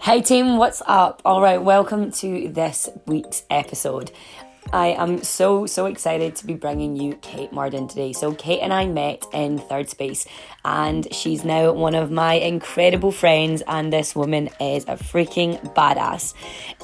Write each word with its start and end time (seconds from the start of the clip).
Hey 0.00 0.20
team, 0.20 0.56
what's 0.56 0.82
up? 0.86 1.22
All 1.24 1.40
right, 1.40 1.62
welcome 1.62 2.10
to 2.12 2.48
this 2.48 2.88
week's 3.06 3.44
episode. 3.48 4.10
I 4.72 4.88
am 4.88 5.22
so, 5.22 5.66
so 5.66 5.86
excited 5.86 6.36
to 6.36 6.46
be 6.46 6.54
bringing 6.54 6.96
you 6.96 7.14
Kate 7.16 7.52
Marden 7.52 7.88
today. 7.88 8.12
So, 8.12 8.32
Kate 8.32 8.60
and 8.60 8.72
I 8.72 8.86
met 8.86 9.24
in 9.32 9.58
third 9.58 9.88
space, 9.88 10.26
and 10.64 11.12
she's 11.12 11.44
now 11.44 11.72
one 11.72 11.94
of 11.94 12.10
my 12.10 12.34
incredible 12.34 13.12
friends. 13.12 13.62
And 13.66 13.92
this 13.92 14.14
woman 14.14 14.48
is 14.60 14.84
a 14.84 14.96
freaking 14.96 15.60
badass. 15.74 16.34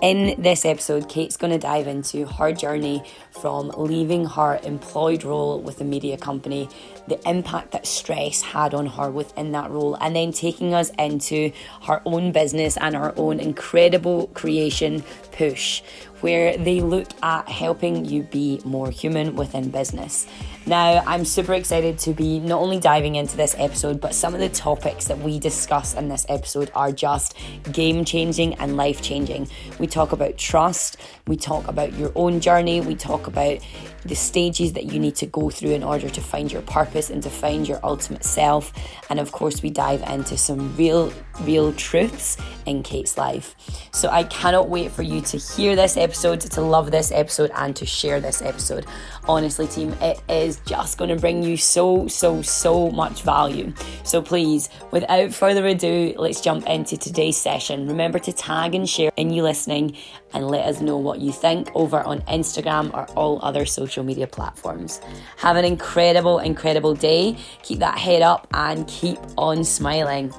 In 0.03 0.41
this 0.41 0.65
episode, 0.65 1.09
Kate's 1.09 1.37
going 1.37 1.53
to 1.53 1.59
dive 1.59 1.87
into 1.87 2.27
her 2.27 2.53
journey 2.53 3.03
from 3.31 3.73
leaving 3.77 4.27
her 4.27 4.61
employed 4.63 5.25
role 5.25 5.61
with 5.61 5.81
a 5.81 5.85
media 5.85 6.19
company, 6.19 6.69
the 7.09 7.29
impact 7.29 7.73
that 7.73 7.87
stress 7.87 8.43
had 8.43 8.75
on 8.75 8.87
her 8.87 9.11
within 9.11 9.53
that 9.53 9.71
role, 9.71 9.95
and 10.01 10.15
then 10.15 10.33
taking 10.33 10.75
us 10.75 10.91
into 10.99 11.53
her 11.83 12.03
own 12.05 12.33
business 12.33 12.77
and 12.77 12.95
her 12.95 13.13
own 13.17 13.41
incredible 13.41 14.29
creation 14.29 15.03
push 15.33 15.83
where 16.21 16.57
they 16.57 16.81
look 16.81 17.09
at 17.23 17.49
helping 17.49 18.05
you 18.05 18.23
be 18.25 18.61
more 18.65 18.91
human 18.91 19.37
within 19.37 19.71
business. 19.71 20.27
Now, 20.69 21.03
I'm 21.07 21.25
super 21.25 21.55
excited 21.55 21.99
to 22.01 22.13
be 22.13 22.41
not 22.41 22.61
only 22.61 22.79
diving 22.79 23.15
into 23.15 23.39
this 23.39 23.55
episode, 23.57 24.03
but 24.03 24.15
some 24.15 24.35
of 24.35 24.41
the 24.41 24.51
topics 24.51 25.07
that 25.07 25.19
we 25.19 25.39
discuss 25.39 25.95
in 25.95 26.11
this 26.11 26.27
episode 26.29 26.71
are 26.75 26.93
just 26.93 27.35
game 27.73 28.05
changing 28.05 28.53
and 28.57 28.77
life 28.77 29.01
changing. 29.01 29.49
We 29.79 29.87
talk 29.87 30.13
about 30.13 30.37
trust, 30.37 30.99
we 31.27 31.37
talk 31.37 31.69
about 31.69 31.95
your 31.95 32.13
own 32.15 32.41
journey, 32.41 32.83
we 32.83 32.97
talk 32.97 33.29
about 33.29 33.61
the 34.05 34.15
stages 34.15 34.75
that 34.75 34.93
you 34.93 35.01
need 35.01 35.17
to 35.17 35.27
go 35.27 35.49
through 35.49 35.71
in 35.71 35.83
order 35.83 36.09
to 36.11 36.21
find 36.21 36.53
your 36.53 36.63
purpose 36.63 37.09
and 37.09 37.23
to 37.23 37.31
find 37.31 37.67
your 37.67 37.81
ultimate 37.83 38.25
self. 38.25 38.73
And 39.09 39.19
of 39.21 39.33
course, 39.33 39.63
we 39.63 39.71
dive 39.71 40.03
into 40.03 40.37
some 40.37 40.77
real, 40.77 41.13
real 41.41 41.73
truths 41.73 42.37
in 42.67 42.83
Kate's 42.83 43.17
life. 43.17 43.55
So 43.93 44.11
I 44.11 44.25
cannot 44.25 44.69
wait 44.69 44.93
for 44.93 45.03
you 45.03 45.23
to 45.23 45.39
hear 45.39 45.77
this 45.77 45.97
episode, 45.97 46.41
to 46.43 46.61
love 46.61 46.91
this 46.91 47.11
episode, 47.11 47.51
and 47.55 47.75
to 47.77 47.87
share 47.87 48.21
this 48.21 48.43
episode. 48.43 48.87
Honestly, 49.27 49.67
team, 49.67 49.95
it 50.01 50.21
is 50.29 50.58
just 50.67 50.99
going 50.99 51.11
to 51.11 51.17
bring 51.17 51.43
you 51.43 51.57
so, 51.57 52.07
so, 52.09 52.43
so 52.43 52.91
much 52.91 53.23
value. 53.23 53.73
So 54.05 54.23
please, 54.23 54.69
without 54.91 55.33
further 55.33 55.67
ado, 55.67 56.15
let's 56.17 56.41
jump 56.41 56.67
into 56.69 56.97
today's 56.97 57.37
session. 57.37 57.87
Remember 57.87 58.19
to 58.19 58.33
tag 58.33 58.75
and 58.75 58.89
share 58.89 59.11
in 59.17 59.31
you 59.31 59.43
listening 59.43 59.97
and 60.33 60.49
let 60.49 60.67
us 60.67 60.81
know 60.81 60.97
what 60.97 61.21
you 61.21 61.33
think 61.33 61.71
over 61.75 62.01
on 62.03 62.21
Instagram 62.23 62.93
or 62.95 63.07
all 63.11 63.39
other 63.43 63.65
social 63.65 64.05
media 64.05 64.27
platforms. 64.27 65.01
Have 65.39 65.57
an 65.57 65.65
incredible, 65.65 66.39
incredible 66.39 66.95
day. 66.95 67.37
Keep 67.63 67.79
that 67.81 67.99
head 67.99 68.23
up 68.23 68.47
and 68.53 68.87
keep 68.87 69.19
on 69.37 69.65
smiling. 69.65 70.33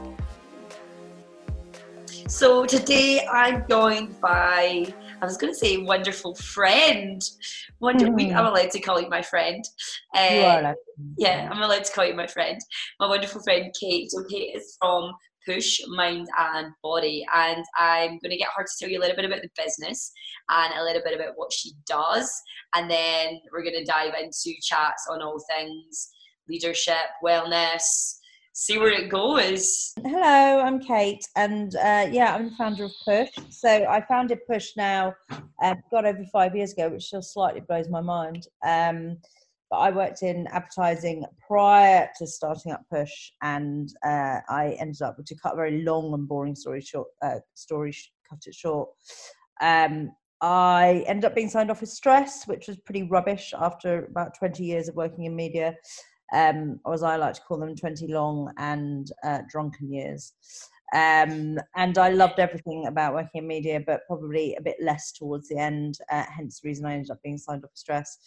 So 2.28 2.64
today 2.66 3.26
I'm 3.26 3.66
joined 3.68 4.22
by, 4.22 4.94
I 5.22 5.26
was 5.26 5.38
going 5.38 5.54
to 5.54 5.58
say 5.58 5.78
wonderful 5.78 6.36
friend. 6.36 7.22
Wonder, 7.80 8.08
mm-hmm. 8.08 8.38
I'm 8.38 8.46
allowed 8.46 8.72
to 8.72 8.80
call 8.80 9.02
you 9.02 9.10
my 9.10 9.22
friend. 9.22 9.64
Uh, 10.16 10.28
you 10.32 10.42
are. 10.42 10.76
Yeah, 11.18 11.50
I'm 11.52 11.62
allowed 11.62 11.86
to 11.86 11.92
call 11.94 12.06
you 12.06 12.14
my 12.14 12.28
friend. 12.28 12.60
My 13.00 13.08
wonderful 13.08 13.42
friend 13.42 13.74
Kate. 13.80 14.12
So 14.12 14.24
Kate 14.30 14.56
is 14.56 14.78
from 14.80 15.12
Push 15.46 15.82
Mind 15.88 16.28
and 16.38 16.68
Body, 16.84 17.26
and 17.34 17.64
I'm 17.78 18.20
going 18.20 18.32
to 18.32 18.38
get 18.38 18.50
her 18.56 18.64
to 18.64 18.72
tell 18.80 18.90
you 18.90 19.00
a 19.00 19.02
little 19.02 19.16
bit 19.16 19.26
about 19.26 19.42
the 19.42 19.50
business 19.58 20.12
and 20.50 20.74
a 20.76 20.84
little 20.84 21.02
bit 21.04 21.16
about 21.16 21.34
what 21.36 21.52
she 21.52 21.72
does, 21.88 22.32
and 22.76 22.90
then 22.90 23.40
we're 23.52 23.64
going 23.64 23.74
to 23.74 23.86
dive 23.86 24.14
into 24.22 24.54
chats 24.62 25.08
on 25.10 25.22
all 25.22 25.44
things 25.50 26.12
leadership, 26.50 26.96
wellness, 27.24 28.19
see 28.60 28.78
where 28.78 28.92
it 28.92 29.10
goes. 29.10 29.94
Hello, 30.04 30.60
I'm 30.60 30.82
Kate, 30.82 31.26
and 31.38 31.74
uh, 31.78 32.08
yeah, 32.12 32.36
I'm 32.36 32.50
the 32.50 32.56
founder 32.58 32.84
of 32.84 32.92
Push. 33.06 33.30
So 33.50 33.70
I 33.70 34.02
founded 34.02 34.40
Push 34.48 34.72
now, 34.76 35.16
uh, 35.64 35.76
got 35.90 36.06
over 36.06 36.26
five 36.26 36.54
years 36.54 36.74
ago, 36.74 36.90
which 36.90 37.06
still 37.06 37.22
slightly 37.22 37.62
blows 37.62 37.88
my 37.88 38.02
mind. 38.02 38.48
Um, 38.66 39.18
but 39.72 39.78
I 39.78 39.92
worked 39.92 40.24
in 40.24 40.46
advertising 40.48 41.24
prior 41.48 42.10
to 42.18 42.28
starting 42.28 42.74
up 42.74 42.82
Push, 42.92 43.32
and 43.42 43.94
uh, 44.06 44.40
I 44.50 44.76
ended 44.78 45.04
up 45.04 45.16
to 45.26 45.36
cut 45.36 45.54
a 45.54 45.56
very 45.56 45.84
long 45.84 46.14
and 46.14 46.28
boring 46.28 46.56
story 46.56 46.82
short. 46.82 47.08
Uh, 47.22 47.40
story 47.54 47.96
cut 48.30 48.40
it 48.46 48.56
short. 48.56 48.90
Um, 49.62 50.12
I 50.42 51.06
ended 51.08 51.26
up 51.26 51.36
being 51.36 51.50
signed 51.50 51.72
off 51.72 51.80
with 51.80 51.90
stress, 51.90 52.46
which 52.46 52.68
was 52.68 52.78
pretty 52.80 53.04
rubbish 53.04 53.54
after 53.58 54.06
about 54.06 54.38
20 54.38 54.64
years 54.66 54.90
of 54.90 54.96
working 54.96 55.26
in 55.26 55.36
media, 55.36 55.76
um, 56.34 56.80
or 56.86 56.94
as 56.94 57.04
I 57.04 57.16
like 57.16 57.36
to 57.36 57.42
call 57.42 57.60
them, 57.60 57.76
20 57.76 58.08
long 58.08 58.52
and 58.58 59.12
uh, 59.24 59.40
drunken 59.50 59.92
years. 59.92 60.34
Um, 60.94 61.60
and 61.76 61.98
I 62.00 62.10
loved 62.10 62.40
everything 62.40 62.88
about 62.88 63.14
working 63.14 63.44
in 63.44 63.48
media, 63.48 63.80
but 63.86 64.02
probably 64.08 64.56
a 64.56 64.62
bit 64.62 64.78
less 64.82 65.12
towards 65.12 65.48
the 65.48 65.58
end. 65.58 66.00
Uh, 66.12 66.24
hence 66.36 66.60
the 66.60 66.68
reason 66.68 66.86
I 66.86 66.94
ended 66.94 67.12
up 67.12 67.22
being 67.24 67.38
signed 67.38 67.64
off 67.64 67.72
with 67.72 67.78
stress 67.78 68.18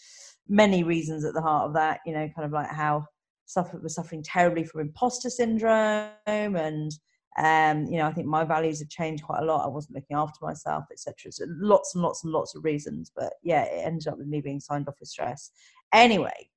many 0.48 0.82
reasons 0.82 1.24
at 1.24 1.34
the 1.34 1.40
heart 1.40 1.68
of 1.68 1.74
that. 1.74 2.00
You 2.06 2.12
know, 2.12 2.28
kind 2.34 2.46
of 2.46 2.52
like 2.52 2.70
how 2.70 3.06
suffer 3.46 3.78
was 3.78 3.94
suffering 3.94 4.22
terribly 4.22 4.64
from 4.64 4.82
imposter 4.82 5.30
syndrome, 5.30 6.10
and 6.26 6.92
um, 7.38 7.86
you 7.86 7.98
know, 7.98 8.06
I 8.06 8.12
think 8.12 8.26
my 8.26 8.44
values 8.44 8.80
have 8.80 8.88
changed 8.88 9.24
quite 9.24 9.42
a 9.42 9.44
lot. 9.44 9.64
I 9.64 9.68
wasn't 9.68 9.96
looking 9.96 10.16
after 10.16 10.44
myself, 10.44 10.84
etc. 10.92 11.32
So 11.32 11.46
lots 11.48 11.94
and 11.94 12.02
lots 12.02 12.24
and 12.24 12.32
lots 12.32 12.54
of 12.54 12.64
reasons, 12.64 13.10
but 13.14 13.34
yeah, 13.42 13.64
it 13.64 13.86
ended 13.86 14.08
up 14.08 14.18
with 14.18 14.26
me 14.26 14.40
being 14.40 14.60
signed 14.60 14.88
off 14.88 15.00
with 15.00 15.08
stress. 15.08 15.50
Anyway, 15.92 16.50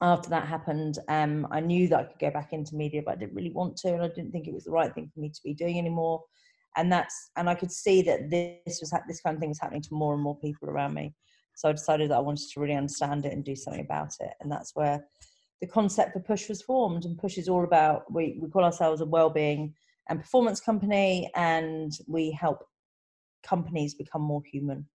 after 0.00 0.30
that 0.30 0.46
happened, 0.46 0.98
um, 1.08 1.46
I 1.50 1.60
knew 1.60 1.88
that 1.88 1.98
I 1.98 2.04
could 2.04 2.18
go 2.18 2.30
back 2.30 2.52
into 2.52 2.76
media, 2.76 3.02
but 3.04 3.12
I 3.12 3.16
didn't 3.16 3.34
really 3.34 3.52
want 3.52 3.76
to, 3.78 3.94
and 3.94 4.02
I 4.02 4.08
didn't 4.08 4.32
think 4.32 4.46
it 4.46 4.54
was 4.54 4.64
the 4.64 4.70
right 4.70 4.92
thing 4.94 5.10
for 5.12 5.20
me 5.20 5.30
to 5.30 5.40
be 5.44 5.54
doing 5.54 5.78
anymore. 5.78 6.22
And 6.76 6.90
that's 6.90 7.30
and 7.36 7.48
I 7.48 7.54
could 7.54 7.70
see 7.70 8.02
that 8.02 8.30
this 8.30 8.80
was 8.80 8.92
this 9.06 9.20
kind 9.20 9.36
of 9.36 9.40
thing 9.40 9.50
was 9.50 9.60
happening 9.60 9.82
to 9.82 9.94
more 9.94 10.14
and 10.14 10.22
more 10.22 10.38
people 10.38 10.68
around 10.68 10.94
me. 10.94 11.14
So 11.54 11.68
I 11.68 11.72
decided 11.72 12.10
that 12.10 12.16
I 12.16 12.20
wanted 12.20 12.48
to 12.52 12.60
really 12.60 12.74
understand 12.74 13.26
it 13.26 13.32
and 13.32 13.44
do 13.44 13.54
something 13.54 13.84
about 13.84 14.12
it. 14.20 14.32
And 14.40 14.50
that's 14.50 14.74
where 14.74 15.04
the 15.60 15.68
concept 15.68 16.12
for 16.12 16.20
Push 16.20 16.48
was 16.48 16.62
formed. 16.62 17.04
And 17.04 17.16
Push 17.16 17.38
is 17.38 17.48
all 17.48 17.64
about, 17.64 18.12
we, 18.12 18.38
we 18.42 18.50
call 18.50 18.64
ourselves 18.64 19.00
a 19.00 19.06
well-being 19.06 19.72
and 20.08 20.20
performance 20.20 20.60
company, 20.60 21.30
and 21.34 21.92
we 22.08 22.32
help 22.32 22.66
companies 23.42 23.94
become 23.94 24.22
more 24.22 24.42
human. 24.44 24.86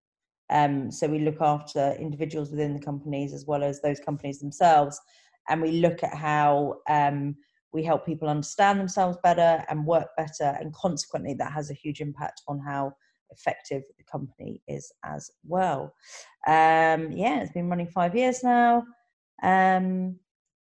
Um, 0.49 0.91
so 0.91 1.07
we 1.07 1.19
look 1.19 1.41
after 1.41 1.95
individuals 1.99 2.51
within 2.51 2.73
the 2.73 2.79
companies 2.79 3.33
as 3.33 3.45
well 3.45 3.63
as 3.63 3.81
those 3.81 3.99
companies 3.99 4.39
themselves. 4.39 4.99
And 5.47 5.61
we 5.61 5.73
look 5.73 6.03
at 6.03 6.13
how 6.13 6.77
um, 6.89 7.35
we 7.73 7.83
help 7.83 8.05
people 8.05 8.29
understand 8.29 8.79
themselves 8.79 9.17
better 9.23 9.63
and 9.69 9.85
work 9.85 10.09
better. 10.17 10.57
And 10.59 10.73
consequently, 10.73 11.33
that 11.35 11.51
has 11.51 11.69
a 11.69 11.75
huge 11.75 12.01
impact 12.01 12.41
on 12.47 12.59
how 12.59 12.93
effective 13.31 13.83
the 13.97 14.03
company 14.03 14.61
is 14.67 14.91
as 15.03 15.29
well. 15.47 15.93
Um, 16.47 17.11
yeah, 17.11 17.41
it's 17.41 17.51
been 17.51 17.69
running 17.69 17.87
five 17.87 18.15
years 18.15 18.43
now. 18.43 18.83
Um, 19.43 20.17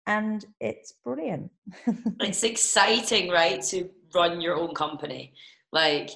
and 0.06 0.45
it's 0.61 0.93
brilliant. 1.05 1.51
it's 2.21 2.43
exciting, 2.43 3.31
right, 3.31 3.62
to 3.62 3.89
run 4.15 4.41
your 4.41 4.56
own 4.56 4.75
company. 4.75 5.33
Like, 5.73 6.11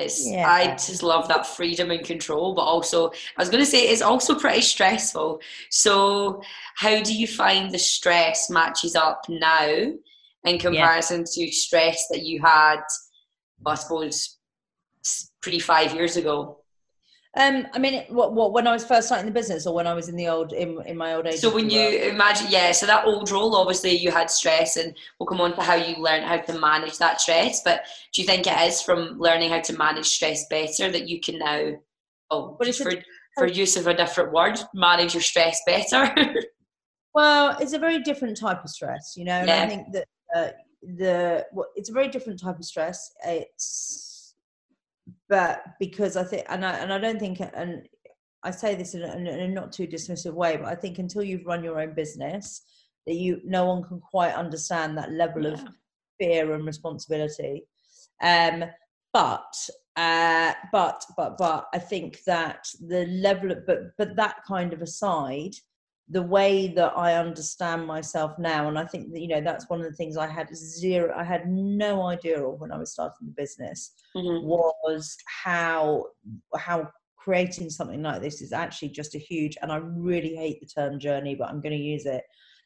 it's 0.00 0.28
yeah. 0.28 0.50
I 0.50 0.72
just 0.72 1.02
love 1.02 1.28
that 1.28 1.46
freedom 1.46 1.90
and 1.90 2.04
control, 2.04 2.54
but 2.54 2.62
also 2.62 3.10
I 3.10 3.42
was 3.42 3.50
going 3.50 3.62
to 3.62 3.70
say 3.70 3.88
it's 3.88 4.02
also 4.02 4.38
pretty 4.38 4.62
stressful. 4.62 5.40
So, 5.70 6.42
how 6.76 7.02
do 7.02 7.14
you 7.14 7.26
find 7.26 7.70
the 7.70 7.78
stress 7.78 8.50
matches 8.50 8.96
up 8.96 9.22
now 9.28 9.92
in 10.44 10.58
comparison 10.58 11.24
yeah. 11.34 11.46
to 11.46 11.52
stress 11.52 12.06
that 12.10 12.22
you 12.22 12.40
had? 12.40 12.80
I 13.66 13.74
suppose 13.74 14.38
pretty 15.40 15.58
five 15.58 15.94
years 15.94 16.16
ago? 16.16 16.59
Um, 17.36 17.68
I 17.72 17.78
mean, 17.78 18.02
what, 18.08 18.34
what, 18.34 18.52
when 18.52 18.66
I 18.66 18.72
was 18.72 18.84
first 18.84 19.06
starting 19.06 19.26
the 19.26 19.32
business, 19.32 19.64
or 19.64 19.72
when 19.72 19.86
I 19.86 19.94
was 19.94 20.08
in 20.08 20.16
the 20.16 20.26
old, 20.26 20.52
in, 20.52 20.82
in 20.84 20.96
my 20.96 21.14
old 21.14 21.28
age. 21.28 21.38
So 21.38 21.54
when 21.54 21.70
you 21.70 21.80
imagine, 21.80 22.48
yeah, 22.50 22.72
so 22.72 22.86
that 22.86 23.06
old 23.06 23.30
role, 23.30 23.54
obviously 23.54 23.96
you 23.96 24.10
had 24.10 24.30
stress, 24.30 24.76
and 24.76 24.96
we'll 25.18 25.28
come 25.28 25.40
on 25.40 25.54
to 25.54 25.62
how 25.62 25.76
you 25.76 25.96
learned 25.96 26.24
how 26.24 26.38
to 26.38 26.58
manage 26.58 26.98
that 26.98 27.20
stress. 27.20 27.62
But 27.62 27.82
do 28.12 28.20
you 28.20 28.26
think 28.26 28.48
it 28.48 28.60
is 28.62 28.82
from 28.82 29.16
learning 29.20 29.50
how 29.50 29.60
to 29.60 29.76
manage 29.76 30.06
stress 30.06 30.46
better 30.48 30.90
that 30.90 31.08
you 31.08 31.20
can 31.20 31.38
now, 31.38 31.74
oh, 32.32 32.56
well, 32.58 32.72
for, 32.72 32.92
for 33.36 33.46
use 33.46 33.76
of 33.76 33.86
a 33.86 33.94
different 33.94 34.32
word, 34.32 34.58
manage 34.74 35.14
your 35.14 35.22
stress 35.22 35.60
better? 35.64 36.12
well, 37.14 37.56
it's 37.60 37.74
a 37.74 37.78
very 37.78 38.00
different 38.02 38.38
type 38.38 38.64
of 38.64 38.70
stress, 38.70 39.14
you 39.16 39.24
know. 39.24 39.34
And 39.34 39.48
yeah. 39.48 39.62
I 39.62 39.68
think 39.68 39.92
that 39.92 40.06
uh, 40.34 40.48
the 40.82 41.46
well, 41.52 41.68
it's 41.76 41.90
a 41.90 41.92
very 41.92 42.08
different 42.08 42.40
type 42.40 42.58
of 42.58 42.64
stress. 42.64 43.12
It's 43.24 44.09
but 45.30 45.62
because 45.78 46.16
I 46.16 46.24
think, 46.24 46.44
and 46.48 46.66
I, 46.66 46.72
and 46.72 46.92
I 46.92 46.98
don't 46.98 47.20
think, 47.20 47.40
and 47.40 47.88
I 48.42 48.50
say 48.50 48.74
this 48.74 48.94
in 48.94 49.02
a, 49.02 49.16
in 49.16 49.26
a, 49.28 49.48
not 49.48 49.72
too 49.72 49.86
dismissive 49.86 50.34
way, 50.34 50.56
but 50.56 50.66
I 50.66 50.74
think 50.74 50.98
until 50.98 51.22
you've 51.22 51.46
run 51.46 51.64
your 51.64 51.80
own 51.80 51.94
business, 51.94 52.62
that 53.06 53.14
you 53.14 53.40
no 53.44 53.64
one 53.64 53.84
can 53.84 54.00
quite 54.00 54.34
understand 54.34 54.98
that 54.98 55.12
level 55.12 55.44
yeah. 55.44 55.52
of 55.52 55.64
fear 56.18 56.52
and 56.52 56.66
responsibility. 56.66 57.64
Um, 58.22 58.64
but 59.12 59.54
uh, 59.96 60.52
but 60.72 61.04
but 61.16 61.38
but 61.38 61.68
I 61.72 61.78
think 61.78 62.24
that 62.24 62.66
the 62.80 63.06
level 63.06 63.52
of 63.52 63.66
but 63.66 63.96
but 63.96 64.16
that 64.16 64.38
kind 64.46 64.72
of 64.72 64.82
aside, 64.82 65.54
the 66.10 66.22
way 66.22 66.68
that 66.68 66.92
I 66.96 67.14
understand 67.14 67.86
myself 67.86 68.32
now, 68.38 68.68
and 68.68 68.78
I 68.78 68.84
think 68.84 69.12
that 69.12 69.20
you 69.20 69.28
know 69.28 69.40
that's 69.40 69.70
one 69.70 69.80
of 69.80 69.86
the 69.86 69.96
things 69.96 70.16
I 70.16 70.26
had 70.26 70.54
zero, 70.54 71.14
I 71.16 71.22
had 71.22 71.48
no 71.48 72.02
idea 72.02 72.44
of 72.44 72.60
when 72.60 72.72
I 72.72 72.78
was 72.78 72.92
starting 72.92 73.28
the 73.28 73.32
business 73.32 73.92
mm-hmm. 74.16 74.44
was 74.44 75.16
how 75.26 76.06
how 76.56 76.88
creating 77.16 77.70
something 77.70 78.02
like 78.02 78.22
this 78.22 78.40
is 78.40 78.52
actually 78.52 78.88
just 78.88 79.14
a 79.14 79.18
huge, 79.18 79.56
and 79.62 79.70
I 79.70 79.76
really 79.76 80.34
hate 80.34 80.60
the 80.60 80.66
term 80.66 80.98
journey, 80.98 81.36
but 81.36 81.48
I'm 81.48 81.60
going 81.60 81.76
to 81.76 81.84
use 81.84 82.06
it. 82.06 82.24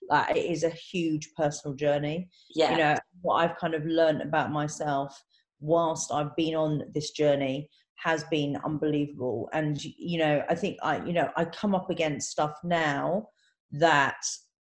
Like 0.08 0.37
it 0.37 0.50
is 0.50 0.64
a 0.64 0.70
huge 0.70 1.31
personal 1.37 1.76
journey. 1.76 2.31
Yeah, 2.55 2.73
you 2.73 2.79
know 2.79 2.97
what 3.20 3.37
I've 3.37 3.58
kind 3.58 3.75
of 3.75 3.85
learned 3.85 4.23
about 4.23 4.52
myself 4.52 5.23
whilst 5.61 6.12
I've 6.12 6.35
been 6.35 6.55
on 6.55 6.82
this 6.94 7.11
journey 7.11 7.69
has 7.97 8.25
been 8.25 8.58
unbelievable 8.64 9.49
and 9.55 9.82
you 9.82 10.19
know 10.19 10.43
i 10.50 10.55
think 10.55 10.76
i 10.82 11.02
you 11.06 11.12
know 11.12 11.31
i 11.37 11.44
come 11.44 11.75
up 11.75 11.88
against 11.88 12.29
stuff 12.29 12.58
now 12.64 13.26
that 13.75 14.17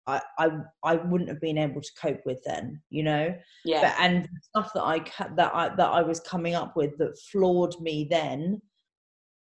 I, 0.06 0.20
I 0.38 0.50
I 0.82 0.94
wouldn't 0.96 1.28
have 1.28 1.40
been 1.40 1.58
able 1.58 1.82
to 1.82 1.90
cope 2.00 2.24
with 2.24 2.42
then, 2.44 2.80
you 2.90 3.02
know. 3.02 3.34
Yeah. 3.64 3.82
But, 3.82 3.94
and 4.02 4.28
stuff 4.42 4.72
that 4.74 4.82
I 4.82 4.98
that 5.36 5.54
I 5.54 5.68
that 5.68 5.90
I 5.90 6.02
was 6.02 6.20
coming 6.20 6.54
up 6.54 6.76
with 6.76 6.96
that 6.98 7.18
floored 7.30 7.78
me 7.80 8.06
then, 8.10 8.60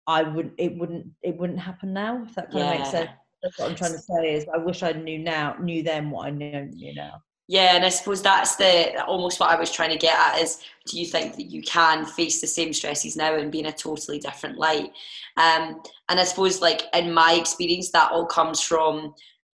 I 0.07 0.23
would 0.25 0.53
it 0.59 0.77
wouldn't 0.77 1.07
it 1.23 1.37
wouldn't 1.39 1.61
happen 1.61 1.93
now. 1.93 2.23
If 2.27 2.35
that 2.35 2.51
kind 2.51 2.65
yeah. 2.65 2.73
of 2.73 2.79
makes 2.79 2.91
sense. 2.91 3.11
That's 3.43 3.59
what 3.59 3.71
I'm 3.71 3.77
trying 3.77 3.93
to 3.93 3.99
say 3.99 4.35
is 4.35 4.47
I 4.53 4.59
wish 4.59 4.83
I 4.83 4.93
knew 4.93 5.19
now 5.19 5.57
knew 5.61 5.83
then 5.83 6.11
what 6.11 6.27
I 6.27 6.31
knew 6.31 6.65
knew 6.65 6.95
now. 6.95 7.23
Yeah, 7.49 7.77
and 7.77 7.85
I 7.85 7.91
suppose 7.91 8.23
that's 8.23 8.57
the 8.57 9.05
almost 9.05 9.39
what 9.39 9.51
I 9.51 9.61
was 9.61 9.71
trying 9.71 9.91
to 9.91 9.99
get 9.99 10.19
at 10.19 10.43
is 10.43 10.61
do 10.87 10.99
you 10.99 11.07
think 11.07 11.37
that 11.37 11.49
you 11.49 11.63
can 11.63 12.05
face 12.05 12.41
the 12.41 12.47
same 12.49 12.73
stresses 12.73 13.17
now 13.17 13.37
and 13.37 13.53
be 13.53 13.61
in 13.61 13.67
a 13.67 13.73
totally 13.73 14.19
different 14.19 14.59
light? 14.59 14.91
Um, 15.37 15.81
and 16.09 16.19
I 16.19 16.25
suppose 16.25 16.61
like 16.61 16.83
in 16.93 17.15
my 17.15 17.35
experience 17.35 17.93
that 17.93 18.11
all 18.11 18.27
comes 18.27 18.61
from 18.61 19.15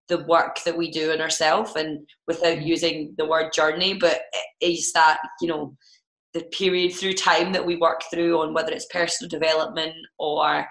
the 0.08 0.24
work 0.24 0.62
that 0.64 0.76
we 0.76 0.90
do 0.90 1.12
in 1.12 1.20
ourselves 1.20 1.76
and 1.76 2.06
without 2.26 2.58
mm-hmm. 2.58 2.66
using 2.66 3.14
the 3.18 3.26
word 3.26 3.52
journey 3.52 3.94
but 3.94 4.20
is 4.60 4.92
that 4.92 5.18
you 5.40 5.48
know 5.48 5.76
the 6.34 6.44
period 6.44 6.92
through 6.92 7.14
time 7.14 7.52
that 7.52 7.64
we 7.64 7.76
work 7.76 8.02
through 8.12 8.38
on 8.38 8.52
whether 8.52 8.72
it's 8.72 8.86
personal 8.86 9.28
development 9.28 9.94
or 10.18 10.66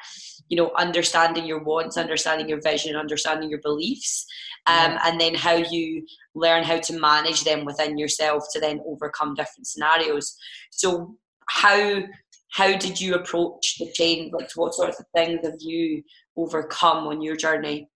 you 0.49 0.57
know 0.57 0.71
understanding 0.77 1.45
your 1.45 1.63
wants 1.63 1.97
understanding 1.97 2.47
your 2.47 2.61
vision 2.61 2.95
understanding 2.95 3.49
your 3.49 3.61
beliefs 3.61 4.25
um, 4.67 4.93
yeah. 4.93 4.99
and 5.05 5.19
then 5.19 5.33
how 5.33 5.55
you 5.55 6.05
learn 6.35 6.63
how 6.63 6.77
to 6.77 6.99
manage 6.99 7.43
them 7.43 7.65
within 7.65 7.97
yourself 7.97 8.43
to 8.51 8.59
then 8.59 8.79
overcome 8.87 9.33
different 9.33 9.67
scenarios 9.67 10.35
so 10.71 11.15
how 11.47 12.01
how 12.51 12.77
did 12.77 12.99
you 12.99 13.15
approach 13.15 13.77
the 13.79 13.91
change 13.93 14.31
like 14.33 14.49
what 14.55 14.73
sorts 14.73 14.99
of 14.99 15.05
things 15.15 15.39
have 15.43 15.57
you 15.59 16.03
overcome 16.37 17.07
on 17.07 17.21
your 17.21 17.35
journey 17.35 17.89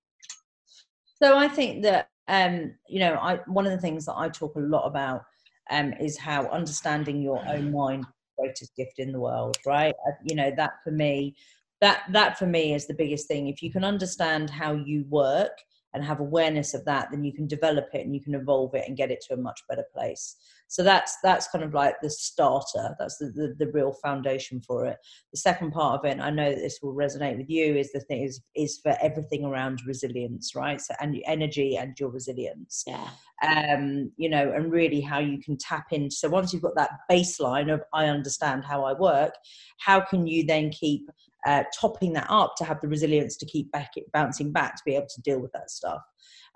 so 1.21 1.37
I 1.37 1.47
think 1.47 1.83
that 1.83 2.09
um, 2.27 2.73
you 2.87 2.99
know, 2.99 3.15
I 3.15 3.39
one 3.47 3.65
of 3.65 3.71
the 3.71 3.77
things 3.77 4.05
that 4.05 4.15
I 4.15 4.29
talk 4.29 4.55
a 4.55 4.59
lot 4.59 4.85
about 4.85 5.23
um, 5.69 5.93
is 5.93 6.17
how 6.17 6.47
understanding 6.47 7.21
your 7.21 7.43
own 7.47 7.71
mind 7.71 8.05
greatest 8.37 8.75
gift 8.75 8.99
in 8.99 9.11
the 9.11 9.19
world, 9.19 9.57
right? 9.65 9.93
You 10.23 10.35
know, 10.35 10.51
that 10.55 10.73
for 10.83 10.91
me, 10.91 11.35
that 11.81 12.03
that 12.11 12.37
for 12.37 12.45
me 12.45 12.73
is 12.73 12.87
the 12.87 12.93
biggest 12.93 13.27
thing. 13.27 13.47
If 13.47 13.61
you 13.61 13.71
can 13.71 13.83
understand 13.83 14.49
how 14.49 14.73
you 14.73 15.05
work 15.09 15.57
and 15.93 16.03
have 16.03 16.19
awareness 16.19 16.73
of 16.73 16.85
that, 16.85 17.09
then 17.11 17.23
you 17.23 17.33
can 17.33 17.47
develop 17.47 17.89
it 17.93 18.05
and 18.05 18.15
you 18.15 18.21
can 18.21 18.35
evolve 18.35 18.73
it 18.75 18.87
and 18.87 18.97
get 18.97 19.11
it 19.11 19.23
to 19.27 19.33
a 19.33 19.37
much 19.37 19.61
better 19.67 19.85
place. 19.93 20.35
So 20.67 20.83
that's 20.83 21.17
that's 21.21 21.49
kind 21.49 21.65
of 21.65 21.73
like 21.73 21.95
the 22.01 22.09
starter. 22.09 22.95
That's 22.97 23.17
the, 23.17 23.25
the, 23.25 23.55
the, 23.59 23.71
real 23.73 23.91
foundation 23.91 24.61
for 24.61 24.85
it. 24.85 24.97
The 25.33 25.37
second 25.37 25.71
part 25.71 25.99
of 25.99 26.05
it 26.05 26.21
i 26.21 26.29
know 26.29 26.49
that 26.49 26.59
this 26.59 26.79
will 26.81 26.93
resonate 26.93 27.37
with 27.37 27.49
you 27.49 27.75
is 27.75 27.91
the 27.91 27.99
thing 27.99 28.23
is 28.23 28.39
is 28.55 28.79
for 28.81 28.95
everything 29.01 29.43
around 29.43 29.81
resilience 29.85 30.55
right? 30.55 30.79
So 30.79 30.93
and 31.01 31.21
energy 31.25 31.75
and 31.75 31.99
your 31.99 32.09
resilience. 32.09 32.85
Yeah. 32.87 33.09
Um 33.43 34.11
you 34.15 34.29
know 34.29 34.53
and 34.53 34.71
really 34.71 35.01
how 35.01 35.19
you 35.19 35.39
can 35.41 35.57
tap 35.57 35.87
in. 35.91 36.09
So 36.09 36.29
once 36.29 36.53
you've 36.53 36.61
got 36.61 36.75
that 36.75 36.91
baseline 37.11 37.73
of 37.73 37.81
i 37.93 38.05
understand 38.05 38.63
how 38.63 38.85
i 38.85 38.93
work 38.93 39.33
how 39.79 39.99
can 39.99 40.25
you 40.25 40.45
then 40.45 40.69
keep 40.69 41.09
uh, 41.45 41.63
topping 41.79 42.13
that 42.13 42.27
up 42.29 42.55
to 42.57 42.63
have 42.63 42.79
the 42.81 42.87
resilience 42.87 43.37
to 43.37 43.45
keep 43.45 43.71
back 43.71 43.91
bouncing 44.13 44.51
back 44.51 44.75
to 44.75 44.83
be 44.85 44.95
able 44.95 45.07
to 45.13 45.21
deal 45.21 45.39
with 45.39 45.51
that 45.53 45.71
stuff. 45.71 46.01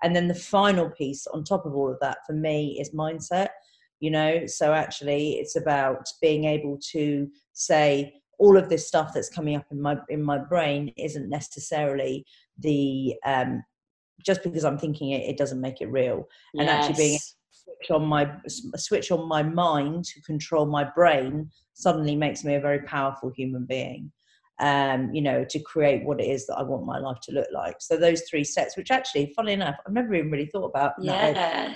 And 0.02 0.14
then 0.14 0.28
the 0.28 0.34
final 0.34 0.90
piece 0.90 1.26
on 1.28 1.44
top 1.44 1.66
of 1.66 1.74
all 1.74 1.90
of 1.90 1.98
that 2.00 2.18
for 2.26 2.34
me 2.34 2.78
is 2.80 2.94
mindset 2.94 3.48
you 4.00 4.10
know? 4.10 4.46
So 4.46 4.72
actually 4.72 5.34
it's 5.34 5.56
about 5.56 6.06
being 6.20 6.44
able 6.44 6.78
to 6.92 7.28
say 7.52 8.14
all 8.38 8.56
of 8.56 8.68
this 8.68 8.86
stuff 8.86 9.12
that's 9.14 9.30
coming 9.30 9.56
up 9.56 9.64
in 9.70 9.80
my 9.80 9.96
in 10.08 10.22
my 10.22 10.38
brain 10.38 10.92
isn't 10.96 11.28
necessarily 11.30 12.26
the 12.58 13.14
um 13.24 13.64
just 14.24 14.42
because 14.42 14.64
i'm 14.64 14.78
thinking 14.78 15.10
it 15.12 15.22
it 15.22 15.38
doesn't 15.38 15.60
make 15.60 15.80
it 15.80 15.90
real. 15.90 16.28
Yes. 16.52 16.60
and 16.60 16.68
actually 16.68 16.94
being 16.96 17.18
switch 17.50 17.90
on 17.90 18.04
my 18.04 18.30
switch 18.76 19.10
on 19.10 19.26
my 19.26 19.42
mind 19.42 20.04
to 20.04 20.20
control 20.20 20.66
my 20.66 20.84
brain 20.84 21.50
suddenly 21.72 22.14
makes 22.14 22.44
me 22.44 22.56
a 22.56 22.60
very 22.60 22.80
powerful 22.82 23.30
human 23.34 23.64
being 23.64 24.12
um, 24.58 25.12
you 25.14 25.22
know, 25.22 25.44
to 25.44 25.58
create 25.60 26.04
what 26.04 26.20
it 26.20 26.28
is 26.28 26.46
that 26.46 26.56
I 26.56 26.62
want 26.62 26.86
my 26.86 26.98
life 26.98 27.18
to 27.24 27.32
look 27.32 27.48
like. 27.52 27.76
So 27.80 27.96
those 27.96 28.22
three 28.22 28.44
sets, 28.44 28.76
which 28.76 28.90
actually, 28.90 29.32
funny 29.36 29.52
enough, 29.52 29.76
I've 29.86 29.92
never 29.92 30.14
even 30.14 30.30
really 30.30 30.46
thought 30.46 30.66
about. 30.66 30.94
Yeah 31.00 31.74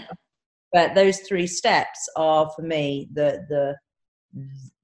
but 0.73 0.95
those 0.95 1.21
three 1.21 1.47
steps 1.47 2.09
are 2.17 2.51
for 2.55 2.63
me 2.63 3.09
the 3.13 3.45
the 3.49 3.75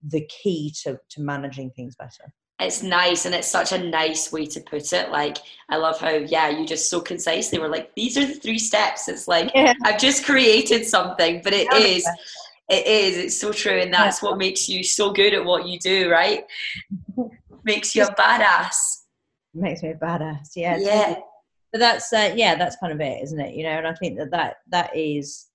the 0.09 0.27
key 0.27 0.73
to 0.83 0.99
to 1.09 1.21
managing 1.21 1.71
things 1.71 1.95
better 1.97 2.33
it's 2.59 2.83
nice 2.83 3.27
and 3.27 3.35
it's 3.35 3.49
such 3.49 3.73
a 3.73 3.79
nice 3.79 4.33
way 4.33 4.47
to 4.47 4.61
put 4.61 4.93
it 4.93 5.11
like 5.11 5.39
i 5.69 5.77
love 5.77 5.99
how 5.99 6.11
yeah 6.11 6.49
you 6.49 6.67
just 6.67 6.91
so 6.91 7.01
concisely 7.01 7.59
were 7.59 7.69
like 7.69 7.95
these 7.95 8.17
are 8.17 8.27
the 8.27 8.35
three 8.35 8.59
steps 8.59 9.09
it's 9.09 9.29
like 9.29 9.51
yeah. 9.55 9.75
i've 9.85 10.01
just 10.01 10.25
created 10.25 10.85
something 10.85 11.41
but 11.45 11.53
it 11.53 11.69
yeah. 11.71 11.79
is 11.79 12.09
it 12.69 12.87
is 12.87 13.17
it's 13.19 13.41
so 13.41 13.53
true 13.53 13.79
and 13.79 13.93
that's 13.93 14.23
yeah. 14.23 14.29
what 14.29 14.39
makes 14.39 14.69
you 14.69 14.83
so 14.83 15.13
good 15.13 15.35
at 15.35 15.45
what 15.45 15.67
you 15.67 15.79
do 15.79 16.11
right 16.11 16.45
makes 17.67 17.95
you 17.95 18.05
a 18.05 18.15
badass. 18.15 18.77
Makes 19.53 19.83
me 19.83 19.91
a 19.91 19.95
badass 19.95 20.49
yeah 20.55 20.77
yeah. 20.79 21.17
but 21.73 21.79
that's 21.79 22.13
uh, 22.13 22.33
yeah 22.35 22.55
that's 22.55 22.77
kind 22.77 22.93
of 22.93 23.01
it 23.01 23.23
isn't 23.23 23.41
it? 23.41 23.55
You 23.55 23.65
know 23.65 23.71
and 23.71 23.87
i 23.87 23.95
think 23.95 24.19
that 24.19 24.31
that 24.31 24.57
that 24.69 24.97
is 24.97 25.47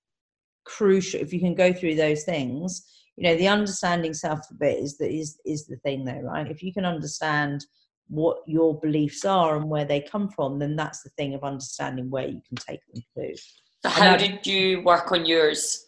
crucial. 0.64 1.20
If 1.20 1.32
you 1.32 1.40
can 1.40 1.54
go 1.54 1.72
through 1.72 1.96
those 1.96 2.24
things 2.24 2.86
you 3.16 3.24
know 3.24 3.36
the 3.36 3.48
understanding 3.48 4.14
self 4.14 4.40
a 4.50 4.54
bit 4.54 4.78
is 4.78 4.96
the 4.98 5.08
is 5.08 5.38
is 5.44 5.66
the 5.66 5.76
thing 5.76 6.04
though 6.04 6.20
right? 6.20 6.50
If 6.50 6.62
you 6.62 6.72
can 6.72 6.84
understand 6.84 7.64
what 8.08 8.38
your 8.46 8.78
beliefs 8.80 9.24
are 9.24 9.56
and 9.56 9.70
where 9.70 9.84
they 9.84 10.00
come 10.00 10.28
from 10.28 10.58
then 10.58 10.76
that's 10.76 11.02
the 11.02 11.10
thing 11.10 11.34
of 11.34 11.44
understanding 11.44 12.10
where 12.10 12.26
you 12.26 12.40
can 12.48 12.56
take 12.56 12.80
them 12.92 13.02
to. 13.16 13.36
So 13.84 13.88
how 13.88 14.16
did 14.16 14.46
you 14.46 14.82
work 14.82 15.12
on 15.12 15.24
yours? 15.24 15.86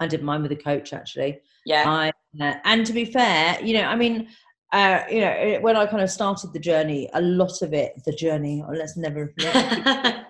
I 0.00 0.06
did 0.06 0.22
mine 0.22 0.42
with 0.42 0.52
a 0.52 0.56
coach 0.56 0.92
actually. 0.92 1.40
Yeah. 1.64 1.84
I, 1.88 2.12
uh, 2.40 2.54
and 2.64 2.86
to 2.86 2.92
be 2.92 3.04
fair 3.04 3.58
you 3.62 3.74
know 3.74 3.84
i 3.84 3.96
mean 3.96 4.28
uh, 4.72 5.02
you 5.10 5.20
know 5.20 5.58
when 5.60 5.76
i 5.76 5.86
kind 5.86 6.02
of 6.02 6.10
started 6.10 6.52
the 6.52 6.58
journey 6.58 7.08
a 7.14 7.20
lot 7.20 7.62
of 7.62 7.72
it 7.72 7.92
the 8.04 8.12
journey 8.12 8.64
oh, 8.66 8.72
let's 8.72 8.96
never 8.96 9.32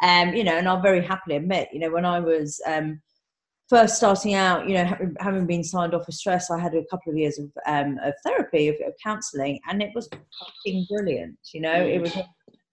Um, 0.00 0.34
you 0.34 0.44
know, 0.44 0.56
and 0.56 0.68
I'll 0.68 0.80
very 0.80 1.04
happily 1.04 1.36
admit, 1.36 1.68
you 1.72 1.80
know, 1.80 1.90
when 1.90 2.04
I 2.04 2.20
was 2.20 2.60
um, 2.66 3.00
first 3.68 3.96
starting 3.96 4.34
out, 4.34 4.68
you 4.68 4.74
know, 4.74 4.96
having 5.18 5.46
been 5.46 5.64
signed 5.64 5.94
off 5.94 6.06
for 6.06 6.12
stress, 6.12 6.50
I 6.50 6.58
had 6.58 6.74
a 6.74 6.84
couple 6.90 7.12
of 7.12 7.18
years 7.18 7.38
of, 7.38 7.50
um, 7.66 7.98
of 8.04 8.14
therapy, 8.24 8.68
of, 8.68 8.76
of 8.86 8.94
counselling, 9.02 9.58
and 9.68 9.82
it 9.82 9.90
was 9.94 10.08
fucking 10.08 10.86
brilliant. 10.88 11.38
You 11.52 11.62
know, 11.62 11.74
it 11.74 12.00
was 12.00 12.16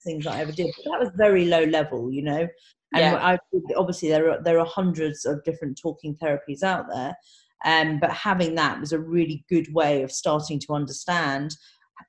things 0.04 0.28
I 0.28 0.40
ever 0.40 0.52
did. 0.52 0.68
But 0.78 0.92
that 0.92 1.00
was 1.00 1.10
very 1.16 1.46
low 1.46 1.64
level, 1.64 2.12
you 2.12 2.22
know. 2.22 2.48
And 2.94 3.02
yeah. 3.02 3.16
I, 3.16 3.40
obviously 3.76 4.10
there 4.10 4.30
are 4.30 4.44
there 4.44 4.60
are 4.60 4.66
hundreds 4.66 5.26
of 5.26 5.44
different 5.44 5.80
talking 5.82 6.16
therapies 6.22 6.62
out 6.62 6.86
there, 6.94 7.16
um, 7.64 8.00
but 8.00 8.12
having 8.12 8.56
that 8.56 8.80
was 8.80 8.92
a 8.92 9.00
really 9.00 9.46
good 9.50 9.74
way 9.74 10.04
of 10.04 10.12
starting 10.12 10.60
to 10.60 10.74
understand 10.74 11.56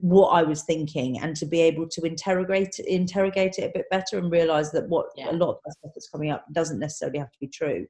what 0.00 0.28
I 0.28 0.42
was 0.42 0.64
thinking 0.64 1.18
and 1.20 1.36
to 1.36 1.46
be 1.46 1.60
able 1.60 1.88
to 1.88 2.04
interrogate 2.04 2.78
interrogate 2.80 3.58
it 3.58 3.70
a 3.70 3.72
bit 3.72 3.86
better 3.90 4.18
and 4.18 4.30
realize 4.30 4.72
that 4.72 4.88
what 4.88 5.06
yeah. 5.16 5.30
a 5.30 5.32
lot 5.32 5.50
of 5.50 5.56
the 5.64 5.72
stuff 5.72 5.92
that's 5.94 6.10
coming 6.10 6.30
up 6.30 6.44
doesn't 6.52 6.80
necessarily 6.80 7.18
have 7.18 7.30
to 7.30 7.38
be 7.40 7.48
true. 7.48 7.86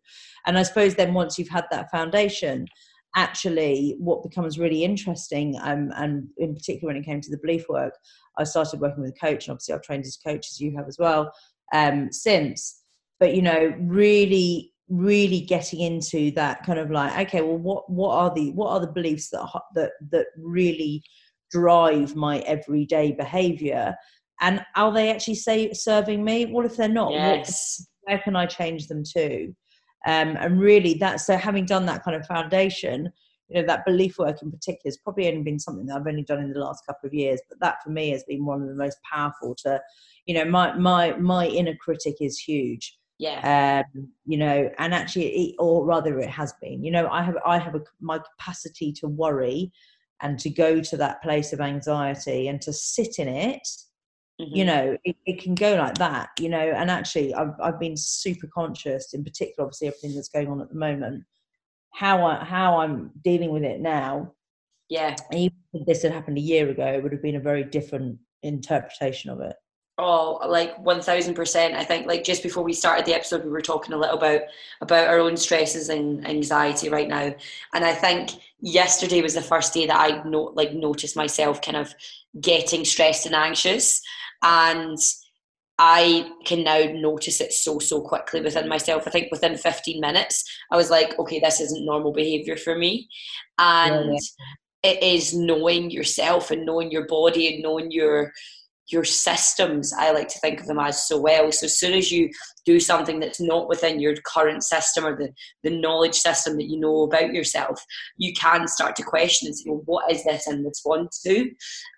And 0.46 0.58
I 0.58 0.62
suppose 0.62 0.94
then 0.94 1.14
once 1.14 1.38
you've 1.38 1.48
had 1.48 1.64
that 1.70 1.90
foundation, 1.90 2.66
actually 3.16 3.96
what 3.98 4.22
becomes 4.22 4.58
really 4.58 4.84
interesting 4.84 5.58
um, 5.62 5.90
and 5.96 6.28
in 6.36 6.54
particular 6.54 6.92
when 6.92 7.02
it 7.02 7.06
came 7.06 7.20
to 7.20 7.30
the 7.30 7.38
belief 7.38 7.64
work, 7.68 7.94
I 8.38 8.44
started 8.44 8.80
working 8.80 9.02
with 9.02 9.14
a 9.16 9.26
coach 9.26 9.46
and 9.46 9.52
obviously 9.52 9.74
I've 9.74 9.82
trained 9.82 10.04
as 10.04 10.18
a 10.22 10.28
coach 10.28 10.50
as 10.50 10.60
you 10.60 10.76
have 10.76 10.86
as 10.86 10.98
well 10.98 11.32
um, 11.72 12.12
since. 12.12 12.82
But 13.18 13.34
you 13.34 13.40
know, 13.40 13.74
really 13.80 14.74
really 14.88 15.40
getting 15.40 15.80
into 15.80 16.30
that 16.32 16.64
kind 16.64 16.78
of 16.78 16.90
like 16.90 17.26
okay 17.26 17.42
well 17.42 17.58
what 17.58 17.90
what 17.90 18.14
are 18.14 18.34
the 18.34 18.52
what 18.52 18.70
are 18.70 18.80
the 18.80 18.92
beliefs 18.92 19.30
that 19.30 19.44
that 19.74 19.92
that 20.10 20.26
really 20.38 21.02
drive 21.50 22.14
my 22.14 22.38
everyday 22.40 23.12
behavior 23.12 23.94
and 24.42 24.62
are 24.76 24.92
they 24.92 25.10
actually 25.10 25.34
say, 25.34 25.72
serving 25.72 26.22
me 26.24 26.46
what 26.46 26.66
if 26.66 26.76
they're 26.76 26.88
not 26.88 27.12
yes. 27.12 27.84
what, 28.04 28.12
where 28.12 28.22
can 28.22 28.36
i 28.36 28.46
change 28.46 28.86
them 28.86 29.02
to 29.02 29.46
um, 30.06 30.36
and 30.38 30.60
really 30.60 30.94
that 30.94 31.20
so 31.20 31.36
having 31.36 31.64
done 31.64 31.86
that 31.86 32.04
kind 32.04 32.16
of 32.16 32.24
foundation 32.26 33.12
you 33.48 33.60
know 33.60 33.66
that 33.66 33.84
belief 33.84 34.18
work 34.18 34.42
in 34.42 34.50
particular 34.50 34.82
has 34.86 34.98
probably 34.98 35.28
only 35.28 35.42
been 35.42 35.58
something 35.58 35.86
that 35.86 35.96
I've 35.96 36.06
only 36.06 36.24
done 36.24 36.40
in 36.40 36.52
the 36.52 36.58
last 36.58 36.84
couple 36.86 37.06
of 37.06 37.14
years, 37.14 37.40
but 37.48 37.60
that 37.60 37.76
for 37.82 37.90
me 37.90 38.10
has 38.10 38.24
been 38.24 38.44
one 38.44 38.60
of 38.60 38.68
the 38.68 38.74
most 38.74 38.98
powerful. 39.10 39.54
To 39.62 39.80
you 40.26 40.34
know, 40.34 40.44
my 40.44 40.74
my 40.74 41.12
my 41.16 41.46
inner 41.46 41.76
critic 41.76 42.16
is 42.20 42.38
huge. 42.38 42.98
Yeah. 43.18 43.84
Um, 43.94 44.08
you 44.26 44.36
know, 44.36 44.70
and 44.78 44.92
actually, 44.92 45.28
it, 45.28 45.56
or 45.58 45.84
rather, 45.84 46.18
it 46.18 46.30
has 46.30 46.52
been. 46.60 46.84
You 46.84 46.90
know, 46.90 47.08
I 47.08 47.22
have 47.22 47.36
I 47.46 47.58
have 47.58 47.74
a, 47.74 47.82
my 48.00 48.18
capacity 48.18 48.92
to 48.92 49.08
worry 49.08 49.72
and 50.20 50.38
to 50.38 50.50
go 50.50 50.80
to 50.80 50.96
that 50.96 51.22
place 51.22 51.52
of 51.52 51.60
anxiety 51.60 52.48
and 52.48 52.60
to 52.62 52.72
sit 52.72 53.18
in 53.18 53.28
it. 53.28 53.66
Mm-hmm. 54.40 54.54
You 54.54 54.64
know, 54.66 54.96
it, 55.04 55.16
it 55.24 55.42
can 55.42 55.54
go 55.54 55.76
like 55.76 55.94
that. 55.94 56.28
You 56.38 56.50
know, 56.50 56.58
and 56.58 56.90
actually, 56.90 57.32
I've 57.34 57.54
I've 57.62 57.80
been 57.80 57.96
super 57.96 58.48
conscious, 58.52 59.14
in 59.14 59.24
particular, 59.24 59.66
obviously, 59.66 59.88
everything 59.88 60.14
that's 60.14 60.28
going 60.28 60.48
on 60.48 60.60
at 60.60 60.68
the 60.68 60.78
moment 60.78 61.24
how 61.96 62.26
I 62.26 62.44
how 62.44 62.80
I'm 62.80 63.10
dealing 63.24 63.50
with 63.50 63.64
it 63.64 63.80
now. 63.80 64.32
Yeah. 64.88 65.16
Even 65.32 65.56
if 65.72 65.86
this 65.86 66.02
had 66.02 66.12
happened 66.12 66.36
a 66.36 66.42
year 66.42 66.68
ago, 66.68 66.86
it 66.86 67.02
would 67.02 67.12
have 67.12 67.22
been 67.22 67.36
a 67.36 67.40
very 67.40 67.64
different 67.64 68.18
interpretation 68.42 69.30
of 69.30 69.40
it. 69.40 69.56
Oh, 69.98 70.40
like 70.46 70.78
one 70.78 71.00
thousand 71.00 71.34
percent. 71.34 71.74
I 71.74 71.82
think 71.82 72.06
like 72.06 72.22
just 72.22 72.42
before 72.42 72.62
we 72.62 72.74
started 72.74 73.06
the 73.06 73.14
episode, 73.14 73.44
we 73.44 73.50
were 73.50 73.62
talking 73.62 73.94
a 73.94 73.96
little 73.96 74.18
about 74.18 74.42
about 74.82 75.08
our 75.08 75.18
own 75.18 75.38
stresses 75.38 75.88
and 75.88 76.26
anxiety 76.28 76.90
right 76.90 77.08
now, 77.08 77.34
and 77.72 77.84
I 77.84 77.94
think 77.94 78.32
yesterday 78.60 79.22
was 79.22 79.34
the 79.34 79.40
first 79.40 79.72
day 79.72 79.86
that 79.86 79.98
I 79.98 80.22
no, 80.28 80.52
like 80.54 80.74
noticed 80.74 81.16
myself 81.16 81.62
kind 81.62 81.78
of 81.78 81.94
getting 82.38 82.84
stressed 82.84 83.24
and 83.24 83.34
anxious, 83.34 84.02
and 84.42 84.98
I 85.78 86.30
can 86.44 86.64
now 86.64 86.84
notice 86.92 87.40
it 87.40 87.52
so, 87.52 87.78
so 87.78 88.00
quickly 88.00 88.40
within 88.40 88.68
myself. 88.68 89.06
I 89.06 89.10
think 89.10 89.30
within 89.30 89.56
15 89.56 90.00
minutes, 90.00 90.44
I 90.70 90.76
was 90.76 90.90
like, 90.90 91.18
okay, 91.18 91.38
this 91.38 91.60
isn't 91.60 91.84
normal 91.84 92.12
behavior 92.12 92.56
for 92.56 92.76
me. 92.76 93.08
And 93.58 94.12
yeah. 94.12 94.90
it 94.90 95.02
is 95.02 95.34
knowing 95.34 95.90
yourself 95.90 96.50
and 96.50 96.64
knowing 96.64 96.90
your 96.90 97.06
body 97.06 97.52
and 97.52 97.62
knowing 97.62 97.90
your 97.90 98.32
your 98.88 99.04
systems 99.04 99.92
i 99.98 100.10
like 100.10 100.28
to 100.28 100.38
think 100.38 100.60
of 100.60 100.66
them 100.66 100.78
as 100.78 101.06
so 101.06 101.20
well. 101.20 101.50
So 101.52 101.66
as 101.66 101.78
soon 101.78 101.94
as 101.94 102.10
you 102.10 102.30
do 102.64 102.78
something 102.80 103.20
that's 103.20 103.40
not 103.40 103.68
within 103.68 104.00
your 104.00 104.14
current 104.24 104.62
system 104.62 105.04
or 105.04 105.16
the, 105.16 105.32
the 105.62 105.78
knowledge 105.78 106.14
system 106.14 106.56
that 106.56 106.68
you 106.68 106.78
know 106.78 107.02
about 107.02 107.32
yourself 107.32 107.84
you 108.16 108.32
can 108.32 108.68
start 108.68 108.96
to 108.96 109.02
question 109.02 109.46
and 109.46 109.56
say 109.56 109.64
well 109.68 109.82
what 109.86 110.10
is 110.10 110.24
this 110.24 110.46
in 110.46 110.64
response 110.64 111.22
to? 111.22 111.42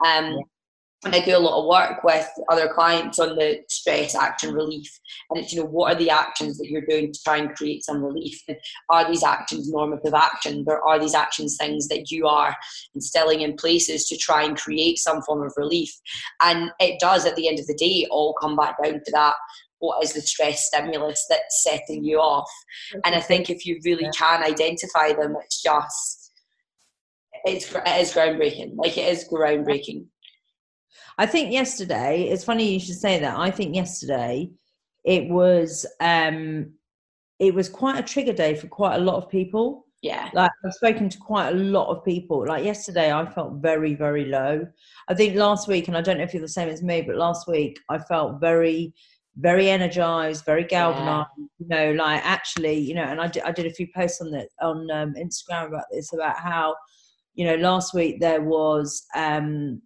Um, 0.05 0.33
yeah 0.33 0.43
and 1.05 1.15
I 1.15 1.21
do 1.21 1.37
a 1.37 1.39
lot 1.39 1.61
of 1.61 1.67
work 1.67 2.03
with 2.03 2.29
other 2.49 2.69
clients 2.69 3.21
on 3.21 3.37
the 3.37 3.61
stress 3.69 4.17
action 4.17 4.53
relief. 4.53 4.99
And 5.31 5.39
it's, 5.39 5.53
you 5.53 5.61
know, 5.61 5.69
what 5.69 5.93
are 5.93 5.99
the 5.99 6.11
actions 6.11 6.59
that 6.59 6.69
you're 6.69 6.87
doing 6.89 7.13
to 7.13 7.23
try 7.23 7.37
and 7.37 7.55
create 7.55 7.85
some 7.85 8.03
relief? 8.03 8.43
And 8.49 8.57
are 8.91 9.09
these 9.09 9.23
actions 9.23 9.71
normative 9.71 10.15
actions 10.15 10.67
or 10.67 10.83
are 10.83 10.99
these 10.99 11.15
actions 11.15 11.57
things 11.57 11.87
that 11.89 12.11
you 12.11 12.27
are 12.27 12.57
instilling 12.97 13.43
in 13.43 13.55
places 13.55 14.09
to 14.09 14.17
try 14.17 14.43
and 14.43 14.57
create 14.57 14.99
some 14.99 15.23
form 15.23 15.43
of 15.47 15.53
relief? 15.57 15.93
And 16.43 16.73
it 16.81 16.99
does 16.99 17.27
at 17.27 17.37
the 17.37 17.49
end 17.49 17.61
of 17.61 17.69
the 17.69 17.75
day 17.75 18.07
all 18.11 18.35
come 18.35 18.57
back 18.57 18.83
down 18.83 18.95
to 18.95 19.13
that 19.13 19.35
what 19.81 20.03
is 20.03 20.13
the 20.13 20.21
stress 20.21 20.67
stimulus 20.67 21.25
that's 21.31 21.63
setting 21.63 22.03
you 22.03 22.19
off? 22.19 22.51
And 23.05 23.15
I 23.15 23.21
think 23.21 23.49
if 23.49 23.65
you 23.65 23.79
really 23.85 24.11
can 24.17 24.43
identify 24.43 25.13
them, 25.13 25.37
it's 25.41 25.63
just 25.63 26.33
it's 27.45 27.73
it 27.73 28.01
is 28.01 28.13
groundbreaking. 28.13 28.73
Like 28.77 28.99
it 28.99 29.09
is 29.09 29.29
groundbreaking. 29.33 30.07
I 31.19 31.27
think 31.27 31.53
yesterday, 31.53 32.29
it's 32.29 32.45
funny 32.45 32.73
you 32.73 32.81
should 32.81 32.97
say 32.97 33.19
that. 33.19 33.37
I 33.37 33.51
think 33.51 33.75
yesterday 33.75 34.51
it 35.05 35.29
was 35.29 35.87
um 36.01 36.73
it 37.39 37.55
was 37.55 37.69
quite 37.69 37.99
a 37.99 38.03
trigger 38.03 38.33
day 38.33 38.55
for 38.55 38.69
quite 38.69 38.97
a 38.97 39.05
lot 39.05 39.17
of 39.17 39.29
people. 39.29 39.87
Yeah. 40.03 40.31
Like 40.33 40.51
I've 40.65 40.73
spoken 40.75 41.09
to 41.09 41.19
quite 41.19 41.49
a 41.49 41.55
lot 41.57 41.89
of 41.89 42.05
people. 42.05 42.47
Like 42.47 42.65
yesterday 42.65 43.13
I 43.13 43.27
felt 43.27 43.55
very, 43.55 43.95
very 43.95 44.27
low. 44.27 44.67
I 45.09 45.15
think 45.15 45.35
last 45.35 45.67
week, 45.67 45.89
and 45.89 45.97
I 45.97 46.01
don't 46.01 46.19
know 46.19 46.25
if 46.25 46.33
you're 46.33 46.41
the 46.41 46.49
same 46.49 46.69
as 46.69 46.83
me, 46.83 47.03
but 47.03 47.17
last 47.17 47.49
week 47.49 47.79
I 47.89 47.99
felt 47.99 48.41
very, 48.41 48.95
very 49.37 49.71
energized, 49.71 50.45
very 50.45 50.65
galvanized. 50.65 51.31
Yeah. 51.37 51.47
You 51.59 51.67
know, 51.69 52.05
like 52.05 52.25
actually, 52.25 52.79
you 52.79 52.95
know, 52.95 53.05
and 53.05 53.21
I 53.21 53.27
did, 53.27 53.43
I 53.43 53.51
did 53.51 53.67
a 53.67 53.73
few 53.73 53.89
posts 53.95 54.21
on 54.21 54.31
that 54.33 54.49
on 54.61 54.89
um, 54.91 55.15
Instagram 55.15 55.69
about 55.69 55.87
this 55.91 56.13
about 56.13 56.39
how, 56.39 56.77
you 57.35 57.45
know, 57.45 57.57
last 57.57 57.95
week 57.95 58.21
there 58.21 58.43
was 58.43 59.05
um 59.17 59.81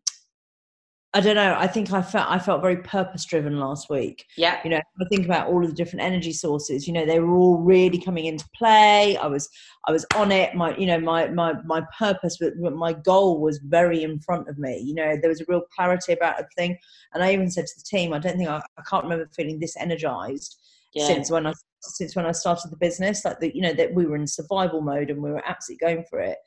I 1.14 1.20
don't 1.20 1.34
know. 1.34 1.54
I 1.58 1.66
think 1.66 1.92
I 1.92 2.00
felt 2.00 2.30
I 2.30 2.38
felt 2.38 2.62
very 2.62 2.78
purpose 2.78 3.26
driven 3.26 3.60
last 3.60 3.90
week. 3.90 4.24
Yeah. 4.38 4.60
You 4.64 4.70
know, 4.70 4.78
I 4.78 5.04
think 5.10 5.26
about 5.26 5.48
all 5.48 5.62
of 5.62 5.68
the 5.68 5.76
different 5.76 6.02
energy 6.02 6.32
sources. 6.32 6.86
You 6.86 6.94
know, 6.94 7.04
they 7.04 7.20
were 7.20 7.34
all 7.36 7.58
really 7.58 7.98
coming 7.98 8.24
into 8.24 8.48
play. 8.56 9.18
I 9.18 9.26
was 9.26 9.46
I 9.86 9.92
was 9.92 10.06
on 10.16 10.32
it. 10.32 10.54
My 10.54 10.74
you 10.76 10.86
know 10.86 10.98
my 10.98 11.28
my 11.28 11.54
my 11.66 11.82
purpose, 11.98 12.38
my 12.56 12.94
goal 12.94 13.40
was 13.40 13.58
very 13.58 14.02
in 14.02 14.20
front 14.20 14.48
of 14.48 14.56
me. 14.56 14.78
You 14.78 14.94
know, 14.94 15.16
there 15.20 15.28
was 15.28 15.42
a 15.42 15.46
real 15.48 15.62
clarity 15.76 16.14
about 16.14 16.40
a 16.40 16.46
thing. 16.56 16.78
And 17.12 17.22
I 17.22 17.34
even 17.34 17.50
said 17.50 17.66
to 17.66 17.74
the 17.76 17.84
team, 17.84 18.14
I 18.14 18.18
don't 18.18 18.38
think 18.38 18.48
I, 18.48 18.62
I 18.78 18.82
can't 18.88 19.04
remember 19.04 19.28
feeling 19.36 19.60
this 19.60 19.76
energized 19.76 20.58
yeah. 20.94 21.06
since 21.06 21.30
when 21.30 21.46
I 21.46 21.52
since 21.82 22.16
when 22.16 22.24
I 22.24 22.32
started 22.32 22.70
the 22.70 22.76
business. 22.78 23.22
Like 23.22 23.38
that, 23.40 23.54
you 23.54 23.60
know 23.60 23.74
that 23.74 23.92
we 23.92 24.06
were 24.06 24.16
in 24.16 24.26
survival 24.26 24.80
mode 24.80 25.10
and 25.10 25.22
we 25.22 25.30
were 25.30 25.42
absolutely 25.46 25.86
going 25.86 26.04
for 26.08 26.20
it. 26.20 26.38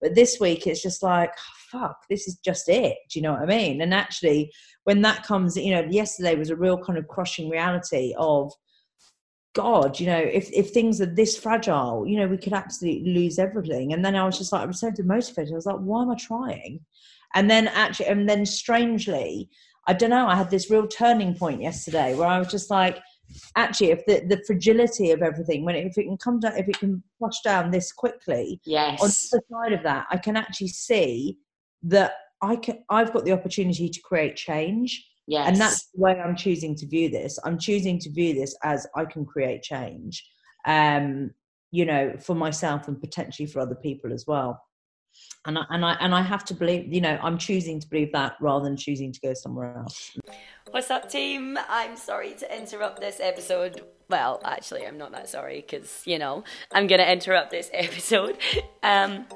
But 0.00 0.16
this 0.16 0.38
week, 0.40 0.66
it's 0.66 0.82
just 0.82 1.02
like, 1.02 1.32
fuck, 1.72 1.96
this 2.08 2.28
is 2.28 2.36
just 2.36 2.68
it. 2.68 2.98
Do 3.10 3.18
you 3.18 3.22
know 3.22 3.32
what 3.32 3.42
I 3.42 3.46
mean? 3.46 3.80
And 3.80 3.94
actually, 3.94 4.52
when 4.84 5.02
that 5.02 5.24
comes, 5.24 5.56
you 5.56 5.74
know, 5.74 5.86
yesterday 5.88 6.36
was 6.36 6.50
a 6.50 6.56
real 6.56 6.78
kind 6.78 6.98
of 6.98 7.08
crushing 7.08 7.48
reality 7.48 8.14
of, 8.18 8.52
God, 9.54 9.98
you 9.98 10.06
know, 10.06 10.18
if, 10.18 10.50
if 10.52 10.70
things 10.70 11.00
are 11.00 11.06
this 11.06 11.36
fragile, 11.36 12.06
you 12.06 12.18
know, 12.18 12.26
we 12.26 12.38
could 12.38 12.54
absolutely 12.54 13.12
lose 13.12 13.38
everything. 13.38 13.92
And 13.92 14.04
then 14.04 14.16
I 14.16 14.24
was 14.24 14.38
just 14.38 14.52
like, 14.52 14.62
I 14.62 14.66
was 14.66 14.80
so 14.80 14.90
demotivated. 14.90 15.52
I 15.52 15.54
was 15.54 15.66
like, 15.66 15.76
why 15.76 16.02
am 16.02 16.10
I 16.10 16.14
trying? 16.14 16.80
And 17.34 17.50
then 17.50 17.68
actually, 17.68 18.06
and 18.06 18.28
then 18.28 18.46
strangely, 18.46 19.50
I 19.86 19.92
don't 19.92 20.10
know, 20.10 20.26
I 20.26 20.36
had 20.36 20.50
this 20.50 20.70
real 20.70 20.86
turning 20.86 21.34
point 21.34 21.60
yesterday 21.60 22.14
where 22.14 22.28
I 22.28 22.38
was 22.38 22.48
just 22.48 22.70
like, 22.70 23.02
actually 23.56 23.90
if 23.90 24.04
the, 24.06 24.22
the 24.28 24.42
fragility 24.46 25.10
of 25.10 25.22
everything 25.22 25.64
when 25.64 25.74
it, 25.74 25.86
if 25.86 25.98
it 25.98 26.04
can 26.04 26.16
come 26.16 26.40
down 26.40 26.56
if 26.56 26.68
it 26.68 26.78
can 26.78 27.02
flush 27.18 27.40
down 27.42 27.70
this 27.70 27.92
quickly 27.92 28.60
yes 28.64 29.00
on 29.00 29.08
the 29.08 29.42
side 29.50 29.72
of 29.72 29.82
that 29.82 30.06
i 30.10 30.16
can 30.16 30.36
actually 30.36 30.68
see 30.68 31.38
that 31.82 32.12
i 32.42 32.56
can 32.56 32.82
i've 32.90 33.12
got 33.12 33.24
the 33.24 33.32
opportunity 33.32 33.88
to 33.88 34.00
create 34.00 34.36
change 34.36 35.08
yes 35.26 35.48
and 35.48 35.56
that's 35.56 35.86
the 35.94 36.00
way 36.00 36.18
i'm 36.20 36.36
choosing 36.36 36.74
to 36.74 36.86
view 36.86 37.08
this 37.08 37.38
i'm 37.44 37.58
choosing 37.58 37.98
to 37.98 38.10
view 38.10 38.34
this 38.34 38.56
as 38.62 38.86
i 38.96 39.04
can 39.04 39.24
create 39.24 39.62
change 39.62 40.24
um 40.66 41.30
you 41.70 41.84
know 41.84 42.14
for 42.20 42.34
myself 42.34 42.88
and 42.88 43.00
potentially 43.00 43.46
for 43.46 43.60
other 43.60 43.76
people 43.76 44.12
as 44.12 44.24
well 44.26 44.60
and 45.44 45.58
I, 45.58 45.64
and 45.70 45.84
I 45.84 45.92
and 46.00 46.14
I 46.14 46.22
have 46.22 46.44
to 46.46 46.54
believe, 46.54 46.92
you 46.92 47.00
know, 47.00 47.18
I'm 47.22 47.36
choosing 47.36 47.80
to 47.80 47.88
believe 47.88 48.12
that 48.12 48.36
rather 48.40 48.64
than 48.64 48.76
choosing 48.76 49.12
to 49.12 49.20
go 49.20 49.34
somewhere 49.34 49.76
else. 49.76 50.16
What's 50.70 50.90
up, 50.90 51.10
team? 51.10 51.58
I'm 51.68 51.96
sorry 51.96 52.34
to 52.34 52.56
interrupt 52.56 53.00
this 53.00 53.18
episode. 53.20 53.82
Well, 54.08 54.40
actually, 54.44 54.86
I'm 54.86 54.98
not 54.98 55.12
that 55.12 55.28
sorry 55.28 55.60
because 55.60 56.02
you 56.06 56.18
know 56.18 56.44
I'm 56.72 56.86
gonna 56.86 57.04
interrupt 57.04 57.50
this 57.50 57.70
episode. 57.74 58.38
Um, 58.82 59.26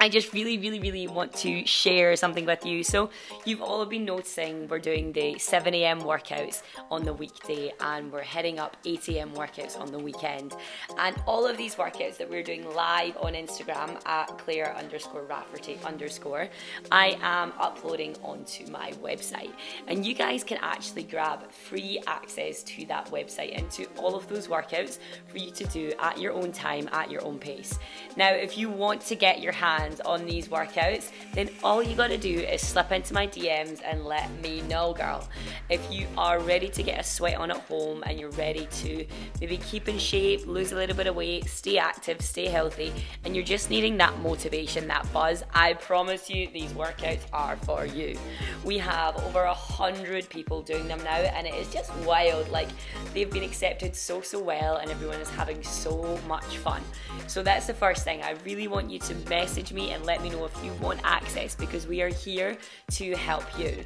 I 0.00 0.08
just 0.08 0.32
really, 0.32 0.58
really, 0.58 0.80
really 0.80 1.06
want 1.06 1.32
to 1.34 1.64
share 1.64 2.16
something 2.16 2.44
with 2.44 2.66
you. 2.66 2.82
So, 2.82 3.10
you've 3.44 3.62
all 3.62 3.86
been 3.86 4.04
noticing 4.04 4.66
we're 4.66 4.80
doing 4.80 5.12
the 5.12 5.38
7 5.38 5.72
a.m. 5.72 6.00
workouts 6.00 6.62
on 6.90 7.04
the 7.04 7.12
weekday 7.14 7.72
and 7.80 8.12
we're 8.12 8.22
heading 8.22 8.58
up 8.58 8.76
8 8.84 9.08
a.m. 9.10 9.30
workouts 9.30 9.80
on 9.80 9.92
the 9.92 9.98
weekend. 9.98 10.56
And 10.98 11.16
all 11.26 11.46
of 11.46 11.56
these 11.56 11.76
workouts 11.76 12.18
that 12.18 12.28
we're 12.28 12.42
doing 12.42 12.68
live 12.74 13.16
on 13.18 13.34
Instagram 13.34 14.04
at 14.04 14.36
Claire 14.38 14.76
underscore 14.76 15.22
Rafferty 15.22 15.78
underscore, 15.84 16.48
I 16.90 17.16
am 17.22 17.52
uploading 17.60 18.16
onto 18.22 18.66
my 18.70 18.90
website. 19.02 19.52
And 19.86 20.04
you 20.04 20.12
guys 20.14 20.42
can 20.42 20.58
actually 20.60 21.04
grab 21.04 21.50
free 21.50 22.02
access 22.08 22.64
to 22.64 22.84
that 22.86 23.10
website 23.12 23.56
and 23.56 23.70
to 23.70 23.86
all 23.96 24.16
of 24.16 24.28
those 24.28 24.48
workouts 24.48 24.98
for 25.28 25.38
you 25.38 25.52
to 25.52 25.64
do 25.66 25.92
at 26.00 26.18
your 26.18 26.32
own 26.32 26.50
time, 26.50 26.88
at 26.92 27.12
your 27.12 27.24
own 27.24 27.38
pace. 27.38 27.78
Now, 28.16 28.32
if 28.32 28.58
you 28.58 28.68
want 28.68 29.00
to 29.02 29.14
get 29.14 29.40
your 29.40 29.52
hands 29.52 29.93
on 30.00 30.24
these 30.24 30.48
workouts, 30.48 31.10
then 31.34 31.50
all 31.62 31.82
you 31.82 31.96
gotta 31.96 32.18
do 32.18 32.40
is 32.40 32.66
slip 32.66 32.92
into 32.92 33.14
my 33.14 33.26
DMs 33.26 33.80
and 33.84 34.04
let 34.04 34.30
me 34.40 34.62
know, 34.62 34.92
girl. 34.92 35.28
If 35.70 35.80
you 35.92 36.06
are 36.16 36.40
ready 36.40 36.68
to 36.68 36.82
get 36.82 37.00
a 37.00 37.04
sweat 37.04 37.36
on 37.36 37.50
at 37.50 37.58
home 37.58 38.02
and 38.06 38.18
you're 38.18 38.30
ready 38.30 38.66
to 38.82 39.06
maybe 39.40 39.58
keep 39.58 39.88
in 39.88 39.98
shape, 39.98 40.46
lose 40.46 40.72
a 40.72 40.76
little 40.76 40.96
bit 40.96 41.06
of 41.06 41.16
weight, 41.16 41.48
stay 41.48 41.78
active, 41.78 42.20
stay 42.20 42.46
healthy, 42.46 42.92
and 43.24 43.34
you're 43.34 43.44
just 43.44 43.70
needing 43.70 43.96
that 43.98 44.18
motivation, 44.20 44.86
that 44.88 45.10
buzz, 45.12 45.44
I 45.52 45.74
promise 45.74 46.30
you 46.30 46.48
these 46.48 46.72
workouts 46.72 47.22
are 47.32 47.56
for 47.58 47.86
you. 47.86 48.18
We 48.64 48.78
have 48.78 49.16
over 49.24 49.42
a 49.42 49.54
hundred 49.54 50.28
people 50.28 50.62
doing 50.62 50.88
them 50.88 51.02
now, 51.04 51.16
and 51.16 51.46
it 51.46 51.54
is 51.54 51.72
just 51.72 51.94
wild. 51.98 52.48
Like 52.48 52.68
they've 53.12 53.30
been 53.30 53.42
accepted 53.42 53.94
so, 53.94 54.20
so 54.20 54.42
well, 54.42 54.76
and 54.76 54.90
everyone 54.90 55.20
is 55.20 55.30
having 55.30 55.62
so 55.62 56.18
much 56.26 56.58
fun. 56.58 56.82
So 57.26 57.42
that's 57.42 57.66
the 57.66 57.74
first 57.74 58.04
thing. 58.04 58.22
I 58.22 58.36
really 58.44 58.68
want 58.68 58.90
you 58.90 58.98
to 59.00 59.14
message 59.28 59.72
me 59.74 59.90
and 59.90 60.06
let 60.06 60.22
me 60.22 60.30
know 60.30 60.44
if 60.44 60.64
you 60.64 60.72
want 60.74 61.00
access 61.04 61.54
because 61.54 61.86
we 61.86 62.00
are 62.00 62.08
here 62.08 62.56
to 62.92 63.14
help 63.16 63.58
you. 63.58 63.84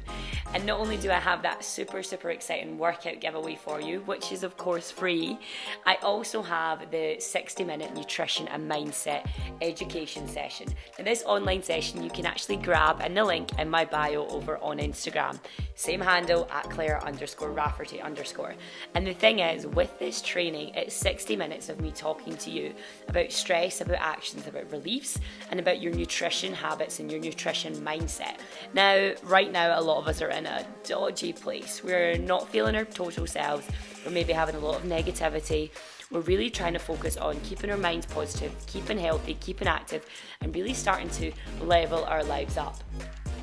And 0.53 0.65
not 0.65 0.79
only 0.79 0.97
do 0.97 1.11
I 1.11 1.19
have 1.19 1.41
that 1.41 1.63
super, 1.65 2.03
super 2.03 2.29
exciting 2.29 2.77
workout 2.77 3.19
giveaway 3.19 3.55
for 3.55 3.81
you, 3.81 4.01
which 4.01 4.31
is 4.31 4.43
of 4.43 4.55
course 4.57 4.91
free, 4.91 5.37
I 5.85 5.95
also 5.95 6.41
have 6.41 6.91
the 6.91 7.17
60 7.19 7.63
minute 7.63 7.93
nutrition 7.95 8.47
and 8.47 8.69
mindset 8.69 9.27
education 9.61 10.27
session. 10.27 10.67
Now, 10.97 11.05
this 11.05 11.23
online 11.25 11.63
session 11.63 12.03
you 12.03 12.09
can 12.09 12.25
actually 12.25 12.57
grab 12.57 13.01
in 13.01 13.13
the 13.13 13.23
link 13.23 13.57
in 13.57 13.69
my 13.69 13.85
bio 13.85 14.27
over 14.27 14.57
on 14.59 14.77
Instagram. 14.77 15.39
Same 15.75 16.01
handle 16.01 16.47
at 16.51 16.69
Claire 16.69 17.03
underscore 17.03 17.51
Rafferty 17.51 18.01
underscore. 18.01 18.55
And 18.95 19.05
the 19.07 19.13
thing 19.13 19.39
is, 19.39 19.65
with 19.65 19.97
this 19.99 20.21
training, 20.21 20.73
it's 20.75 20.95
60 20.95 21.35
minutes 21.35 21.69
of 21.69 21.79
me 21.79 21.91
talking 21.91 22.35
to 22.37 22.51
you 22.51 22.73
about 23.07 23.31
stress, 23.31 23.81
about 23.81 23.97
actions, 23.99 24.47
about 24.47 24.71
reliefs, 24.71 25.19
and 25.51 25.59
about 25.59 25.78
your 25.81 25.93
nutrition 25.93 26.53
habits 26.53 26.99
and 26.99 27.11
your 27.11 27.19
nutrition 27.19 27.75
mindset. 27.77 28.37
Now, 28.73 29.13
right 29.23 29.51
now, 29.51 29.79
a 29.79 29.81
lot 29.81 29.97
of 29.97 30.07
us 30.07 30.21
are 30.21 30.29
in 30.29 30.45
a 30.45 30.65
dodgy 30.83 31.33
place. 31.33 31.83
We're 31.83 32.17
not 32.17 32.49
feeling 32.49 32.75
our 32.75 32.85
total 32.85 33.27
selves. 33.27 33.67
We're 34.05 34.11
maybe 34.11 34.33
having 34.33 34.55
a 34.55 34.59
lot 34.59 34.77
of 34.77 34.83
negativity. 34.83 35.71
We're 36.11 36.21
really 36.21 36.49
trying 36.49 36.73
to 36.73 36.79
focus 36.79 37.17
on 37.17 37.39
keeping 37.41 37.69
our 37.69 37.77
minds 37.77 38.07
positive, 38.07 38.51
keeping 38.65 38.97
healthy, 38.97 39.35
keeping 39.35 39.67
active, 39.67 40.05
and 40.41 40.55
really 40.55 40.73
starting 40.73 41.09
to 41.11 41.31
level 41.61 42.03
our 42.05 42.23
lives 42.23 42.57
up. 42.57 42.77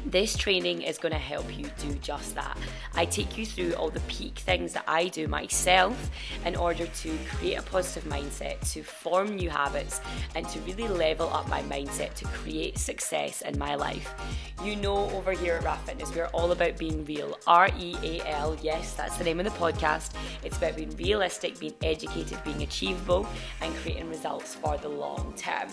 This 0.06 0.36
training 0.36 0.82
is 0.82 0.98
going 0.98 1.12
to 1.12 1.18
help 1.18 1.58
you 1.58 1.68
do 1.80 1.92
just 1.94 2.36
that. 2.36 2.56
I 2.94 3.06
take 3.06 3.36
you 3.36 3.44
through 3.44 3.72
all 3.72 3.90
the 3.90 3.98
peak 4.00 4.38
things 4.38 4.72
that 4.74 4.84
I 4.86 5.08
do 5.08 5.26
myself 5.26 6.12
in 6.44 6.54
order 6.54 6.86
to 6.86 7.18
create 7.28 7.56
a 7.56 7.62
positive 7.62 8.04
mindset, 8.04 8.60
to 8.72 8.84
form 8.84 9.34
new 9.34 9.50
habits, 9.50 10.00
and 10.36 10.48
to 10.50 10.60
really 10.60 10.86
level 10.86 11.28
up 11.30 11.48
my 11.48 11.60
mindset 11.62 12.14
to 12.14 12.24
create 12.26 12.78
success 12.78 13.42
in 13.42 13.58
my 13.58 13.74
life. 13.74 14.14
You 14.62 14.76
know, 14.76 15.10
over 15.10 15.32
here 15.32 15.54
at 15.54 15.64
RAF 15.64 15.84
Fitness, 15.84 16.14
we're 16.14 16.26
all 16.26 16.52
about 16.52 16.76
being 16.76 17.04
real. 17.04 17.36
R 17.48 17.68
E 17.76 17.96
A 18.04 18.20
L, 18.28 18.56
yes, 18.62 18.92
that's 18.92 19.18
the 19.18 19.24
name 19.24 19.40
of 19.40 19.44
the 19.44 19.58
podcast. 19.58 20.12
It's 20.44 20.56
about 20.56 20.76
being 20.76 20.96
realistic, 20.96 21.58
being 21.58 21.74
educated, 21.82 22.38
being 22.44 22.62
achievable, 22.62 23.26
and 23.60 23.74
creating 23.76 24.08
results 24.08 24.54
for 24.54 24.78
the 24.78 24.88
long 24.88 25.34
term. 25.36 25.68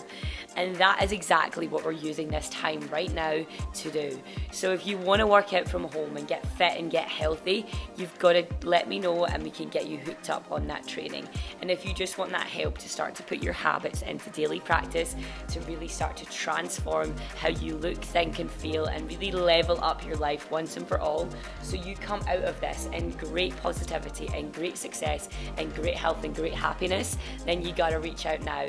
And 0.56 0.74
that 0.76 1.04
is 1.04 1.12
exactly 1.12 1.68
what 1.68 1.84
we're 1.84 1.92
using 1.92 2.26
this 2.28 2.48
time 2.48 2.80
right 2.92 3.12
now 3.14 3.46
to 3.74 3.90
do. 3.92 4.20
So 4.52 4.72
if 4.72 4.86
you 4.86 4.98
want 4.98 5.20
to 5.20 5.26
work 5.26 5.52
out 5.52 5.68
from 5.68 5.84
home 5.84 6.16
and 6.16 6.26
get 6.26 6.46
fit 6.56 6.78
and 6.78 6.90
get 6.90 7.08
healthy, 7.08 7.66
you've 7.96 8.16
got 8.18 8.34
to 8.34 8.46
let 8.62 8.88
me 8.88 8.98
know 8.98 9.26
and 9.26 9.42
we 9.42 9.50
can 9.50 9.68
get 9.68 9.86
you 9.86 9.98
hooked 9.98 10.30
up 10.30 10.50
on 10.50 10.66
that 10.68 10.86
training. 10.86 11.28
And 11.60 11.70
if 11.70 11.84
you 11.84 11.94
just 11.94 12.18
want 12.18 12.30
that 12.32 12.46
help 12.46 12.78
to 12.78 12.88
start 12.88 13.14
to 13.16 13.22
put 13.22 13.42
your 13.42 13.52
habits 13.52 14.02
into 14.02 14.30
daily 14.30 14.60
practice, 14.60 15.16
to 15.48 15.60
really 15.62 15.88
start 15.88 16.16
to 16.18 16.26
transform 16.26 17.14
how 17.38 17.48
you 17.48 17.76
look, 17.76 18.02
think, 18.02 18.38
and 18.38 18.50
feel, 18.50 18.86
and 18.86 19.08
really 19.08 19.32
level 19.32 19.82
up 19.82 20.04
your 20.04 20.16
life 20.16 20.50
once 20.50 20.76
and 20.76 20.86
for 20.86 20.98
all, 20.98 21.28
so 21.62 21.76
you 21.76 21.94
come 21.96 22.20
out 22.28 22.42
of 22.44 22.60
this 22.60 22.88
in 22.92 23.10
great 23.10 23.56
positivity 23.58 24.28
and 24.34 24.52
great 24.52 24.76
success 24.76 25.28
and 25.56 25.74
great 25.74 25.96
health 25.96 26.24
and 26.24 26.34
great 26.34 26.54
happiness, 26.54 27.16
then 27.44 27.62
you 27.62 27.72
got 27.72 27.90
to 27.90 27.98
reach 27.98 28.26
out 28.26 28.42
now. 28.42 28.66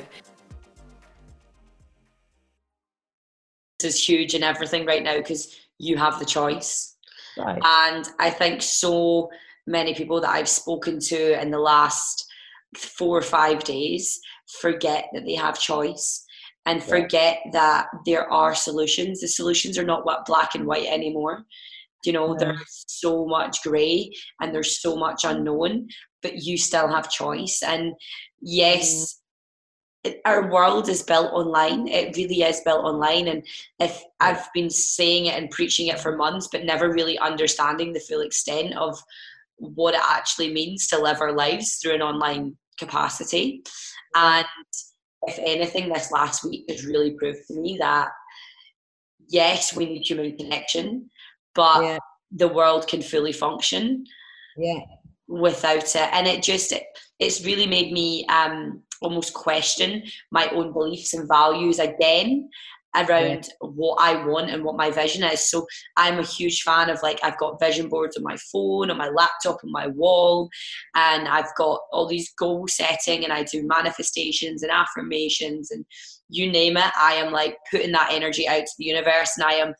Is 3.85 4.07
huge 4.07 4.33
in 4.33 4.43
everything 4.43 4.85
right 4.85 5.03
now 5.03 5.17
because 5.17 5.55
you 5.77 5.97
have 5.97 6.19
the 6.19 6.25
choice. 6.25 6.95
Right. 7.37 7.61
And 7.63 8.07
I 8.19 8.29
think 8.29 8.61
so 8.61 9.29
many 9.67 9.93
people 9.93 10.21
that 10.21 10.29
I've 10.29 10.49
spoken 10.49 10.99
to 10.99 11.41
in 11.41 11.51
the 11.51 11.59
last 11.59 12.25
four 12.77 13.17
or 13.17 13.21
five 13.21 13.63
days 13.63 14.19
forget 14.61 15.09
that 15.13 15.25
they 15.25 15.35
have 15.35 15.59
choice 15.59 16.25
and 16.65 16.83
forget 16.83 17.39
yeah. 17.45 17.51
that 17.51 17.87
there 18.05 18.31
are 18.31 18.55
solutions. 18.55 19.21
The 19.21 19.27
solutions 19.27 19.77
are 19.77 19.85
not 19.85 20.05
what 20.05 20.25
black 20.25 20.55
and 20.55 20.65
white 20.65 20.87
anymore. 20.87 21.45
You 22.03 22.13
know, 22.13 22.31
yeah. 22.31 22.45
there's 22.45 22.85
so 22.87 23.25
much 23.25 23.63
grey 23.63 24.11
and 24.41 24.53
there's 24.53 24.81
so 24.81 24.95
much 24.95 25.23
unknown, 25.23 25.87
but 26.21 26.43
you 26.43 26.57
still 26.57 26.87
have 26.87 27.09
choice. 27.09 27.61
And 27.65 27.93
yes, 28.41 28.93
mm. 28.93 29.24
Our 30.25 30.49
world 30.49 30.89
is 30.89 31.03
built 31.03 31.31
online. 31.33 31.87
It 31.87 32.15
really 32.15 32.41
is 32.41 32.61
built 32.61 32.83
online. 32.83 33.27
And 33.27 33.45
if 33.79 34.03
I've 34.19 34.51
been 34.53 34.69
saying 34.69 35.27
it 35.27 35.37
and 35.37 35.49
preaching 35.51 35.87
it 35.87 35.99
for 35.99 36.15
months, 36.15 36.47
but 36.51 36.65
never 36.65 36.91
really 36.91 37.17
understanding 37.19 37.93
the 37.93 37.99
full 37.99 38.21
extent 38.21 38.75
of 38.75 38.97
what 39.57 39.93
it 39.93 40.01
actually 40.03 40.53
means 40.53 40.87
to 40.87 41.01
live 41.01 41.21
our 41.21 41.31
lives 41.31 41.77
through 41.77 41.95
an 41.95 42.01
online 42.01 42.57
capacity. 42.77 43.63
And 44.15 44.45
if 45.23 45.39
anything, 45.39 45.89
this 45.89 46.11
last 46.11 46.43
week 46.43 46.65
has 46.69 46.85
really 46.85 47.11
proved 47.11 47.47
to 47.47 47.59
me 47.59 47.77
that 47.79 48.09
yes, 49.27 49.75
we 49.75 49.85
need 49.85 50.07
human 50.07 50.37
connection, 50.37 51.09
but 51.53 51.83
yeah. 51.83 51.97
the 52.31 52.47
world 52.47 52.87
can 52.87 53.01
fully 53.01 53.31
function. 53.31 54.05
Yeah. 54.57 54.81
Without 55.27 55.83
it, 55.95 56.09
and 56.13 56.27
it 56.27 56.43
just 56.43 56.71
it, 56.71 56.83
it's 57.17 57.43
really 57.43 57.65
made 57.65 57.91
me 57.91 58.27
um, 58.27 58.83
almost 59.05 59.33
question 59.33 60.03
my 60.31 60.47
own 60.49 60.73
beliefs 60.73 61.13
and 61.13 61.27
values 61.27 61.79
again 61.79 62.49
around 62.95 63.47
yeah. 63.47 63.67
what 63.67 63.97
I 64.01 64.25
want 64.25 64.49
and 64.49 64.63
what 64.63 64.77
my 64.77 64.89
vision 64.89 65.23
is. 65.23 65.49
So 65.49 65.65
I'm 65.97 66.19
a 66.19 66.23
huge 66.23 66.61
fan 66.61 66.89
of 66.89 67.01
like 67.03 67.19
I've 67.23 67.37
got 67.37 67.59
vision 67.59 67.89
boards 67.89 68.17
on 68.17 68.23
my 68.23 68.37
phone, 68.51 68.89
on 68.89 68.97
my 68.97 69.09
laptop, 69.09 69.59
on 69.63 69.71
my 69.71 69.87
wall, 69.87 70.49
and 70.95 71.27
I've 71.27 71.53
got 71.57 71.81
all 71.91 72.07
these 72.07 72.33
goal 72.37 72.67
setting 72.67 73.23
and 73.23 73.33
I 73.33 73.43
do 73.43 73.67
manifestations 73.67 74.63
and 74.63 74.71
affirmations 74.71 75.71
and 75.71 75.85
you 76.29 76.51
name 76.51 76.77
it. 76.77 76.91
I 76.99 77.13
am 77.13 77.31
like 77.31 77.57
putting 77.69 77.91
that 77.91 78.11
energy 78.11 78.47
out 78.47 78.65
to 78.65 78.73
the 78.77 78.85
universe 78.85 79.31
and 79.37 79.45
I 79.45 79.53
am 79.53 79.73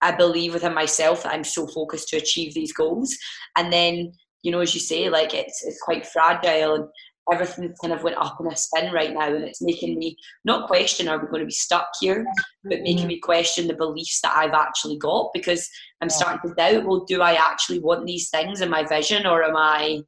I 0.00 0.12
believe 0.12 0.52
within 0.52 0.74
myself 0.74 1.22
that 1.22 1.32
I'm 1.32 1.44
so 1.44 1.66
focused 1.66 2.08
to 2.08 2.18
achieve 2.18 2.52
these 2.52 2.74
goals. 2.74 3.16
And 3.56 3.72
then, 3.72 4.12
you 4.42 4.52
know, 4.52 4.60
as 4.60 4.74
you 4.74 4.80
say, 4.80 5.08
like 5.08 5.32
it's 5.32 5.64
it's 5.64 5.80
quite 5.80 6.06
fragile 6.06 6.74
and 6.74 6.84
everything's 7.32 7.78
kind 7.78 7.92
of 7.92 8.02
went 8.02 8.16
up 8.18 8.36
in 8.40 8.46
a 8.46 8.56
spin 8.56 8.92
right 8.92 9.14
now 9.14 9.34
and 9.34 9.44
it's 9.44 9.62
making 9.62 9.98
me 9.98 10.16
not 10.44 10.66
question 10.66 11.08
are 11.08 11.18
we 11.18 11.26
going 11.26 11.40
to 11.40 11.46
be 11.46 11.52
stuck 11.52 11.88
here? 12.00 12.26
But 12.64 12.80
making 12.80 12.98
mm-hmm. 12.98 13.08
me 13.08 13.20
question 13.20 13.66
the 13.66 13.74
beliefs 13.74 14.20
that 14.22 14.34
i've 14.36 14.52
actually 14.52 14.98
got 14.98 15.30
because 15.32 15.68
i'm 16.00 16.10
starting 16.10 16.48
to 16.48 16.54
doubt 16.54 16.84
well 16.84 17.04
do 17.04 17.20
i 17.22 17.34
actually 17.34 17.78
want 17.78 18.06
these 18.06 18.30
things 18.30 18.60
in 18.60 18.70
my 18.70 18.84
vision 18.84 19.26
or 19.26 19.42
am 19.42 19.56
i 19.56 20.00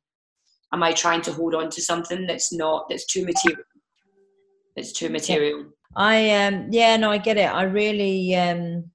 am 0.73 0.83
i 0.83 0.93
trying 0.93 1.23
to 1.23 1.33
hold 1.33 1.55
on 1.55 1.71
to 1.71 1.83
something 1.83 2.27
that's 2.27 2.53
not 2.53 2.89
that's 2.89 3.07
too 3.07 3.25
material? 3.25 3.63
It's 4.77 4.93
too 4.93 5.09
material. 5.09 5.65
I 5.95 6.31
um 6.45 6.69
yeah 6.71 6.97
no 6.97 7.11
i 7.11 7.19
get 7.19 7.39
it. 7.39 7.53
I 7.53 7.63
really 7.63 8.35
um 8.37 8.91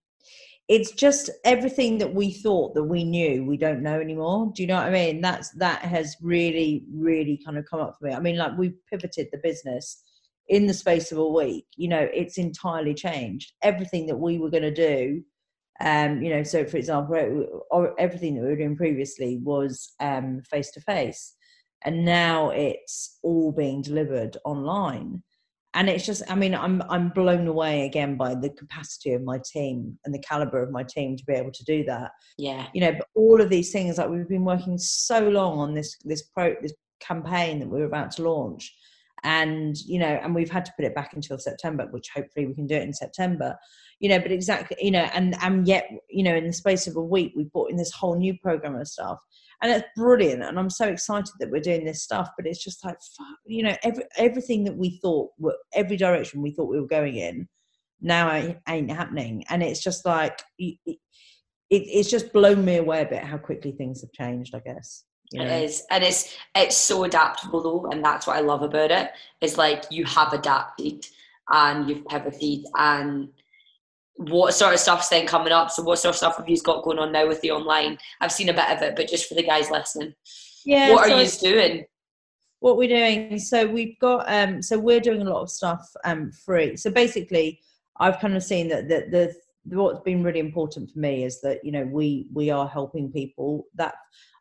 it's 0.72 0.92
just 0.92 1.30
everything 1.44 1.98
that 1.98 2.14
we 2.14 2.32
thought 2.32 2.74
that 2.76 2.86
we 2.86 3.04
knew 3.04 3.44
we 3.44 3.58
don't 3.58 3.84
know 3.84 4.00
anymore. 4.00 4.54
Do 4.56 4.62
you 4.62 4.70
know 4.70 4.78
what 4.78 4.86
i 4.86 4.90
mean? 4.90 5.20
That's 5.20 5.50
that 5.56 5.82
has 5.82 6.16
really 6.22 6.86
really 6.94 7.42
kind 7.44 7.58
of 7.58 7.66
come 7.70 7.82
up 7.82 7.98
for 8.00 8.06
me. 8.06 8.14
I 8.14 8.22
mean 8.22 8.38
like 8.38 8.58
we 8.58 8.76
pivoted 8.90 9.28
the 9.34 9.40
business 9.44 10.02
in 10.48 10.68
the 10.68 10.74
space 10.74 11.12
of 11.12 11.18
a 11.18 11.28
week. 11.28 11.66
You 11.76 11.90
know 11.90 12.08
it's 12.14 12.38
entirely 12.38 12.94
changed. 12.94 13.52
Everything 13.62 14.08
that 14.08 14.16
we 14.16 14.38
were 14.38 14.50
going 14.50 14.64
to 14.64 14.74
do 14.74 15.22
um 15.82 16.22
you 16.22 16.30
know 16.30 16.44
so 16.44 16.64
for 16.64 16.78
example 16.78 17.16
everything 17.98 18.36
that 18.36 18.44
we 18.44 18.50
were 18.50 18.56
doing 18.56 18.78
previously 18.78 19.42
was 19.44 19.92
um 20.00 20.42
face 20.50 20.72
to 20.72 20.80
face. 20.80 21.36
And 21.84 22.06
now 22.06 22.52
it's 22.52 23.20
all 23.24 23.52
being 23.52 23.82
delivered 23.82 24.38
online 24.46 25.22
and 25.74 25.90
it's 25.90 26.06
just 26.06 26.22
i 26.30 26.36
mean 26.36 26.54
i'm 26.54 26.82
i'm 26.90 27.10
blown 27.10 27.48
away 27.48 27.86
again 27.86 28.16
by 28.16 28.36
the 28.36 28.50
capacity 28.50 29.14
of 29.14 29.24
my 29.24 29.40
team 29.46 29.98
and 30.06 30.14
the 30.14 30.20
caliber 30.20 30.62
of 30.62 30.72
my 30.72 30.84
team 30.84 31.16
to 31.16 31.26
be 31.26 31.34
able 31.34 31.52
to 31.52 31.64
do 31.64 31.84
that. 31.84 32.12
Yeah. 32.38 32.68
You 32.74 32.82
know 32.82 32.94
but 32.94 33.08
all 33.16 33.42
of 33.42 33.50
these 33.50 33.72
things 33.72 33.98
like 33.98 34.10
we've 34.10 34.28
been 34.28 34.46
working 34.46 34.78
so 34.78 35.30
long 35.30 35.60
on 35.60 35.74
this 35.74 35.98
this 36.04 36.24
pro 36.24 36.56
this 36.62 36.74
campaign 37.00 37.60
that 37.60 37.68
we 37.68 37.80
we're 37.80 37.86
about 37.86 38.12
to 38.12 38.24
launch. 38.24 38.74
And 39.24 39.78
you 39.78 40.00
know 40.00 40.20
and 40.22 40.34
we've 40.34 40.52
had 40.52 40.66
to 40.66 40.74
put 40.76 40.86
it 40.86 40.96
back 40.96 41.14
until 41.14 41.38
september 41.38 41.88
which 41.92 42.10
hopefully 42.14 42.48
we 42.48 42.56
can 42.56 42.68
do 42.68 42.76
it 42.76 42.84
in 42.84 42.94
september. 42.94 43.56
You 44.00 44.10
know 44.10 44.20
but 44.20 44.32
exactly 44.32 44.78
you 44.82 44.92
know 44.92 45.08
and 45.14 45.36
and 45.42 45.68
yet 45.68 45.90
you 46.10 46.24
know 46.24 46.36
in 46.36 46.48
the 46.48 46.54
space 46.54 46.88
of 46.88 46.96
a 46.96 47.04
week 47.04 47.34
we've 47.36 47.52
brought 47.52 47.70
in 47.70 47.78
this 47.78 47.92
whole 47.92 48.18
new 48.18 48.38
program 48.40 48.76
of 48.76 48.88
stuff 48.88 49.20
and 49.62 49.72
it's 49.72 49.88
brilliant 49.96 50.44
and 50.44 50.60
i'm 50.60 50.70
so 50.70 50.88
excited 50.88 51.32
that 51.40 51.50
we're 51.50 51.62
doing 51.62 51.86
this 51.86 52.04
stuff 52.04 52.30
but 52.38 52.48
it's 52.48 52.64
just 52.64 52.84
like 52.84 52.98
fuck, 53.18 53.38
you 53.46 53.64
know 53.64 53.76
every, 53.84 54.04
everything 54.18 54.64
that 54.64 54.76
we 54.76 55.00
thought 55.02 55.30
every 55.74 55.98
direction 55.98 56.42
we 56.42 56.52
thought 56.52 56.70
we 56.70 56.80
were 56.80 56.88
going 56.88 57.16
in 57.16 57.48
now 58.02 58.32
ain't 58.68 58.92
happening 58.92 59.44
and 59.50 59.62
it's 59.62 59.82
just 59.82 60.06
like 60.06 60.42
it, 60.58 60.78
it, 60.86 60.98
it's 61.70 62.10
just 62.10 62.34
blown 62.34 62.66
me 62.66 62.78
away 62.78 63.02
a 63.02 63.06
bit 63.06 63.24
how 63.24 63.38
quickly 63.38 63.72
things 63.72 64.02
have 64.02 64.12
changed 64.12 64.56
i 64.56 64.60
guess 64.60 65.04
you 65.32 65.40
know? 65.40 65.46
It 65.46 65.64
is, 65.64 65.86
and 65.90 66.04
it's 66.04 66.36
it's 66.56 66.76
so 66.76 67.06
adaptable 67.06 67.64
though, 67.64 67.90
and 67.90 68.04
that's 68.04 68.28
what 68.28 68.36
I 68.36 68.42
love 68.42 68.64
about 68.64 68.92
it. 68.92 69.12
Is 69.40 69.58
like 69.58 69.86
you 69.90 70.04
have 70.06 70.34
adapted 70.34 71.06
and 71.50 71.90
you've 71.90 72.06
pivoted, 72.06 72.66
and 72.76 73.30
what 74.30 74.54
sort 74.54 74.74
of 74.74 74.80
stuff's 74.80 75.10
then 75.10 75.26
coming 75.26 75.54
up? 75.54 75.72
So 75.72 75.84
what 75.84 76.00
sort 76.00 76.14
of 76.14 76.18
stuff 76.18 76.38
have 76.38 76.50
you 76.50 76.62
got 76.62 76.84
going 76.84 77.00
on 77.00 77.12
now 77.12 77.28
with 77.28 77.42
the 77.42 77.52
online? 77.52 77.98
I've 78.20 78.32
seen 78.32 78.50
a 78.50 78.54
bit 78.54 78.70
of 78.70 78.82
it, 78.82 78.96
but 78.96 79.08
just 79.08 79.28
for 79.28 79.36
the 79.36 79.44
guys 79.44 79.72
listening. 79.72 80.14
Yeah. 80.66 80.92
What 80.92 81.06
so 81.06 81.14
are 81.14 81.22
you 81.22 81.30
doing? 81.54 81.86
What 82.60 82.78
we're 82.78 82.90
doing, 82.90 83.40
so 83.40 83.66
we've 83.66 83.98
got 84.00 84.26
um 84.32 84.62
so 84.62 84.78
we're 84.78 85.00
doing 85.00 85.22
a 85.22 85.30
lot 85.30 85.42
of 85.42 85.50
stuff 85.50 85.90
um 86.06 86.32
free. 86.32 86.78
So 86.78 86.92
basically 86.92 87.60
I've 87.98 88.20
kind 88.20 88.36
of 88.36 88.44
seen 88.44 88.68
that 88.70 88.88
the, 88.88 89.34
the 89.66 89.76
what's 89.76 90.02
been 90.02 90.24
really 90.24 90.40
important 90.40 90.92
for 90.92 91.00
me 91.00 91.24
is 91.24 91.42
that 91.42 91.64
you 91.64 91.72
know 91.72 91.86
we 91.86 92.28
we 92.34 92.52
are 92.52 92.68
helping 92.68 93.12
people 93.12 93.66
that 93.76 93.96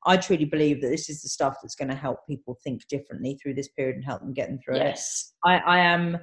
I 0.07 0.17
truly 0.17 0.45
believe 0.45 0.81
that 0.81 0.89
this 0.89 1.09
is 1.09 1.23
the 1.23 1.29
stuff 1.29 1.59
that's 1.63 1.75
going 1.75 1.89
to 1.89 1.95
help 1.95 2.27
people 2.27 2.59
think 2.65 2.87
differently 2.89 3.39
through 3.41 3.55
this 3.55 3.69
period 3.69 3.97
and 3.97 4.05
help 4.05 4.21
them 4.21 4.33
get 4.33 4.49
them 4.49 4.59
through 4.65 4.77
yes. 4.77 5.33
it. 5.45 5.49
I, 5.49 5.59
I 5.59 5.79
am 5.79 6.19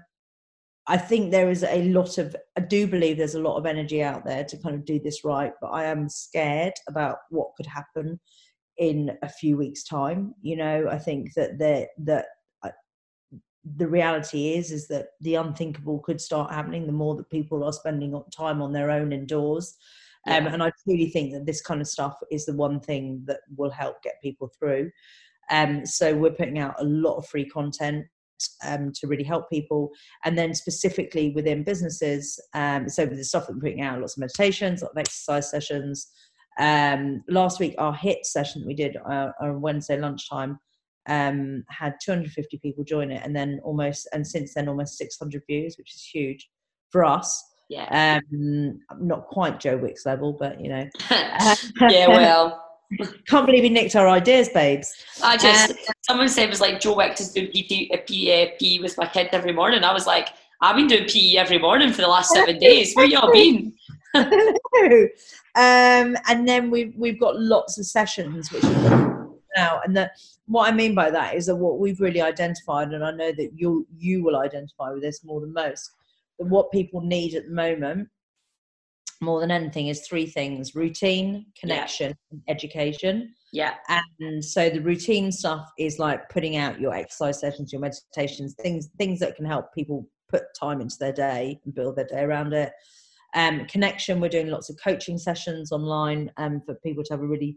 I 0.89 0.97
think 0.97 1.31
there 1.31 1.49
is 1.49 1.63
a 1.63 1.83
lot 1.89 2.17
of, 2.17 2.35
I 2.57 2.61
do 2.61 2.87
believe 2.87 3.17
there's 3.17 3.35
a 3.35 3.41
lot 3.41 3.57
of 3.57 3.65
energy 3.65 4.01
out 4.01 4.25
there 4.25 4.45
to 4.45 4.57
kind 4.57 4.73
of 4.73 4.85
do 4.85 4.99
this 4.99 5.25
right, 5.25 5.51
but 5.59 5.67
I 5.67 5.83
am 5.85 6.07
scared 6.07 6.73
about 6.87 7.17
what 7.29 7.55
could 7.57 7.65
happen 7.65 8.19
in 8.77 9.17
a 9.21 9.27
few 9.29 9.57
weeks' 9.57 9.83
time. 9.83 10.33
You 10.41 10.55
know, 10.55 10.87
I 10.89 10.97
think 10.97 11.33
that 11.33 11.59
there, 11.59 11.87
that 12.05 12.27
uh, 12.63 12.69
the 13.75 13.87
reality 13.87 14.53
is 14.53 14.71
is 14.71 14.87
that 14.87 15.07
the 15.19 15.35
unthinkable 15.35 15.99
could 15.99 16.21
start 16.21 16.53
happening 16.53 16.85
the 16.85 16.93
more 16.93 17.15
that 17.15 17.29
people 17.29 17.65
are 17.65 17.73
spending 17.73 18.21
time 18.35 18.61
on 18.61 18.71
their 18.71 18.89
own 18.89 19.11
indoors. 19.11 19.75
Um, 20.25 20.45
yeah. 20.45 20.53
and 20.53 20.63
I 20.63 20.71
truly 20.83 21.09
think 21.09 21.33
that 21.33 21.45
this 21.45 21.61
kind 21.61 21.81
of 21.81 21.87
stuff 21.87 22.17
is 22.31 22.45
the 22.45 22.55
one 22.55 22.79
thing 22.79 23.23
that 23.27 23.41
will 23.57 23.71
help 23.71 24.01
get 24.03 24.21
people 24.21 24.51
through. 24.57 24.91
Um, 25.49 25.85
so 25.85 26.15
we're 26.15 26.31
putting 26.31 26.59
out 26.59 26.75
a 26.79 26.83
lot 26.83 27.17
of 27.17 27.27
free 27.27 27.45
content 27.45 28.05
um, 28.65 28.91
to 28.95 29.07
really 29.07 29.23
help 29.23 29.49
people. 29.49 29.91
And 30.25 30.37
then 30.37 30.53
specifically 30.53 31.31
within 31.31 31.63
businesses, 31.63 32.39
um, 32.53 32.89
so 32.89 33.05
with 33.05 33.17
the 33.17 33.23
stuff 33.23 33.47
that 33.47 33.53
we're 33.53 33.61
putting 33.61 33.81
out, 33.81 33.99
lots 33.99 34.17
of 34.17 34.21
meditations, 34.21 34.81
lots 34.81 34.93
of 34.93 34.99
exercise 34.99 35.49
sessions. 35.49 36.11
Um, 36.59 37.23
last 37.27 37.59
week, 37.59 37.75
our 37.77 37.95
HIIT 37.95 38.23
session 38.23 38.61
that 38.61 38.67
we 38.67 38.73
did 38.73 38.97
uh, 38.97 39.29
on 39.39 39.61
Wednesday 39.61 39.99
lunchtime 39.99 40.59
um, 41.07 41.63
had 41.69 41.95
250 42.03 42.57
people 42.57 42.83
join 42.83 43.11
it, 43.11 43.21
and 43.23 43.35
then 43.35 43.59
almost, 43.63 44.07
and 44.13 44.25
since 44.25 44.53
then, 44.53 44.67
almost 44.67 44.97
600 44.97 45.43
views, 45.49 45.75
which 45.77 45.93
is 45.93 46.03
huge 46.03 46.49
for 46.91 47.05
us. 47.05 47.43
Yeah. 47.69 48.19
Um, 48.31 48.79
not 48.99 49.27
quite 49.27 49.59
Joe 49.59 49.77
Wicks 49.77 50.05
level, 50.05 50.33
but 50.33 50.59
you 50.61 50.69
know. 50.69 50.85
yeah, 51.11 52.07
well. 52.07 52.66
Can't 53.27 53.45
believe 53.45 53.63
he 53.63 53.69
nicked 53.69 53.95
our 53.95 54.07
ideas, 54.07 54.49
babes. 54.49 54.93
I 55.21 55.35
just, 55.35 55.71
uh, 55.71 55.91
someone 56.01 56.29
said 56.29 56.45
it 56.45 56.49
was 56.49 56.61
like 56.61 56.79
Joe 56.79 56.99
is 57.01 57.33
doing 57.33 57.51
PT, 57.51 57.91
uh, 57.93 57.97
PE, 58.07 58.79
with 58.79 58.97
my 58.97 59.07
kids 59.07 59.29
every 59.33 59.51
morning. 59.51 59.83
I 59.83 59.93
was 59.93 60.07
like, 60.07 60.29
I've 60.61 60.75
been 60.75 60.87
doing 60.87 61.07
PE 61.07 61.35
every 61.35 61.59
morning 61.59 61.91
for 61.91 62.01
the 62.01 62.07
last 62.07 62.31
seven 62.31 62.57
days. 62.59 62.93
Where 62.93 63.05
y'all 63.05 63.31
been? 63.31 63.73
um, 64.15 66.15
and 66.27 66.47
then 66.47 66.71
we've 66.71 66.95
we've 66.95 67.19
got 67.19 67.39
lots 67.39 67.77
of 67.77 67.85
sessions 67.85 68.51
which 68.51 68.63
now, 69.55 69.81
and 69.83 69.95
that 69.97 70.11
what 70.45 70.71
I 70.71 70.75
mean 70.75 70.95
by 70.95 71.11
that 71.11 71.35
is 71.35 71.47
that 71.47 71.55
what 71.55 71.79
we've 71.79 71.99
really 71.99 72.21
identified, 72.21 72.93
and 72.93 73.03
I 73.03 73.11
know 73.11 73.31
that 73.33 73.51
you 73.55 73.85
you 73.97 74.23
will 74.23 74.37
identify 74.37 74.91
with 74.91 75.01
this 75.01 75.23
more 75.23 75.41
than 75.41 75.53
most, 75.53 75.91
that 76.39 76.45
what 76.45 76.71
people 76.71 77.01
need 77.01 77.35
at 77.35 77.45
the 77.45 77.53
moment 77.53 78.07
more 79.21 79.39
than 79.39 79.51
anything 79.51 79.87
is 79.87 80.05
three 80.07 80.25
things 80.25 80.75
routine 80.75 81.45
connection 81.59 82.09
yeah. 82.09 82.15
and 82.31 82.41
education. 82.47 83.33
Yeah. 83.53 83.75
And 84.19 84.43
so 84.43 84.69
the 84.69 84.81
routine 84.81 85.31
stuff 85.31 85.69
is 85.77 85.99
like 85.99 86.29
putting 86.29 86.57
out 86.57 86.79
your 86.79 86.93
exercise 86.93 87.39
sessions 87.39 87.71
your 87.71 87.81
meditations 87.81 88.55
things 88.61 88.89
things 88.97 89.19
that 89.19 89.35
can 89.35 89.45
help 89.45 89.73
people 89.73 90.07
put 90.29 90.43
time 90.59 90.81
into 90.81 90.97
their 90.99 91.13
day 91.13 91.59
and 91.63 91.73
build 91.73 91.95
their 91.95 92.05
day 92.05 92.21
around 92.21 92.53
it. 92.53 92.71
Um, 93.33 93.65
connection 93.65 94.19
we're 94.19 94.29
doing 94.29 94.49
lots 94.49 94.69
of 94.69 94.77
coaching 94.83 95.17
sessions 95.17 95.71
online 95.71 96.31
um, 96.37 96.61
for 96.65 96.75
people 96.75 97.03
to 97.03 97.13
have 97.13 97.21
a 97.21 97.27
really 97.27 97.55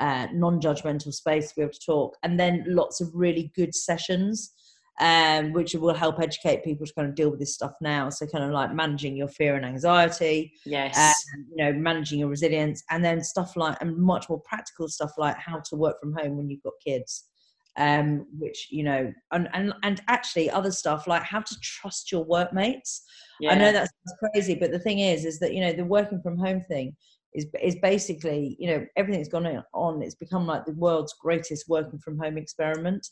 uh, 0.00 0.26
non-judgmental 0.32 1.12
space 1.12 1.50
to 1.50 1.56
be 1.56 1.62
able 1.62 1.72
to 1.72 1.86
talk. 1.86 2.16
And 2.22 2.40
then 2.40 2.64
lots 2.66 3.00
of 3.00 3.10
really 3.14 3.52
good 3.54 3.74
sessions 3.74 4.52
um, 5.00 5.54
which 5.54 5.74
will 5.74 5.94
help 5.94 6.20
educate 6.20 6.62
people 6.62 6.86
to 6.86 6.92
kind 6.92 7.08
of 7.08 7.14
deal 7.14 7.30
with 7.30 7.40
this 7.40 7.54
stuff 7.54 7.72
now. 7.80 8.10
So, 8.10 8.26
kind 8.26 8.44
of 8.44 8.50
like 8.50 8.74
managing 8.74 9.16
your 9.16 9.28
fear 9.28 9.56
and 9.56 9.64
anxiety, 9.64 10.52
yes, 10.66 10.96
uh, 10.96 11.38
you 11.50 11.64
know, 11.64 11.72
managing 11.72 12.20
your 12.20 12.28
resilience, 12.28 12.84
and 12.90 13.02
then 13.02 13.22
stuff 13.22 13.56
like 13.56 13.78
and 13.80 13.96
much 13.96 14.28
more 14.28 14.40
practical 14.40 14.88
stuff 14.88 15.12
like 15.16 15.36
how 15.38 15.58
to 15.70 15.76
work 15.76 15.98
from 15.98 16.12
home 16.12 16.36
when 16.36 16.50
you've 16.50 16.62
got 16.62 16.74
kids, 16.84 17.24
um, 17.78 18.26
which 18.38 18.68
you 18.70 18.84
know, 18.84 19.10
and 19.32 19.48
and 19.54 19.72
and 19.82 20.02
actually 20.08 20.50
other 20.50 20.70
stuff 20.70 21.06
like 21.06 21.22
how 21.22 21.40
to 21.40 21.56
trust 21.62 22.12
your 22.12 22.24
workmates. 22.24 23.02
Yeah. 23.40 23.52
I 23.52 23.54
know 23.54 23.72
that's 23.72 23.90
crazy, 24.34 24.54
but 24.54 24.70
the 24.70 24.78
thing 24.78 24.98
is, 24.98 25.24
is 25.24 25.38
that 25.38 25.54
you 25.54 25.62
know 25.62 25.72
the 25.72 25.84
working 25.84 26.20
from 26.20 26.36
home 26.36 26.60
thing 26.68 26.94
is 27.32 27.46
is 27.62 27.76
basically 27.76 28.54
you 28.58 28.68
know 28.68 28.86
everything's 28.96 29.28
gone 29.28 29.64
on. 29.72 30.02
It's 30.02 30.14
become 30.14 30.46
like 30.46 30.66
the 30.66 30.72
world's 30.72 31.14
greatest 31.14 31.70
working 31.70 31.98
from 32.00 32.18
home 32.18 32.36
experiment. 32.36 33.08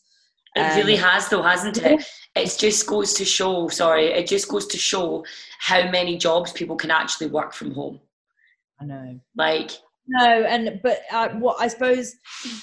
It 0.57 0.61
um, 0.61 0.77
really 0.77 0.97
has, 0.97 1.29
though, 1.29 1.43
hasn't 1.43 1.79
it? 1.79 2.05
It 2.35 2.57
just 2.59 2.87
goes 2.87 3.15
to 3.15 3.25
show. 3.25 3.69
Sorry, 3.69 4.07
it 4.07 4.27
just 4.27 4.49
goes 4.49 4.67
to 4.69 4.79
show 4.79 5.25
how 5.61 5.91
many 5.91 6.17
jobs 6.17 6.53
people 6.53 6.77
can 6.77 6.91
actually 6.91 7.29
work 7.29 7.53
from 7.53 7.73
home. 7.73 8.01
I 8.81 8.85
know. 8.85 9.21
Like 9.37 9.73
no, 10.07 10.45
and 10.45 10.81
but 10.83 11.01
uh, 11.13 11.29
what 11.31 11.61
I 11.61 11.69
suppose 11.69 12.15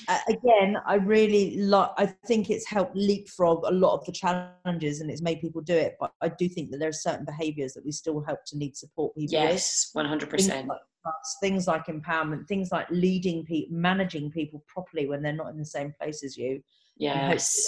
uh, 0.07 0.19
again, 0.29 0.77
I 0.85 0.95
really 0.95 1.57
like. 1.57 1.91
I 1.97 2.07
think 2.25 2.49
it's 2.49 2.67
helped 2.67 2.95
leapfrog 2.95 3.65
a 3.65 3.71
lot 3.71 3.99
of 3.99 4.05
the 4.05 4.11
challenges, 4.11 5.01
and 5.01 5.11
it's 5.11 5.21
made 5.21 5.41
people 5.41 5.61
do 5.61 5.75
it. 5.75 5.95
But 5.99 6.11
I 6.21 6.29
do 6.29 6.49
think 6.49 6.71
that 6.71 6.77
there 6.77 6.89
are 6.89 6.93
certain 6.93 7.25
behaviours 7.25 7.73
that 7.73 7.85
we 7.85 7.91
still 7.91 8.21
help 8.21 8.39
to 8.47 8.57
need 8.57 8.75
support 8.75 9.13
people. 9.15 9.33
Yes, 9.33 9.89
one 9.93 10.05
hundred 10.05 10.29
percent. 10.29 10.69
Things 11.39 11.67
like 11.67 11.85
empowerment, 11.85 12.47
things 12.47 12.71
like 12.71 12.87
leading 12.89 13.45
people, 13.45 13.77
managing 13.77 14.31
people 14.31 14.63
properly 14.67 15.07
when 15.07 15.21
they're 15.21 15.33
not 15.33 15.51
in 15.51 15.57
the 15.57 15.65
same 15.65 15.93
place 16.01 16.23
as 16.23 16.35
you 16.35 16.63
Yes. 16.97 17.67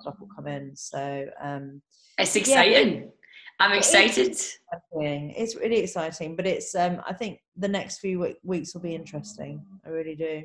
stuff 0.00 0.16
will 0.18 0.28
come 0.34 0.46
in. 0.46 0.74
So 0.76 1.26
um, 1.40 1.82
it's 2.18 2.36
exciting. 2.36 2.94
Yeah, 2.94 3.06
I'm 3.60 3.72
excited. 3.72 4.36
It's 4.92 5.56
really 5.56 5.78
exciting, 5.78 6.36
but 6.36 6.46
it's 6.46 6.74
um, 6.74 7.00
I 7.06 7.12
think 7.12 7.40
the 7.56 7.68
next 7.68 7.98
few 7.98 8.34
weeks 8.42 8.74
will 8.74 8.80
be 8.80 8.94
interesting. 8.94 9.64
I 9.84 9.90
really 9.90 10.16
do. 10.16 10.42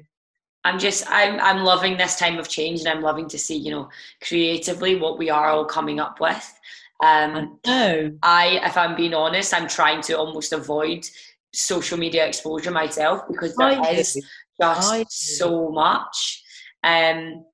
I'm 0.66 0.78
just 0.78 1.06
I'm 1.10 1.40
I'm 1.40 1.64
loving 1.64 1.98
this 1.98 2.18
time 2.18 2.38
of 2.38 2.50
change, 2.50 2.82
and 2.82 2.90
I'm 2.90 3.02
loving 3.02 3.28
to 3.30 3.40
see 3.40 3.58
you 3.58 3.72
know 3.72 3.90
creatively 4.22 4.96
what 4.96 5.18
we 5.18 5.30
are 5.30 5.48
all 5.48 5.66
coming 5.66 6.00
up 6.00 6.20
with. 6.20 6.54
Um, 7.02 7.60
I, 7.66 8.12
I, 8.22 8.60
if 8.66 8.76
I'm 8.76 8.96
being 8.96 9.14
honest, 9.14 9.54
I'm 9.54 9.70
trying 9.70 10.02
to 10.02 10.18
almost 10.18 10.52
avoid 10.52 11.08
social 11.54 11.98
media 11.98 12.28
exposure 12.28 12.72
myself 12.72 13.22
because 13.30 13.56
there 13.56 13.82
I 13.82 13.92
is 13.92 14.14
do. 14.14 14.22
just 14.62 15.38
so 15.38 15.72
much. 15.72 16.44
Um, 16.84 17.46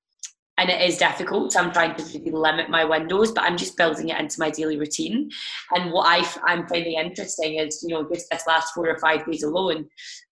and 0.58 0.70
it 0.70 0.82
is 0.82 0.98
difficult. 0.98 1.52
So 1.52 1.60
I'm 1.60 1.72
trying 1.72 1.96
to 1.96 2.04
really 2.04 2.32
limit 2.32 2.70
my 2.70 2.86
windows, 2.86 3.32
but 3.32 3.44
I'm 3.44 3.58
just 3.58 3.76
building 3.76 4.10
it 4.10 4.20
into 4.20 4.40
my 4.40 4.50
daily 4.50 4.78
routine. 4.78 5.30
And 5.72 5.92
what 5.92 6.08
I, 6.08 6.54
am 6.54 6.68
finding 6.68 6.94
interesting 6.94 7.60
is, 7.60 7.84
you 7.86 7.94
know, 7.94 8.08
just 8.08 8.30
this 8.30 8.48
last 8.48 8.74
four 8.74 8.90
or 8.90 8.98
five 9.00 9.26
days 9.26 9.44
alone, 9.44 9.86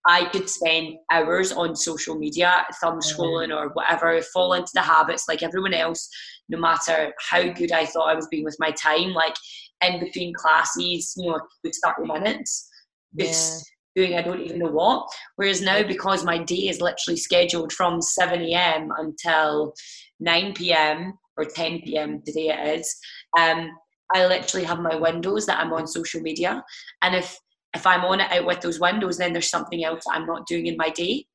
I 0.05 0.25
could 0.25 0.49
spend 0.49 0.95
hours 1.11 1.51
on 1.51 1.75
social 1.75 2.15
media, 2.15 2.65
thumb 2.81 2.99
mm-hmm. 2.99 3.21
scrolling 3.21 3.55
or 3.55 3.69
whatever, 3.73 4.21
fall 4.33 4.53
into 4.53 4.71
the 4.73 4.81
habits 4.81 5.27
like 5.27 5.43
everyone 5.43 5.73
else, 5.73 6.09
no 6.47 6.57
matter 6.57 7.13
how 7.29 7.43
good 7.43 7.73
I 7.73 7.85
thought 7.85 8.09
I 8.09 8.15
was 8.15 8.27
being 8.27 8.45
with 8.45 8.57
my 8.59 8.71
time. 8.71 9.11
Like 9.13 9.35
in 9.83 9.99
between 9.99 10.33
classes, 10.33 11.13
you 11.17 11.29
know, 11.29 11.39
with 11.63 11.77
30 11.83 12.07
minutes. 12.07 12.69
Just 13.17 13.69
doing 13.95 14.15
I 14.15 14.21
don't 14.21 14.41
even 14.41 14.59
know 14.59 14.71
what. 14.71 15.07
Whereas 15.35 15.61
now, 15.61 15.83
because 15.83 16.23
my 16.23 16.37
day 16.37 16.67
is 16.69 16.81
literally 16.81 17.17
scheduled 17.17 17.71
from 17.73 18.01
7 18.01 18.41
a.m. 18.41 18.89
until 18.97 19.73
9 20.19 20.53
p.m. 20.53 21.13
or 21.37 21.45
10 21.45 21.81
p.m. 21.81 22.21
today 22.25 22.49
it 22.49 22.79
is, 22.79 22.95
um, 23.37 23.69
I 24.13 24.25
literally 24.25 24.65
have 24.65 24.79
my 24.79 24.95
windows 24.95 25.45
that 25.45 25.59
I'm 25.59 25.73
on 25.73 25.87
social 25.87 26.21
media. 26.21 26.63
And 27.01 27.15
if 27.15 27.37
if 27.75 27.87
I'm 27.87 28.05
on 28.05 28.19
it 28.19 28.31
out 28.31 28.45
with 28.45 28.61
those 28.61 28.79
windows, 28.79 29.17
then 29.17 29.33
there's 29.33 29.49
something 29.49 29.83
else 29.83 30.03
that 30.05 30.15
I'm 30.15 30.27
not 30.27 30.45
doing 30.45 30.67
in 30.67 30.77
my 30.77 30.89
day. 30.89 31.25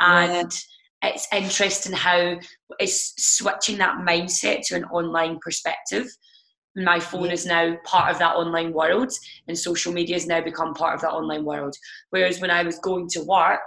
And 0.00 0.50
yeah. 1.02 1.10
it's 1.10 1.28
interesting 1.30 1.92
how 1.92 2.38
it's 2.78 3.12
switching 3.18 3.76
that 3.78 3.98
mindset 3.98 4.62
to 4.68 4.76
an 4.76 4.84
online 4.84 5.38
perspective 5.42 6.06
my 6.76 6.98
phone 6.98 7.30
is 7.30 7.46
now 7.46 7.76
part 7.84 8.10
of 8.10 8.18
that 8.18 8.34
online 8.34 8.72
world 8.72 9.12
and 9.46 9.56
social 9.56 9.92
media 9.92 10.16
has 10.16 10.26
now 10.26 10.40
become 10.40 10.74
part 10.74 10.94
of 10.94 11.00
that 11.00 11.12
online 11.12 11.44
world 11.44 11.74
whereas 12.10 12.40
when 12.40 12.50
i 12.50 12.62
was 12.62 12.78
going 12.80 13.08
to 13.08 13.22
work 13.22 13.60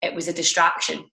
it 0.00 0.14
was 0.14 0.28
a 0.28 0.32
distraction 0.32 1.04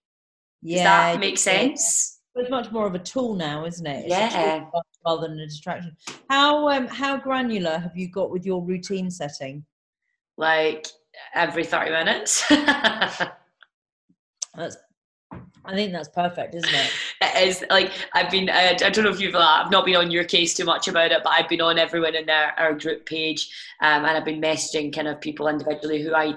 yeah 0.61 0.77
Does 0.77 0.83
that 0.83 1.19
make 1.19 1.37
sense 1.37 2.20
it's 2.35 2.49
much 2.49 2.71
more 2.71 2.87
of 2.87 2.95
a 2.95 2.99
tool 2.99 3.35
now 3.35 3.65
isn't 3.65 3.85
it? 3.85 4.05
It's 4.05 4.09
yeah. 4.09 4.65
rather 5.05 5.27
than 5.27 5.39
a 5.39 5.45
distraction. 5.45 5.95
How 6.29 6.69
um 6.69 6.87
how 6.87 7.17
granular 7.17 7.77
have 7.77 7.95
you 7.95 8.09
got 8.09 8.31
with 8.31 8.45
your 8.45 8.63
routine 8.63 9.11
setting? 9.11 9.65
Like 10.37 10.87
every 11.33 11.65
30 11.65 11.91
minutes? 11.91 12.43
That's 14.55 14.77
I 15.63 15.75
think 15.75 15.91
that's 15.91 16.09
perfect, 16.09 16.55
isn't 16.55 16.73
it? 16.73 16.91
it 17.21 17.47
is 17.47 17.63
like 17.69 17.91
I've 18.13 18.31
been. 18.31 18.49
I, 18.49 18.71
I 18.71 18.89
don't 18.89 19.03
know 19.03 19.11
if 19.11 19.19
you've. 19.19 19.35
Uh, 19.35 19.61
I've 19.63 19.71
not 19.71 19.85
been 19.85 19.95
on 19.95 20.11
your 20.11 20.23
case 20.23 20.53
too 20.53 20.65
much 20.65 20.87
about 20.87 21.11
it, 21.11 21.21
but 21.23 21.33
I've 21.33 21.49
been 21.49 21.61
on 21.61 21.77
everyone 21.77 22.15
in 22.15 22.29
our, 22.29 22.53
our 22.57 22.73
group 22.73 23.05
page, 23.05 23.47
um, 23.81 24.05
and 24.05 24.17
I've 24.17 24.25
been 24.25 24.41
messaging 24.41 24.93
kind 24.93 25.07
of 25.07 25.21
people 25.21 25.47
individually 25.47 26.01
who 26.01 26.15
I. 26.15 26.35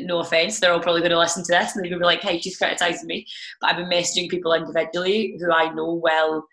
No 0.00 0.20
offense, 0.20 0.60
they're 0.60 0.72
all 0.72 0.80
probably 0.80 1.02
going 1.02 1.10
to 1.10 1.18
listen 1.18 1.44
to 1.44 1.52
this 1.52 1.74
and 1.74 1.84
they're 1.84 1.90
going 1.90 2.00
to 2.00 2.04
be 2.04 2.06
like, 2.06 2.22
"Hey, 2.22 2.40
she's 2.40 2.56
criticizing 2.56 3.06
me," 3.06 3.26
but 3.60 3.70
I've 3.70 3.76
been 3.76 3.90
messaging 3.90 4.30
people 4.30 4.54
individually 4.54 5.36
who 5.38 5.52
I 5.52 5.72
know 5.74 6.00
well 6.02 6.46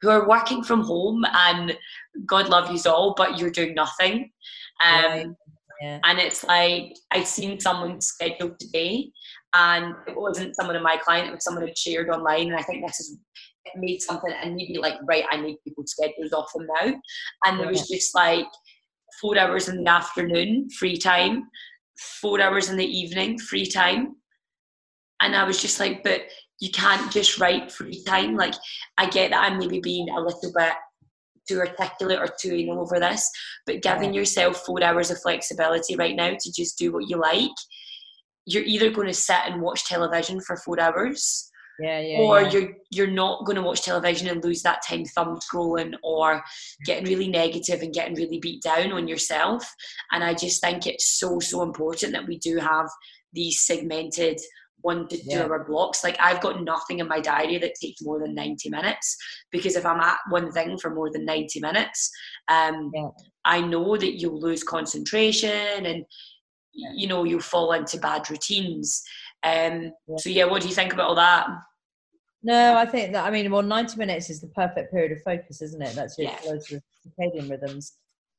who 0.00 0.10
are 0.10 0.28
working 0.28 0.62
from 0.62 0.82
home 0.82 1.24
and 1.32 1.76
God 2.26 2.48
love 2.48 2.70
you 2.70 2.78
all, 2.90 3.14
but 3.16 3.38
you're 3.38 3.50
doing 3.50 3.74
nothing. 3.74 4.30
Um, 4.84 5.04
right. 5.04 5.26
yeah. 5.80 6.00
And 6.04 6.18
it's 6.18 6.44
like 6.44 6.96
I've 7.10 7.26
seen 7.26 7.58
someone 7.60 8.00
scheduled 8.00 8.58
today, 8.58 9.10
and 9.54 9.94
it 10.06 10.18
wasn't 10.18 10.54
someone 10.56 10.76
in 10.76 10.82
my 10.82 10.96
client; 10.96 11.28
it 11.28 11.34
was 11.34 11.44
someone 11.44 11.66
who 11.66 11.72
shared 11.76 12.10
online. 12.10 12.48
And 12.48 12.56
I 12.56 12.62
think 12.62 12.86
this 12.86 13.00
is 13.00 13.18
it 13.64 13.72
made 13.76 14.00
something, 14.00 14.32
and 14.42 14.54
maybe 14.54 14.78
like, 14.78 14.96
right, 15.08 15.24
I 15.30 15.40
need 15.40 15.58
people 15.64 15.84
scheduled 15.86 16.32
off 16.32 16.52
them 16.54 16.66
now. 16.80 16.94
And 17.44 17.60
there 17.60 17.68
was 17.68 17.88
just 17.88 18.14
like 18.14 18.46
four 19.20 19.38
hours 19.38 19.68
in 19.68 19.82
the 19.82 19.90
afternoon 19.90 20.68
free 20.70 20.96
time, 20.96 21.44
four 22.20 22.40
hours 22.40 22.70
in 22.70 22.76
the 22.76 22.86
evening 22.86 23.38
free 23.38 23.66
time, 23.66 24.16
and 25.20 25.34
I 25.34 25.44
was 25.44 25.60
just 25.60 25.80
like, 25.80 26.02
but 26.04 26.22
you 26.60 26.70
can't 26.70 27.10
just 27.12 27.38
write 27.38 27.70
free 27.70 28.02
time. 28.04 28.36
Like 28.36 28.54
I 28.96 29.08
get 29.08 29.30
that 29.30 29.44
I'm 29.44 29.58
maybe 29.58 29.80
being 29.80 30.08
a 30.10 30.20
little 30.20 30.52
bit 30.56 30.72
too 31.48 31.60
articulate 31.60 32.18
or 32.18 32.28
too 32.40 32.52
anal 32.52 32.80
over 32.80 33.00
this, 33.00 33.28
but 33.66 33.82
giving 33.82 34.12
yourself 34.12 34.64
four 34.64 34.82
hours 34.82 35.10
of 35.10 35.20
flexibility 35.20 35.96
right 35.96 36.14
now 36.14 36.30
to 36.38 36.52
just 36.52 36.78
do 36.78 36.92
what 36.92 37.08
you 37.08 37.16
like, 37.16 37.50
you're 38.48 38.64
either 38.64 38.90
going 38.90 39.06
to 39.06 39.14
sit 39.14 39.40
and 39.46 39.60
watch 39.60 39.84
television 39.84 40.40
for 40.40 40.56
four 40.56 40.80
hours. 40.80 41.50
Yeah, 41.80 42.00
yeah, 42.00 42.18
or 42.18 42.40
yeah. 42.40 42.50
you're 42.50 42.72
you're 42.90 43.06
not 43.06 43.44
going 43.44 43.54
to 43.54 43.62
watch 43.62 43.82
television 43.82 44.26
and 44.26 44.42
lose 44.42 44.62
that 44.62 44.82
time 44.84 45.04
thumb 45.04 45.38
scrolling 45.38 45.94
or 46.02 46.42
getting 46.84 47.04
really 47.04 47.28
negative 47.28 47.82
and 47.82 47.94
getting 47.94 48.16
really 48.16 48.40
beat 48.40 48.62
down 48.62 48.90
on 48.90 49.06
yourself 49.06 49.64
and 50.10 50.24
i 50.24 50.34
just 50.34 50.60
think 50.60 50.88
it's 50.88 51.20
so 51.20 51.38
so 51.38 51.62
important 51.62 52.12
that 52.14 52.26
we 52.26 52.36
do 52.38 52.56
have 52.56 52.88
these 53.32 53.60
segmented 53.64 54.40
one 54.80 55.08
to 55.08 55.16
two 55.16 55.40
hour 55.40 55.64
blocks. 55.64 56.04
Like 56.04 56.16
I've 56.20 56.40
got 56.40 56.62
nothing 56.62 57.00
in 57.00 57.08
my 57.08 57.20
diary 57.20 57.58
that 57.58 57.74
takes 57.80 58.00
more 58.00 58.20
than 58.20 58.34
90 58.34 58.70
minutes 58.70 59.16
because 59.50 59.74
if 59.74 59.84
I'm 59.84 60.00
at 60.00 60.18
one 60.30 60.52
thing 60.52 60.78
for 60.78 60.94
more 60.94 61.10
than 61.10 61.24
90 61.24 61.60
minutes, 61.60 62.10
um. 62.48 62.90
I 63.48 63.62
know 63.62 63.96
that 63.96 64.20
you'll 64.20 64.38
lose 64.38 64.62
concentration 64.62 65.86
and 65.86 66.04
you 66.94 67.06
know 67.06 67.24
you'll 67.24 67.40
fall 67.40 67.72
into 67.72 67.98
bad 67.98 68.28
routines. 68.30 69.02
Um. 69.42 69.92
So 70.18 70.30
yeah, 70.30 70.44
what 70.44 70.62
do 70.62 70.68
you 70.68 70.74
think 70.74 70.92
about 70.92 71.08
all 71.08 71.14
that? 71.16 71.48
No, 72.42 72.76
I 72.76 72.86
think 72.86 73.12
that 73.12 73.24
I 73.24 73.30
mean, 73.30 73.50
well, 73.50 73.62
90 73.62 73.96
minutes 73.96 74.30
is 74.30 74.40
the 74.40 74.48
perfect 74.48 74.92
period 74.92 75.12
of 75.12 75.22
focus, 75.22 75.60
isn't 75.60 75.82
it? 75.82 75.94
That's 75.94 76.16
your 76.18 76.30
yeah. 76.30 76.38
circadian 76.40 77.50
rhythms. 77.50 77.94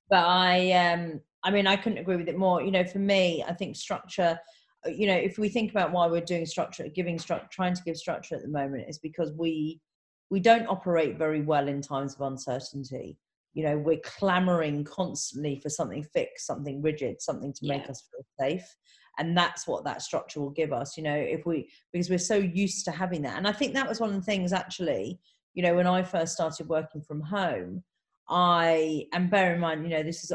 But 0.10 0.26
I, 0.26 0.72
um, 0.72 1.22
I 1.44 1.52
mean, 1.52 1.68
I 1.68 1.76
couldn't 1.76 2.00
agree 2.00 2.16
with 2.16 2.30
it 2.30 2.38
more. 2.38 2.62
You 2.62 2.72
know, 2.72 2.84
for 2.84 3.00
me, 3.00 3.44
I 3.48 3.54
think 3.54 3.76
structure 3.76 4.40
you 4.88 5.08
know, 5.08 5.16
if 5.16 5.38
we 5.38 5.50
think 5.50 5.72
about 5.72 5.92
why 5.92 6.08
we're 6.08 6.22
doing 6.22 6.46
structure, 6.46 6.88
giving 6.88 7.20
structure, 7.20 7.48
trying 7.52 7.74
to 7.74 7.84
give 7.84 7.98
structure 7.98 8.36
at 8.36 8.42
the 8.42 8.48
moment, 8.48 8.86
is 8.88 8.98
because 8.98 9.32
we 9.34 9.80
we 10.30 10.40
don't 10.40 10.68
operate 10.68 11.18
very 11.18 11.42
well 11.42 11.68
in 11.68 11.82
times 11.82 12.16
of 12.16 12.22
uncertainty. 12.22 13.18
You 13.54 13.64
know, 13.64 13.78
we're 13.78 14.02
clamoring 14.04 14.84
constantly 14.84 15.60
for 15.60 15.70
something 15.70 16.04
fixed, 16.04 16.46
something 16.46 16.82
rigid, 16.82 17.22
something 17.22 17.54
to 17.54 17.68
make 17.68 17.84
yeah. 17.86 17.92
us 17.92 18.04
feel 18.12 18.26
safe, 18.40 18.76
and 19.18 19.38
that's 19.38 19.68
what 19.68 19.84
that 19.86 20.02
structure 20.02 20.40
will 20.40 20.52
give 20.52 20.72
us. 20.72 20.98
You 20.98 21.04
know, 21.04 21.16
if 21.16 21.46
we 21.46 21.70
because 21.92 22.10
we're 22.10 22.20
so 22.20 22.36
used 22.36 22.86
to 22.86 22.92
having 22.92 23.22
that, 23.24 23.38
and 23.38 23.48
I 23.48 23.52
think 23.52 23.74
that 23.74 23.90
was 23.90 24.00
one 24.00 24.10
of 24.10 24.16
the 24.16 24.22
things 24.22 24.54
actually. 24.54 25.20
You 25.56 25.64
know, 25.64 25.76
when 25.76 25.88
I 25.88 26.04
first 26.04 26.34
started 26.34 26.70
working 26.70 27.02
from 27.02 27.22
home, 27.22 27.84
I 28.30 29.08
and 29.14 29.32
bear 29.32 29.56
in 29.56 29.60
mind, 29.60 29.84
you 29.84 29.90
know, 29.90 30.04
this 30.04 30.24
is 30.24 30.32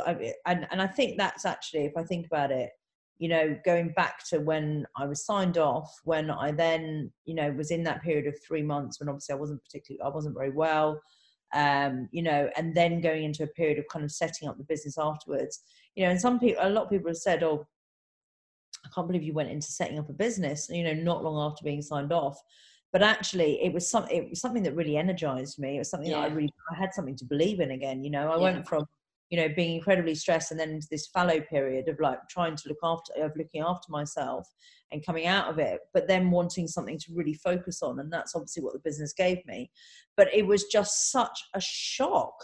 and 0.47 0.67
and 0.71 0.83
I 0.83 0.87
think 0.87 1.17
that's 1.17 1.45
actually, 1.45 1.85
if 1.85 1.97
I 1.97 2.03
think 2.03 2.27
about 2.27 2.51
it, 2.51 2.71
you 3.19 3.29
know, 3.29 3.57
going 3.65 3.93
back 3.93 4.27
to 4.31 4.41
when 4.41 4.85
I 4.97 5.07
was 5.07 5.25
signed 5.25 5.57
off, 5.57 5.95
when 6.05 6.31
I 6.31 6.51
then, 6.51 7.13
you 7.25 7.35
know, 7.35 7.53
was 7.53 7.71
in 7.71 7.85
that 7.85 8.03
period 8.03 8.27
of 8.27 8.37
three 8.47 8.63
months 8.63 8.99
when 8.99 9.09
obviously 9.09 9.35
I 9.35 9.39
wasn't 9.39 9.63
particularly, 9.63 10.03
I 10.03 10.15
wasn't 10.15 10.37
very 10.37 10.51
well, 10.51 11.01
um, 11.55 12.09
you 12.13 12.23
know, 12.23 12.51
and 12.57 12.75
then 12.75 13.01
going 13.01 13.25
into 13.25 13.45
a 13.45 13.49
period 13.49 13.79
of 13.79 13.87
kind 13.89 14.05
of 14.05 14.13
setting 14.13 14.49
up 14.49 14.59
the 14.59 14.65
business 14.65 14.99
afterwards, 14.99 15.63
you 15.95 16.05
know, 16.05 16.11
and 16.11 16.21
some 16.21 16.39
people, 16.39 16.63
a 16.65 16.69
lot 16.69 16.85
of 16.85 16.91
people 16.91 17.09
have 17.09 17.17
said, 17.17 17.43
oh, 17.43 17.67
I 18.85 18.89
can't 18.95 19.07
believe 19.07 19.23
you 19.23 19.33
went 19.33 19.51
into 19.51 19.69
setting 19.69 19.99
up 19.99 20.11
a 20.11 20.13
business, 20.13 20.69
you 20.71 20.85
know, 20.85 20.93
not 20.93 21.25
long 21.25 21.51
after 21.51 21.65
being 21.65 21.81
signed 21.81 22.13
off. 22.13 22.39
But 22.93 23.03
actually, 23.03 23.63
it 23.63 23.73
was 23.73 23.89
some, 23.89 24.07
it 24.09 24.31
was 24.31 24.41
something 24.41 24.63
that 24.65 24.77
really 24.77 24.97
energized 24.97 25.59
me. 25.59 25.77
It 25.77 25.79
was 25.79 25.91
something 25.91 26.11
yeah. 26.11 26.21
that 26.21 26.31
I 26.31 26.35
really, 26.35 26.53
I 26.71 26.79
had 26.79 26.95
something 26.95 27.17
to 27.17 27.25
believe 27.25 27.61
in 27.61 27.73
again. 27.73 28.05
You 28.05 28.11
know, 28.11 28.31
I 28.31 28.37
yeah. 28.37 28.43
went 28.43 28.69
from 28.69 28.85
you 29.31 29.39
know 29.39 29.49
being 29.55 29.77
incredibly 29.77 30.15
stressed 30.15 30.51
and 30.51 30.61
then 30.61 30.71
into 30.71 30.87
this 30.91 31.09
fallow 31.09 31.41
period 31.41 31.89
of 31.89 31.99
like 32.01 32.19
trying 32.29 32.57
to 32.57 32.69
look 32.69 32.79
after 32.83 33.13
of 33.23 33.33
looking 33.37 33.63
after 33.63 33.91
myself 33.91 34.47
and 34.93 35.05
coming 35.05 35.27
out 35.27 35.49
of 35.49 35.59
it 35.59 35.81
but 35.93 36.07
then 36.07 36.31
wanting 36.31 36.69
something 36.69 36.99
to 36.99 37.15
really 37.15 37.35
focus 37.35 37.83
on 37.83 38.01
and 38.01 38.13
that's 38.13 38.35
obviously 38.35 38.63
what 38.63 38.73
the 38.73 38.81
business 38.81 39.13
gave 39.13 39.45
me. 39.47 39.71
But 40.17 40.33
it 40.33 40.47
was 40.47 40.65
just 40.65 41.11
such 41.11 41.39
a 41.55 41.61
shock. 41.61 42.35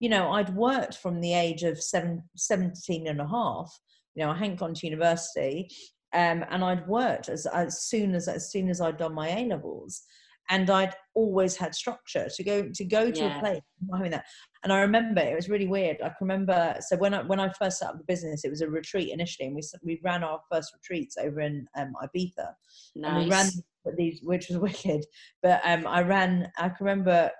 You 0.00 0.08
know 0.08 0.30
i'd 0.32 0.54
worked 0.54 0.98
from 0.98 1.20
the 1.20 1.34
age 1.34 1.64
of 1.64 1.82
seven, 1.82 2.22
17 2.36 3.08
and 3.08 3.20
a 3.20 3.26
half 3.26 3.80
you 4.14 4.24
know 4.24 4.30
i 4.30 4.36
hadn't 4.36 4.60
gone 4.60 4.74
to 4.74 4.86
university 4.86 5.68
um, 6.12 6.44
and 6.50 6.64
i'd 6.64 6.86
worked 6.86 7.28
as, 7.28 7.46
as 7.46 7.82
soon 7.82 8.14
as 8.14 8.28
as 8.28 8.50
soon 8.50 8.68
as 8.68 8.80
i'd 8.80 8.96
done 8.96 9.14
my 9.14 9.28
a 9.28 9.44
levels 9.46 10.02
and 10.50 10.70
I'd 10.70 10.94
always 11.14 11.56
had 11.56 11.74
structure 11.74 12.28
to 12.34 12.44
go 12.44 12.68
to 12.72 12.84
go 12.84 13.10
to 13.10 13.20
yeah. 13.20 13.36
a 13.36 13.40
place 13.40 13.60
having 13.92 14.10
that. 14.12 14.24
And 14.64 14.72
I 14.72 14.80
remember 14.80 15.20
it 15.20 15.34
was 15.34 15.48
really 15.48 15.66
weird. 15.66 15.98
I 16.00 16.08
can 16.08 16.16
remember 16.22 16.76
so 16.80 16.96
when 16.96 17.14
I 17.14 17.22
when 17.22 17.40
I 17.40 17.50
first 17.52 17.78
set 17.78 17.90
up 17.90 17.98
the 17.98 18.04
business, 18.04 18.44
it 18.44 18.50
was 18.50 18.62
a 18.62 18.68
retreat 18.68 19.10
initially, 19.10 19.48
and 19.48 19.56
we 19.56 19.62
we 19.82 20.00
ran 20.02 20.24
our 20.24 20.40
first 20.50 20.72
retreats 20.72 21.16
over 21.18 21.40
in 21.40 21.66
um, 21.76 21.92
Ibiza. 22.02 22.52
Nice. 22.96 23.10
And 23.10 23.16
we 23.18 23.30
ran 23.30 23.50
these, 23.96 24.20
which 24.22 24.48
was 24.48 24.58
wicked. 24.84 25.04
But 25.42 25.60
um, 25.64 25.86
I 25.86 26.02
ran. 26.02 26.50
I 26.58 26.68
can 26.68 26.86
remember 26.86 27.30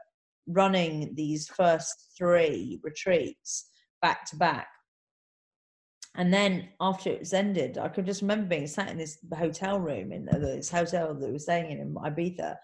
running 0.46 1.14
these 1.14 1.48
first 1.48 2.12
three 2.16 2.80
retreats 2.82 3.70
back 4.00 4.24
to 4.26 4.36
back. 4.36 4.68
And 6.14 6.32
then 6.34 6.70
after 6.80 7.10
it 7.10 7.20
was 7.20 7.32
ended, 7.32 7.78
I 7.78 7.88
could 7.88 8.06
just 8.06 8.22
remember 8.22 8.48
being 8.48 8.66
sat 8.66 8.90
in 8.90 8.98
this 8.98 9.18
hotel 9.36 9.78
room 9.78 10.10
in 10.10 10.24
this 10.24 10.68
hotel 10.68 11.14
that 11.14 11.26
we 11.26 11.32
were 11.32 11.38
staying 11.38 11.70
in 11.70 11.78
in 11.78 11.94
Ibiza 11.94 12.56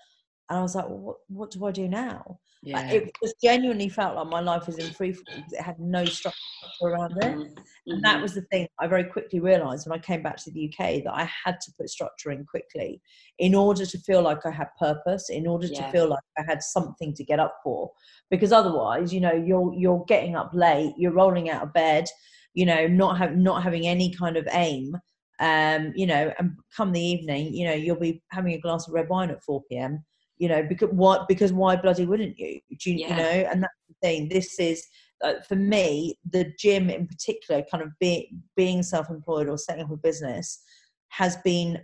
and 0.50 0.58
I 0.58 0.62
was 0.62 0.74
like, 0.74 0.88
well, 0.88 0.98
what, 0.98 1.16
what 1.28 1.50
do 1.50 1.64
I 1.64 1.72
do 1.72 1.88
now? 1.88 2.38
Yeah. 2.62 2.78
Like, 2.78 2.92
it 2.92 3.16
just 3.22 3.34
genuinely 3.42 3.88
felt 3.88 4.16
like 4.16 4.26
my 4.26 4.40
life 4.40 4.66
was 4.66 4.78
in 4.78 4.92
free 4.92 5.12
fall 5.12 5.24
because 5.36 5.52
it 5.52 5.60
had 5.60 5.78
no 5.78 6.04
structure 6.04 6.38
around 6.82 7.12
it. 7.12 7.36
Mm-hmm. 7.36 7.92
And 7.92 8.04
that 8.04 8.14
mm-hmm. 8.14 8.22
was 8.22 8.34
the 8.34 8.42
thing 8.50 8.66
I 8.78 8.86
very 8.86 9.04
quickly 9.04 9.40
realized 9.40 9.86
when 9.86 9.98
I 9.98 10.02
came 10.02 10.22
back 10.22 10.36
to 10.38 10.50
the 10.50 10.68
UK 10.68 11.04
that 11.04 11.12
I 11.14 11.28
had 11.44 11.60
to 11.60 11.72
put 11.78 11.88
structure 11.88 12.30
in 12.30 12.44
quickly 12.44 13.00
in 13.38 13.54
order 13.54 13.86
to 13.86 13.98
feel 13.98 14.22
like 14.22 14.44
I 14.46 14.50
had 14.50 14.68
purpose, 14.78 15.28
in 15.30 15.46
order 15.46 15.66
yeah. 15.66 15.86
to 15.86 15.92
feel 15.92 16.08
like 16.08 16.22
I 16.38 16.42
had 16.46 16.62
something 16.62 17.14
to 17.14 17.24
get 17.24 17.40
up 17.40 17.56
for. 17.62 17.90
Because 18.30 18.52
otherwise, 18.52 19.12
you 19.12 19.20
know, 19.20 19.32
you're 19.32 19.72
you're 19.74 20.04
getting 20.08 20.36
up 20.36 20.50
late, 20.54 20.94
you're 20.96 21.12
rolling 21.12 21.50
out 21.50 21.62
of 21.62 21.72
bed, 21.72 22.06
you 22.54 22.66
know, 22.66 22.86
not 22.86 23.18
have 23.18 23.36
not 23.36 23.62
having 23.62 23.86
any 23.86 24.14
kind 24.14 24.36
of 24.36 24.48
aim. 24.52 24.96
Um, 25.40 25.92
you 25.96 26.06
know, 26.06 26.32
and 26.38 26.52
come 26.74 26.92
the 26.92 27.00
evening, 27.00 27.52
you 27.52 27.66
know, 27.66 27.74
you'll 27.74 27.98
be 27.98 28.22
having 28.30 28.54
a 28.54 28.60
glass 28.60 28.86
of 28.86 28.94
red 28.94 29.08
wine 29.08 29.30
at 29.30 29.42
4 29.42 29.62
p.m 29.68 30.04
you 30.38 30.48
know 30.48 30.62
because 30.62 30.90
why 30.90 31.24
because 31.28 31.52
why 31.52 31.76
bloody 31.76 32.06
wouldn't 32.06 32.38
you? 32.38 32.60
You, 32.68 32.78
yeah. 32.94 33.08
you 33.08 33.16
know? 33.16 33.50
And 33.50 33.62
that's 33.62 33.74
the 33.88 33.94
thing. 34.02 34.28
This 34.28 34.58
is 34.58 34.86
uh, 35.22 35.34
for 35.48 35.56
me 35.56 36.18
the 36.30 36.52
gym 36.58 36.90
in 36.90 37.06
particular 37.06 37.64
kind 37.70 37.82
of 37.82 37.90
be, 38.00 38.34
being 38.56 38.82
self-employed 38.82 39.48
or 39.48 39.58
setting 39.58 39.84
up 39.84 39.90
a 39.90 39.96
business 39.96 40.62
has 41.08 41.36
been 41.38 41.80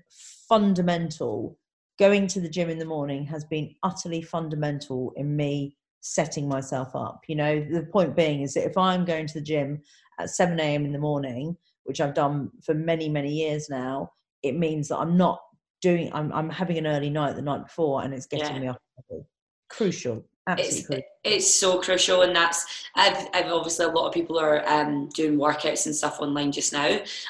fundamental. 0.48 1.58
Going 1.98 2.26
to 2.28 2.40
the 2.40 2.48
gym 2.48 2.70
in 2.70 2.78
the 2.78 2.84
morning 2.84 3.24
has 3.26 3.44
been 3.44 3.74
utterly 3.82 4.22
fundamental 4.22 5.12
in 5.16 5.36
me 5.36 5.76
setting 6.00 6.48
myself 6.48 6.96
up 6.96 7.20
you 7.28 7.36
know? 7.36 7.60
The 7.60 7.82
point 7.82 8.16
being 8.16 8.40
is 8.40 8.54
that 8.54 8.64
if 8.64 8.76
i'm 8.76 9.04
going 9.04 9.26
to 9.26 9.34
the 9.34 9.40
gym 9.44 9.82
at 10.18 10.30
7 10.30 10.58
a.m 10.58 10.84
in 10.84 10.92
the 10.92 10.98
morning 10.98 11.56
which 11.84 12.00
i've 12.00 12.14
done 12.14 12.50
for 12.64 12.74
many 12.74 13.08
many 13.08 13.32
years 13.32 13.68
now 13.68 14.10
it 14.42 14.56
means 14.56 14.88
that 14.88 14.96
i'm 14.96 15.16
not 15.16 15.40
doing 15.80 16.10
I'm 16.12 16.32
I'm 16.32 16.50
having 16.50 16.78
an 16.78 16.86
early 16.86 17.10
night 17.10 17.36
the 17.36 17.42
night 17.42 17.64
before 17.64 18.02
and 18.02 18.14
it's 18.14 18.26
getting 18.26 18.54
yeah. 18.56 18.60
me 18.60 18.68
off 18.68 18.78
crucial 19.68 20.24
it's, 20.58 20.86
crucial. 20.86 21.04
it's 21.24 21.54
so 21.54 21.80
crucial 21.80 22.22
and 22.22 22.34
that's 22.34 22.86
I've, 22.96 23.28
I've 23.34 23.52
obviously 23.52 23.86
a 23.86 23.90
lot 23.90 24.08
of 24.08 24.14
people 24.14 24.38
are 24.38 24.66
um, 24.68 25.08
doing 25.10 25.38
workouts 25.38 25.86
and 25.86 25.94
stuff 25.94 26.20
online 26.20 26.52
just 26.52 26.72
now 26.72 26.86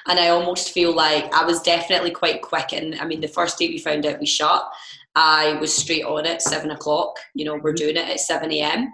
and 0.06 0.18
I 0.18 0.28
almost 0.28 0.72
feel 0.72 0.94
like 0.94 1.32
I 1.34 1.44
was 1.44 1.60
definitely 1.62 2.12
quite 2.12 2.42
quick 2.42 2.72
and 2.72 2.94
I 2.96 3.04
mean 3.04 3.20
the 3.20 3.28
first 3.28 3.58
day 3.58 3.68
we 3.68 3.78
found 3.78 4.06
out 4.06 4.20
we 4.20 4.26
shut 4.26 4.64
I 5.14 5.54
was 5.54 5.74
straight 5.74 6.04
on 6.04 6.24
it 6.24 6.40
seven 6.40 6.70
o'clock 6.70 7.18
you 7.34 7.44
know 7.44 7.54
we're 7.54 7.72
mm-hmm. 7.72 7.76
doing 7.76 7.96
it 7.96 8.08
at 8.08 8.20
7 8.20 8.50
a.m 8.52 8.92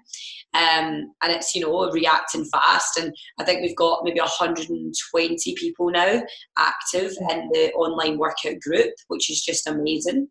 um, 0.56 1.12
and 1.22 1.32
it's 1.32 1.54
you 1.54 1.60
know 1.60 1.90
reacting 1.90 2.44
fast. 2.46 2.98
And 2.98 3.14
i 3.38 3.44
think 3.44 3.60
we've 3.60 3.76
got 3.76 4.04
maybe 4.04 4.20
120 4.20 5.54
people 5.54 5.90
now 5.90 6.22
active 6.58 7.12
in 7.30 7.48
the 7.52 7.72
online 7.74 8.18
workout 8.18 8.60
group 8.60 8.92
which 9.08 9.30
is 9.30 9.42
just 9.42 9.66
amazing. 9.66 10.28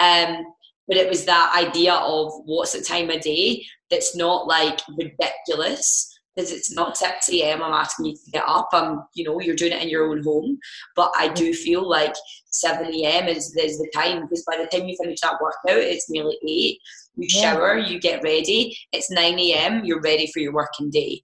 Um, 0.00 0.44
but 0.88 0.96
it 0.96 1.08
was 1.08 1.24
that 1.24 1.54
idea 1.56 1.94
of 1.94 2.32
what's 2.44 2.72
the 2.72 2.82
time 2.82 3.08
of 3.10 3.20
day 3.20 3.64
that's 3.90 4.16
not 4.16 4.46
like 4.46 4.80
ridiculous 4.98 6.11
because 6.34 6.50
it's 6.50 6.72
not 6.72 6.96
6 6.96 7.28
a.m. 7.30 7.62
I'm 7.62 7.72
asking 7.72 8.06
you 8.06 8.14
to 8.14 8.30
get 8.30 8.44
up. 8.46 8.68
I'm, 8.72 9.02
you 9.14 9.24
know, 9.24 9.40
you're 9.40 9.56
doing 9.56 9.72
it 9.72 9.82
in 9.82 9.88
your 9.88 10.10
own 10.10 10.22
home. 10.22 10.58
But 10.96 11.12
I 11.16 11.28
do 11.28 11.50
mm-hmm. 11.50 11.62
feel 11.62 11.88
like 11.88 12.14
7 12.46 12.86
a.m. 12.86 13.28
is, 13.28 13.54
is 13.56 13.78
the 13.78 13.90
time 13.94 14.22
because 14.22 14.44
by 14.44 14.56
the 14.56 14.66
time 14.66 14.88
you 14.88 14.96
finish 15.00 15.20
that 15.20 15.40
workout, 15.40 15.82
it's 15.82 16.10
nearly 16.10 16.38
8. 16.42 16.78
You 17.16 17.28
yeah. 17.30 17.40
shower, 17.40 17.78
you 17.78 18.00
get 18.00 18.22
ready. 18.22 18.76
It's 18.92 19.10
9 19.10 19.38
a.m. 19.38 19.84
You're 19.84 20.00
ready 20.00 20.30
for 20.32 20.40
your 20.40 20.52
working 20.52 20.90
day. 20.90 21.22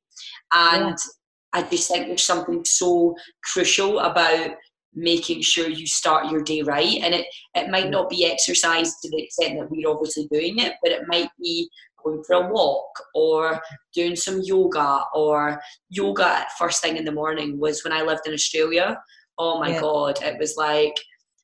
And 0.52 0.90
yeah. 0.90 0.94
I 1.54 1.62
just 1.62 1.90
think 1.90 2.06
there's 2.06 2.22
something 2.22 2.64
so 2.64 3.14
crucial 3.42 4.00
about 4.00 4.50
making 4.94 5.42
sure 5.42 5.68
you 5.68 5.86
start 5.86 6.30
your 6.30 6.42
day 6.42 6.62
right. 6.62 6.98
And 7.02 7.14
it, 7.14 7.26
it 7.54 7.70
might 7.70 7.86
mm. 7.86 7.90
not 7.90 8.10
be 8.10 8.26
exercise 8.26 8.94
to 9.00 9.10
the 9.10 9.22
extent 9.22 9.58
that 9.58 9.70
we're 9.70 9.88
obviously 9.88 10.28
doing 10.30 10.58
it, 10.58 10.74
but 10.82 10.92
it 10.92 11.02
might 11.06 11.30
be 11.40 11.70
going 12.04 12.22
for 12.24 12.34
a 12.34 12.48
walk 12.48 12.88
or 13.14 13.60
doing 13.94 14.16
some 14.16 14.40
yoga 14.42 15.02
or 15.14 15.60
yoga 15.90 16.46
first 16.58 16.82
thing 16.82 16.96
in 16.96 17.04
the 17.04 17.12
morning 17.12 17.58
was 17.58 17.82
when 17.84 17.92
I 17.92 18.02
lived 18.02 18.26
in 18.26 18.34
Australia. 18.34 18.98
Oh 19.38 19.60
my 19.60 19.70
yeah. 19.70 19.80
God, 19.80 20.22
it 20.22 20.38
was 20.38 20.56
like 20.56 20.94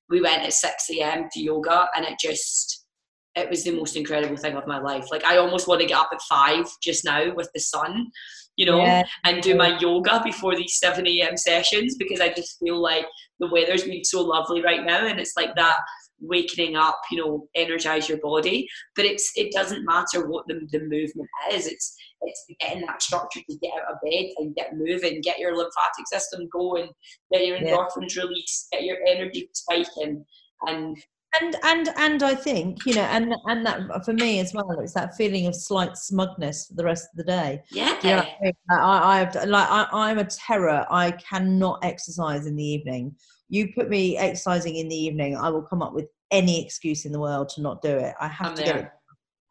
we 0.09 0.21
went 0.21 0.43
at 0.43 0.53
6 0.53 0.91
a.m. 0.91 1.29
to 1.33 1.41
yoga 1.41 1.89
and 1.97 2.05
it 2.05 2.19
just, 2.21 2.87
it 3.35 3.49
was 3.49 3.65
the 3.65 3.73
most 3.73 3.97
incredible 3.97 4.37
thing 4.37 4.55
of 4.55 4.67
my 4.67 4.79
life. 4.79 5.11
Like 5.11 5.25
I 5.25 5.39
almost 5.39 5.67
want 5.67 5.81
to 5.81 5.87
get 5.87 5.99
up 5.99 6.11
at 6.13 6.21
five 6.23 6.67
just 6.83 7.05
now 7.05 7.35
with 7.35 7.51
the 7.55 7.61
sun, 7.61 8.11
you 8.57 8.67
know, 8.67 8.79
yeah. 8.79 9.05
and 9.25 9.43
do 9.43 9.55
my 9.55 9.79
yoga 9.79 10.21
before 10.25 10.55
these 10.57 10.79
7 10.79 11.07
a.m. 11.07 11.37
sessions 11.37 11.97
because 11.97 12.21
I 12.21 12.29
just 12.29 12.59
feel 12.59 12.81
like 12.81 13.07
the 13.41 13.49
weather's 13.51 13.85
been 13.85 14.05
so 14.05 14.23
lovely 14.23 14.63
right 14.63 14.85
now 14.85 15.07
and 15.07 15.19
it's 15.19 15.37
like 15.37 15.55
that 15.57 15.79
wakening 16.21 16.77
up, 16.77 17.01
you 17.11 17.19
know, 17.19 17.49
energize 17.55 18.09
your 18.09 18.19
body. 18.19 18.69
But 18.97 19.05
it's 19.05 19.33
it 19.37 19.53
doesn't 19.53 19.85
matter 19.85 20.29
what 20.29 20.47
the, 20.49 20.67
the 20.71 20.81
movement 20.81 21.29
is. 21.53 21.67
It's 21.67 21.97
it's 22.23 22.45
getting 22.61 22.87
that 22.87 23.03
structure 23.03 23.41
to 23.49 23.59
get 23.59 23.73
out 23.75 23.93
of 23.93 23.99
bed 24.05 24.27
and 24.39 24.55
get 24.55 24.77
moving, 24.77 25.21
get 25.21 25.39
your 25.39 25.57
lymphatic 25.57 26.07
system 26.07 26.49
going, 26.53 26.89
get 27.33 27.47
your 27.47 27.59
endorphins 27.59 28.17
yeah. 28.17 28.23
released, 28.23 28.69
get 28.73 28.85
your 28.85 28.99
energy 29.07 29.49
spiking, 29.53 30.25
and 30.67 30.97
and 31.41 31.57
and 31.65 31.89
and 31.97 32.23
I 32.23 32.35
think 32.35 32.85
you 32.87 32.95
know, 32.95 33.03
and 33.03 33.35
and 33.47 33.67
that 33.67 34.05
for 34.05 34.13
me 34.13 34.41
as 34.41 34.53
well, 34.55 34.71
it's 34.81 34.95
that 34.95 35.17
feeling 35.17 35.47
of 35.47 35.55
slight 35.55 35.97
smugness 35.97 36.67
for 36.67 36.75
the 36.75 36.85
rest 36.85 37.09
of 37.13 37.17
the 37.17 37.25
day. 37.25 37.61
Yeah, 37.71 37.97
you 38.03 38.11
know 38.11 38.25
I. 38.71 39.23
I, 39.25 39.41
I 39.41 39.45
like 39.45 39.69
I, 39.69 39.89
I'm 39.93 40.19
a 40.19 40.25
terror. 40.25 40.87
I 40.91 41.13
cannot 41.13 41.81
exercise 41.83 42.47
in 42.47 42.57
the 42.57 42.65
evening. 42.65 43.17
You 43.49 43.73
put 43.75 43.89
me 43.89 44.17
exercising 44.17 44.77
in 44.77 44.89
the 44.89 44.97
evening, 44.97 45.37
I 45.37 45.51
will 45.51 45.63
come 45.63 45.83
up 45.83 45.95
with 45.95 46.07
any 46.31 46.65
excuse 46.65 47.05
in 47.05 47.13
the 47.13 47.21
world 47.21 47.49
to 47.51 47.63
not 47.63 47.83
do 47.83 47.97
it. 47.97 48.15
I 48.21 48.29
have 48.29 48.49
I'm 48.49 48.57
to 48.57 48.63
there. 48.63 48.75
get 48.75 48.85
it, 48.85 48.91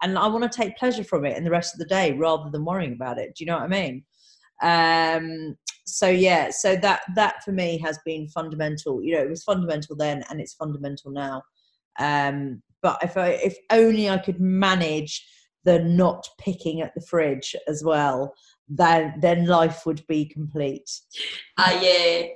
and 0.01 0.17
I 0.17 0.27
want 0.27 0.49
to 0.49 0.57
take 0.57 0.77
pleasure 0.77 1.03
from 1.03 1.25
it 1.25 1.37
in 1.37 1.43
the 1.43 1.51
rest 1.51 1.73
of 1.73 1.79
the 1.79 1.85
day 1.85 2.11
rather 2.13 2.49
than 2.49 2.65
worrying 2.65 2.93
about 2.93 3.19
it. 3.19 3.35
Do 3.35 3.43
you 3.43 3.45
know 3.47 3.57
what 3.57 3.63
I 3.63 3.67
mean? 3.67 4.03
Um, 4.61 5.55
so 5.85 6.09
yeah, 6.09 6.49
so 6.49 6.75
that 6.77 7.01
that 7.15 7.43
for 7.43 7.51
me 7.51 7.77
has 7.79 7.99
been 8.05 8.27
fundamental. 8.29 9.03
You 9.03 9.15
know, 9.15 9.21
it 9.21 9.29
was 9.29 9.43
fundamental 9.43 9.95
then, 9.95 10.23
and 10.29 10.39
it's 10.39 10.53
fundamental 10.53 11.11
now. 11.11 11.41
Um, 11.99 12.61
but 12.81 12.97
if 13.01 13.17
I, 13.17 13.29
if 13.29 13.57
only 13.71 14.09
I 14.09 14.17
could 14.17 14.39
manage 14.39 15.25
the 15.63 15.79
not 15.79 16.27
picking 16.39 16.81
at 16.81 16.93
the 16.95 17.01
fridge 17.01 17.55
as 17.67 17.83
well, 17.83 18.33
then 18.69 19.13
then 19.19 19.45
life 19.45 19.85
would 19.85 20.05
be 20.07 20.25
complete. 20.25 20.89
I 21.57 21.75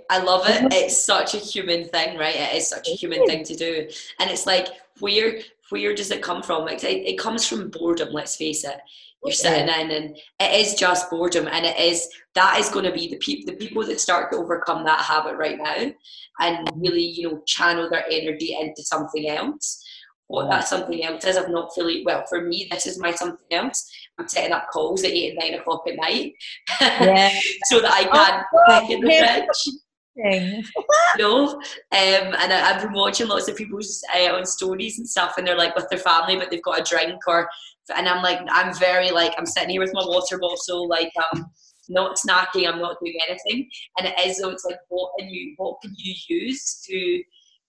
uh, 0.09 0.13
I 0.13 0.23
love 0.23 0.43
it. 0.45 0.73
It's 0.73 1.05
such 1.05 1.33
a 1.33 1.37
human 1.37 1.87
thing, 1.87 2.17
right? 2.17 2.35
It 2.35 2.55
is 2.55 2.67
such 2.67 2.87
a 2.89 2.91
human 2.91 3.25
thing 3.25 3.43
to 3.45 3.55
do, 3.55 3.87
and 4.19 4.29
it's 4.29 4.45
like 4.45 4.67
where 4.99 5.39
where 5.69 5.95
does 5.95 6.11
it 6.11 6.21
come 6.21 6.43
from? 6.43 6.67
It, 6.67 6.83
it 6.83 7.19
comes 7.19 7.45
from 7.47 7.69
boredom. 7.69 8.09
Let's 8.11 8.35
face 8.35 8.63
it. 8.63 8.79
You're 9.23 9.33
sitting 9.33 9.67
in, 9.67 9.91
and 9.91 10.17
it 10.39 10.61
is 10.61 10.75
just 10.75 11.09
boredom, 11.09 11.47
and 11.47 11.65
it 11.65 11.77
is 11.79 12.07
that 12.35 12.59
is 12.59 12.69
going 12.69 12.85
to 12.85 12.91
be 12.91 13.07
the 13.07 13.17
people 13.17 13.51
the 13.51 13.57
people 13.57 13.85
that 13.85 13.99
start 13.99 14.31
to 14.31 14.37
overcome 14.37 14.85
that 14.85 15.01
habit 15.01 15.35
right 15.37 15.57
now, 15.57 15.91
and 16.39 16.69
really 16.75 17.03
you 17.03 17.29
know 17.29 17.41
channel 17.45 17.89
their 17.89 18.05
energy 18.09 18.55
into 18.59 18.83
something 18.83 19.27
else 19.27 19.83
what 20.27 20.49
that 20.49 20.67
something 20.67 21.03
else 21.03 21.25
is. 21.25 21.37
I've 21.37 21.49
not 21.49 21.73
fully, 21.73 22.03
well, 22.05 22.25
for 22.27 22.41
me, 22.41 22.67
this 22.69 22.85
is 22.85 22.99
my 22.99 23.13
something 23.13 23.47
else. 23.51 23.89
I'm 24.19 24.27
setting 24.27 24.51
up 24.51 24.67
calls 24.71 25.03
at 25.03 25.11
8 25.11 25.29
and 25.29 25.39
9 25.39 25.59
o'clock 25.59 25.83
at 25.87 25.95
night 25.95 26.33
yeah. 26.81 27.29
so 27.65 27.79
that 27.79 27.93
I 27.93 28.03
can 28.03 28.43
oh, 28.69 28.91
in 28.91 29.01
the 29.01 29.07
fridge. 29.07 29.77
no, 31.19 31.49
um, 31.53 31.61
and 31.91 32.33
I, 32.51 32.73
have 32.73 32.81
been 32.81 32.93
watching 32.93 33.27
lots 33.27 33.47
of 33.47 33.55
people's 33.55 34.03
uh, 34.15 34.33
on 34.33 34.47
stories 34.47 34.97
and 34.97 35.07
stuff, 35.07 35.35
and 35.37 35.45
they're 35.45 35.55
like 35.55 35.75
with 35.75 35.87
their 35.89 35.99
family, 35.99 36.35
but 36.35 36.49
they've 36.49 36.63
got 36.63 36.79
a 36.79 36.83
drink, 36.83 37.19
or 37.27 37.47
and 37.95 38.09
I'm 38.09 38.23
like, 38.23 38.39
I'm 38.49 38.73
very 38.79 39.11
like, 39.11 39.33
I'm 39.37 39.45
sitting 39.45 39.69
here 39.69 39.81
with 39.81 39.93
my 39.93 40.03
water 40.03 40.39
bottle, 40.39 40.89
like 40.89 41.11
um, 41.31 41.45
not 41.87 42.17
snacking, 42.17 42.67
I'm 42.67 42.81
not 42.81 42.97
doing 42.99 43.19
anything, 43.29 43.69
and 43.99 44.07
it 44.07 44.19
is 44.25 44.39
though, 44.39 44.49
it's 44.49 44.65
like, 44.65 44.79
what 44.89 45.11
can 45.19 45.29
you, 45.29 45.53
what 45.57 45.79
can 45.83 45.93
you 45.95 46.15
use 46.27 46.81
to 46.87 47.23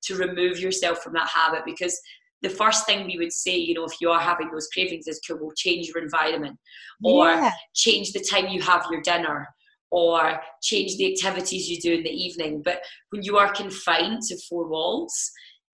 to 0.05 0.15
remove 0.15 0.59
yourself 0.59 1.03
from 1.03 1.13
that 1.13 1.29
habit? 1.29 1.65
Because 1.67 2.01
the 2.43 2.51
first 2.51 2.87
thing 2.87 3.07
we 3.07 3.19
would 3.19 3.33
say, 3.33 3.57
you 3.57 3.75
know, 3.75 3.85
if 3.85 4.01
you 4.01 4.11
are 4.11 4.21
having 4.21 4.51
those 4.51 4.69
cravings 4.69 5.07
is 5.07 5.21
cool, 5.27 5.39
we'll 5.41 5.53
change 5.57 5.89
your 5.89 6.03
environment 6.03 6.59
or 7.03 7.27
yeah. 7.27 7.53
change 7.75 8.13
the 8.13 8.21
time 8.21 8.49
you 8.49 8.63
have 8.63 8.87
your 8.91 9.01
dinner 9.03 9.49
or 9.91 10.41
change 10.63 10.97
the 10.97 11.13
activities 11.13 11.69
you 11.69 11.81
do 11.81 11.95
in 11.95 12.03
the 12.03 12.11
evening. 12.11 12.63
But 12.65 12.81
when 13.11 13.23
you 13.23 13.39
are 13.39 13.53
confined 13.53 14.23
to 14.29 14.39
four 14.49 14.69
walls 14.69 15.31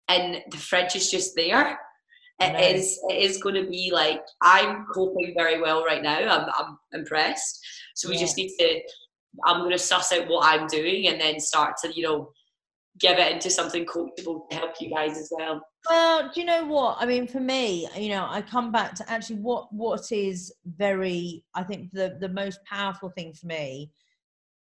and 0.09 0.41
the 0.51 0.57
fridge 0.57 0.97
is 0.97 1.11
just 1.11 1.35
there, 1.37 1.79
it 2.41 2.53
nice. 2.53 2.75
is 2.75 3.01
it 3.11 3.23
is 3.23 3.39
going 3.39 3.55
to 3.55 3.69
be 3.69 3.91
like 3.93 4.21
I'm 4.43 4.87
coping 4.93 5.35
very 5.37 5.61
well 5.61 5.85
right 5.85 6.03
now. 6.03 6.19
I'm 6.19 6.51
I'm 6.59 6.79
impressed. 6.93 7.61
So 7.95 8.09
we 8.09 8.17
yeah. 8.17 8.21
just 8.23 8.37
need 8.37 8.57
to. 8.59 8.81
I'm 9.45 9.61
going 9.61 9.73
to 9.73 9.79
suss 9.79 10.13
out 10.13 10.29
what 10.29 10.45
I'm 10.45 10.69
doing 10.69 11.09
and 11.09 11.21
then 11.21 11.41
start 11.41 11.75
to 11.83 11.93
you 11.95 12.03
know 12.03 12.31
give 13.01 13.19
it 13.19 13.33
into 13.33 13.51
something 13.51 13.85
coachable 13.87 14.49
to 14.49 14.57
help 14.57 14.73
you 14.81 14.91
guys 14.91 15.19
as 15.19 15.33
well. 15.37 15.61
Well, 15.89 16.31
do 16.33 16.41
you 16.41 16.47
know 16.47 16.65
what? 16.65 16.97
I 17.01 17.07
mean, 17.07 17.27
for 17.27 17.41
me, 17.41 17.89
you 17.97 18.11
know, 18.11 18.27
I 18.29 18.41
come 18.41 18.71
back 18.71 18.95
to 18.97 19.11
actually 19.11 19.41
what 19.41 19.73
what 19.73 20.13
is 20.13 20.53
very, 20.65 21.45
I 21.55 21.63
think 21.63 21.91
the 21.93 22.17
the 22.21 22.29
most 22.29 22.61
powerful 22.65 23.11
thing 23.11 23.33
for 23.33 23.47
me, 23.47 23.91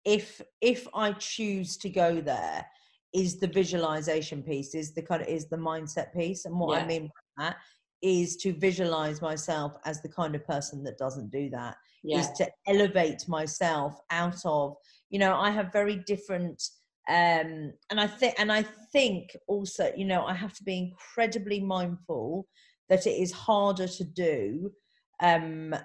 if 0.06 0.42
if 0.62 0.88
I 0.94 1.14
choose 1.14 1.78
to 1.78 1.90
go 1.90 2.22
there, 2.22 2.66
is 3.14 3.40
the 3.40 3.48
visualization 3.48 4.44
piece, 4.44 4.76
is 4.76 4.94
the 4.94 5.02
kind 5.02 5.22
of 5.22 5.28
is 5.28 5.48
the 5.48 5.58
mindset 5.58 6.14
piece, 6.14 6.46
and 6.46 6.58
what 6.60 6.78
yeah. 6.78 6.84
I 6.84 6.88
mean 6.88 7.08
by 7.38 7.44
that 7.46 7.58
is 8.02 8.38
to 8.38 8.54
visualize 8.54 9.22
myself 9.22 9.74
as 9.86 10.02
the 10.02 10.08
kind 10.08 10.34
of 10.34 10.46
person 10.46 10.84
that 10.84 10.98
doesn't 10.98 11.32
do 11.32 11.50
that. 11.50 11.76
Yeah. 12.02 12.20
Is 12.20 12.30
to 12.38 12.50
elevate 12.66 13.28
myself 13.28 14.00
out 14.10 14.40
of, 14.46 14.78
you 15.10 15.20
know, 15.20 15.36
I 15.36 15.50
have 15.50 15.74
very 15.74 15.98
different 15.98 16.64
um, 17.10 17.74
and 17.90 18.00
I 18.00 18.06
think 18.06 18.36
and 18.38 18.52
I 18.52 18.64
think 18.94 19.36
also 19.48 19.92
you 19.98 20.06
know 20.06 20.26
I 20.26 20.34
have 20.36 20.54
to 20.54 20.64
be 20.64 20.78
incredibly 20.78 21.60
mindful 21.60 22.48
that 22.88 23.08
it 23.08 23.22
is 23.22 23.32
harder 23.32 23.88
to 23.88 24.04
do 24.04 24.72
um, 25.20 25.76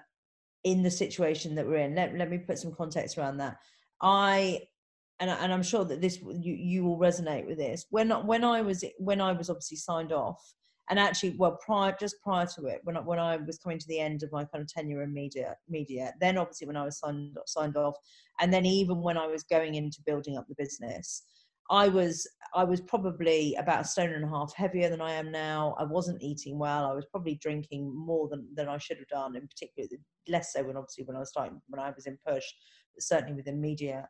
in 0.65 0.83
the 0.83 0.91
situation 0.91 1.55
that 1.55 1.67
we're 1.67 1.79
in. 1.79 1.95
Let, 1.95 2.17
let 2.17 2.31
me 2.31 2.39
put 2.39 2.59
some 2.59 2.75
context 2.75 3.19
around 3.19 3.39
that. 3.39 3.57
I 4.03 4.61
and, 5.21 5.31
and 5.31 5.53
I'm 5.53 5.63
sure 5.63 5.85
that 5.85 6.01
this 6.01 6.21
you, 6.21 6.55
you 6.55 6.85
will 6.85 6.99
resonate 6.99 7.47
with 7.47 7.57
this. 7.57 7.87
When 7.89 8.11
when 8.27 8.45
I 8.45 8.61
was 8.61 8.85
when 8.99 9.23
I 9.23 9.33
was 9.33 9.49
obviously 9.49 9.79
signed 9.79 10.13
off, 10.13 10.43
and 10.91 10.99
actually, 10.99 11.35
well, 11.39 11.59
prior 11.65 11.97
just 11.99 12.17
prior 12.23 12.47
to 12.47 12.67
it, 12.67 12.81
when 12.85 12.97
I, 12.97 13.01
when 13.01 13.19
I 13.19 13.37
was 13.37 13.59
coming 13.59 13.79
to 13.79 13.89
the 13.89 14.01
end 14.01 14.23
of 14.23 14.33
my 14.33 14.45
kind 14.45 14.63
of 14.63 14.69
tenure 14.69 15.03
in 15.03 15.13
media, 15.13 15.57
media, 15.69 16.13
then 16.21 16.37
obviously 16.37 16.67
when 16.67 16.77
I 16.77 16.85
was 16.85 16.99
signed 16.99 17.37
signed 17.47 17.77
off, 17.77 17.95
and 18.41 18.53
then 18.53 18.67
even 18.67 19.01
when 19.01 19.17
I 19.17 19.27
was 19.27 19.45
going 19.45 19.77
into 19.77 20.03
building 20.05 20.37
up 20.37 20.47
the 20.49 20.55
business, 20.57 21.25
I 21.71 21.89
was 21.89 22.29
I 22.55 22.65
was 22.65 22.81
probably 22.83 23.55
about 23.55 23.81
a 23.81 23.89
stone 23.89 24.13
and 24.13 24.25
a 24.25 24.29
half 24.29 24.53
heavier 24.55 24.91
than 24.91 25.01
I 25.01 25.13
am 25.13 25.33
now. 25.33 25.75
I 25.79 25.85
wasn't 25.85 26.23
eating 26.23 26.59
well. 26.59 26.85
I 26.85 26.95
was 26.95 27.07
probably 27.07 27.37
drinking 27.37 27.91
more 27.95 28.29
than, 28.29 28.47
than 28.55 28.69
I 28.69 28.77
should 28.79 28.99
have 28.99 29.09
done, 29.09 29.37
in 29.37 29.49
particular 29.49 29.89
less 30.29 30.53
so 30.53 30.63
when 30.63 30.77
obviously 30.77 31.05
when 31.05 31.17
I 31.17 31.21
was 31.21 31.31
starting 31.31 31.61
when 31.69 31.81
I 31.81 31.91
was 31.91 32.07
in 32.07 32.19
push, 32.27 32.45
certainly 32.99 33.35
within 33.35 33.61
media 33.61 34.09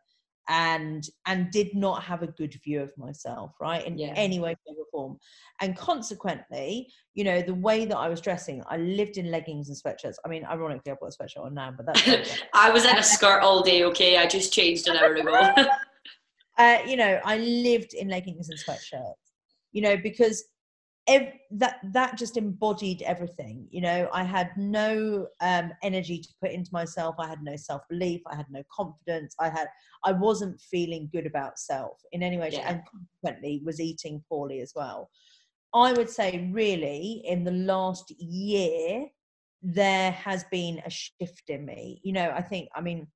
and 0.49 1.09
and 1.27 1.51
did 1.51 1.75
not 1.75 2.03
have 2.03 2.23
a 2.23 2.27
good 2.27 2.55
view 2.63 2.83
of 2.83 2.97
myself 2.99 3.53
right 3.61 3.87
in 3.87 3.97
yeah. 3.97 4.13
any 4.15 4.39
way 4.39 4.51
shape 4.51 4.77
or 4.79 4.85
form. 4.91 5.19
And 5.61 5.77
consequently 5.77 6.93
you 7.15 7.25
know 7.25 7.41
the 7.41 7.55
way 7.55 7.85
that 7.87 7.97
i 7.97 8.09
was 8.09 8.21
dressing 8.21 8.63
i 8.69 8.77
lived 8.77 9.17
in 9.17 9.31
leggings 9.31 9.69
and 9.69 9.79
sweatshirts. 9.79 10.17
I 10.25 10.29
mean 10.29 10.45
ironically 10.45 10.93
i've 10.93 11.01
got 11.01 11.15
a 11.15 11.23
sweatshirt 11.23 11.45
on 11.45 11.55
now 11.55 11.73
but 11.77 11.87
that's 11.87 12.43
i 12.55 12.71
was 12.71 12.85
in 12.85 12.97
a 12.97 13.03
skirt 13.03 13.41
all 13.41 13.63
day 13.63 13.85
okay? 13.85 14.19
I 14.19 14.27
just 14.27 14.53
changed 14.53 14.89
an 14.89 14.97
hour 14.97 15.15
ago. 15.15 15.51
Uh, 16.57 16.79
you 16.87 16.97
know 16.97 17.19
i 17.25 17.37
lived 17.37 17.95
in 17.95 18.07
leggings 18.07 18.49
and 18.49 18.57
sweatshirts 18.57 19.15
you 19.73 19.83
know 19.83 19.97
because 19.97 20.45
ev- 21.07 21.33
that 21.51 21.77
that 21.93 22.17
just 22.17 22.37
embodied 22.37 23.03
everything 23.03 23.67
you 23.71 23.81
know? 23.81 24.09
I 24.13 24.25
had 24.25 24.51
no 24.57 25.27
um, 25.41 25.73
energy 25.83 26.19
to 26.19 26.29
put 26.41 26.53
into 26.53 26.71
myself. 26.73 27.17
I 27.19 27.29
had 27.29 27.43
no 27.43 27.57
self-belief. 27.57 28.23
I 28.27 28.37
had 28.37 28.47
no 28.51 28.63
confidence. 28.75 29.35
I 29.41 29.49
had 29.49 29.69
i 30.05 30.13
wasn't 30.13 30.61
feeling 30.61 31.09
good 31.13 31.27
about 31.27 31.59
self 31.59 32.01
in 32.13 32.23
any 32.23 32.39
way 32.39 32.51
yeah. 32.53 32.69
and 32.69 32.83
consequently 32.91 33.63
was 33.65 33.81
eating 33.81 34.23
poorly 34.29 34.61
as 34.61 34.73
well. 34.75 35.11
I 35.75 35.93
would 35.93 36.11
say 36.11 36.51
really 36.53 37.23
in 37.27 37.45
the 37.45 37.53
last 37.53 38.13
year 38.19 39.07
there 39.63 40.13
has 40.13 40.45
been 40.51 40.83
a 40.85 40.91
shift 40.91 41.49
in 41.49 41.65
me. 41.65 42.01
You 42.05 42.13
know 42.13 42.31
i 42.37 42.43
think 42.43 42.69
i 42.75 42.81
mean 42.81 43.07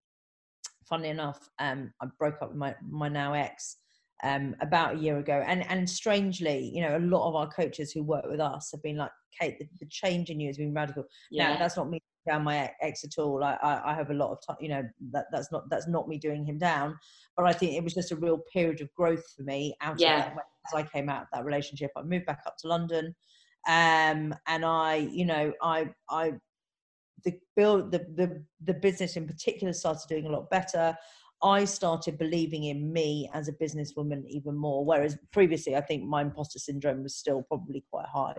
funny 0.89 1.09
enough, 1.09 1.49
um, 1.59 1.93
I 2.01 2.07
broke 2.19 2.41
up 2.43 2.49
with 2.49 2.59
my 2.59 2.75
my 2.89 3.09
now 3.09 3.35
ex 3.35 3.77
um, 4.25 4.57
about 4.61 4.97
a 4.97 4.99
year 4.99 5.19
ago, 5.19 5.43
and 5.47 5.65
and 5.69 5.89
strangely, 5.89 6.71
you 6.75 6.83
know, 6.83 6.97
a 6.97 7.01
lot 7.01 7.29
of 7.29 7.37
our 7.37 7.49
coaches 7.49 7.93
who 7.93 8.03
work 8.03 8.27
with 8.27 8.41
us 8.41 8.71
have 8.73 8.83
been 8.83 8.97
like, 8.97 9.11
Cate, 9.41 9.59
the, 9.59 9.69
the 9.81 9.87
change 9.87 10.31
in 10.31 10.41
you 10.41 10.49
has 10.49 10.59
been 10.59 10.75
radical. 10.75 11.05
Yeah. 11.31 11.53
Now 11.53 11.59
that's 11.59 11.77
not 11.77 11.91
me 11.91 12.03
down 12.27 12.45
my 12.45 12.71
ex 12.83 13.05
at 13.05 13.19
all. 13.19 13.43
I, 13.43 13.57
I, 13.63 13.93
I 13.93 13.95
have 13.95 14.11
a 14.11 14.15
lot 14.15 14.33
of 14.33 14.39
time, 14.47 14.57
you 14.61 14.69
know, 14.69 14.83
that 15.13 15.27
that's 15.33 15.51
not 15.51 15.69
that's 15.71 15.89
not 15.89 16.09
me 16.09 16.19
doing 16.19 16.45
him 16.45 16.59
down. 16.59 16.97
But 17.37 17.47
I 17.47 17.53
think 17.53 17.73
it 17.73 17.85
was 17.85 17.95
just 17.95 18.13
a 18.13 18.17
real 18.17 18.41
period 18.53 18.81
of 18.81 18.93
growth 18.95 19.25
for 19.37 19.43
me 19.43 19.75
out 19.81 19.99
yeah. 19.99 20.29
of 20.29 20.35
that. 20.35 20.45
As 20.67 20.75
I 20.75 20.83
came 20.83 21.09
out 21.09 21.23
of 21.23 21.29
that 21.33 21.45
relationship, 21.45 21.91
I 21.97 22.03
moved 22.03 22.27
back 22.27 22.43
up 22.47 22.57
to 22.59 22.69
London, 22.69 23.15
um, 23.67 24.35
and 24.47 24.65
I, 24.65 25.09
you 25.11 25.25
know, 25.25 25.53
I 25.63 25.89
I 26.11 26.35
the 27.25 27.39
build 27.57 27.91
the, 27.91 28.01
the 28.17 28.45
the 28.65 28.75
business 28.75 29.17
in 29.17 29.27
particular 29.27 29.73
started 29.73 30.07
doing 30.09 30.27
a 30.27 30.31
lot 30.31 30.51
better. 30.51 30.97
I 31.43 31.65
started 31.65 32.19
believing 32.19 32.65
in 32.65 32.93
me 32.93 33.31
as 33.33 33.49
a 33.49 33.53
businesswoman 33.53 34.25
even 34.29 34.57
more. 34.57 34.85
Whereas 34.85 35.17
previously, 35.33 35.77
I 35.77 35.81
think 35.81 36.05
my 36.05 36.23
imposter 36.23 36.59
syndrome 36.59 37.03
was 37.03 37.17
still 37.17 37.43
probably 37.43 37.85
quite 37.91 38.07
high, 38.07 38.35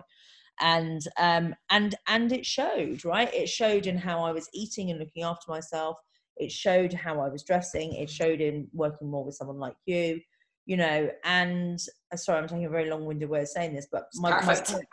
and 0.60 1.00
um, 1.18 1.54
and 1.70 1.94
and 2.08 2.32
it 2.32 2.44
showed. 2.44 3.04
Right, 3.04 3.32
it 3.32 3.48
showed 3.48 3.86
in 3.86 3.96
how 3.96 4.22
I 4.22 4.32
was 4.32 4.48
eating 4.52 4.90
and 4.90 4.98
looking 4.98 5.22
after 5.22 5.50
myself. 5.50 5.96
It 6.36 6.50
showed 6.50 6.92
how 6.92 7.20
I 7.20 7.28
was 7.28 7.42
dressing. 7.42 7.94
It 7.94 8.10
showed 8.10 8.40
in 8.40 8.68
working 8.72 9.10
more 9.10 9.24
with 9.24 9.34
someone 9.34 9.58
like 9.58 9.76
you, 9.86 10.20
you 10.66 10.76
know. 10.76 11.10
And 11.24 11.78
uh, 12.12 12.16
sorry, 12.16 12.38
I'm 12.38 12.48
taking 12.48 12.64
a 12.66 12.70
very 12.70 12.88
long-winded 12.88 13.28
way 13.28 13.42
of 13.42 13.48
saying 13.48 13.74
this, 13.74 13.88
but 13.90 14.04
my, 14.14 14.30
my 14.44 14.54
point, 14.54 14.86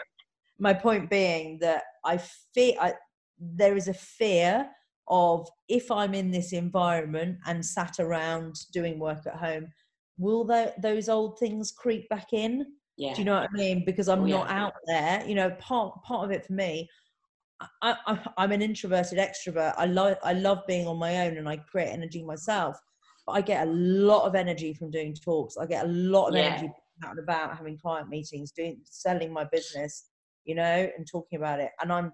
my 0.60 0.74
point 0.74 1.10
being 1.10 1.60
that 1.60 1.84
I 2.04 2.20
fear 2.54 2.74
I, 2.80 2.94
there 3.40 3.76
is 3.76 3.88
a 3.88 3.94
fear 3.94 4.70
of 5.10 5.48
if 5.70 5.90
I'm 5.92 6.14
in 6.14 6.32
this 6.32 6.54
environment 6.54 7.38
and 7.46 7.66
sat 7.66 8.00
around 8.00 8.56
doing 8.74 9.00
work 9.00 9.26
at 9.26 9.36
home, 9.36 9.68
will 10.18 10.44
the, 10.44 10.74
those 10.82 11.10
old 11.10 11.40
things 11.40 11.72
creep 11.72 12.10
back 12.10 12.34
in? 12.34 12.66
Yeah. 12.98 13.14
Do 13.14 13.22
you 13.22 13.26
know 13.26 13.36
what 13.36 13.50
I 13.54 13.54
mean? 13.54 13.84
Because 13.86 14.10
I'm 14.10 14.24
oh, 14.24 14.26
not 14.26 14.50
yeah. 14.50 14.64
out 14.64 14.74
there. 14.88 15.24
You 15.28 15.36
know, 15.36 15.52
part 15.60 16.02
part 16.04 16.26
of 16.26 16.32
it 16.32 16.46
for 16.46 16.54
me, 16.54 16.90
I, 17.82 17.96
I, 18.08 18.44
am 18.44 18.52
an 18.52 18.62
introverted 18.62 19.20
extrovert. 19.20 19.76
I 19.78 19.86
love 19.86 20.18
I 20.24 20.34
love 20.34 20.60
being 20.68 20.88
on 20.88 20.98
my 20.98 21.28
own 21.28 21.38
and 21.38 21.48
I 21.48 21.58
create 21.58 21.90
energy 21.90 22.24
myself. 22.24 22.78
But 23.26 23.34
I 23.34 23.42
get 23.42 23.68
a 23.68 23.72
lot 23.72 24.26
of 24.26 24.36
energy 24.36 24.74
from 24.74 24.90
doing 24.90 25.14
talks. 25.14 25.58
I 25.58 25.66
get 25.66 25.86
a 25.86 25.90
lot 25.90 26.30
of 26.30 26.36
yeah. 26.36 26.42
energy 26.42 26.74
out 27.04 27.12
and 27.12 27.20
about, 27.20 27.58
having 27.58 27.78
client 27.78 28.10
meetings, 28.10 28.52
doing 28.52 28.80
selling 28.86 29.32
my 29.32 29.44
business, 29.44 30.10
you 30.46 30.56
know, 30.56 30.90
and 30.98 31.06
talking 31.06 31.38
about 31.38 31.60
it. 31.60 31.72
And 31.82 31.92
I'm 31.92 32.12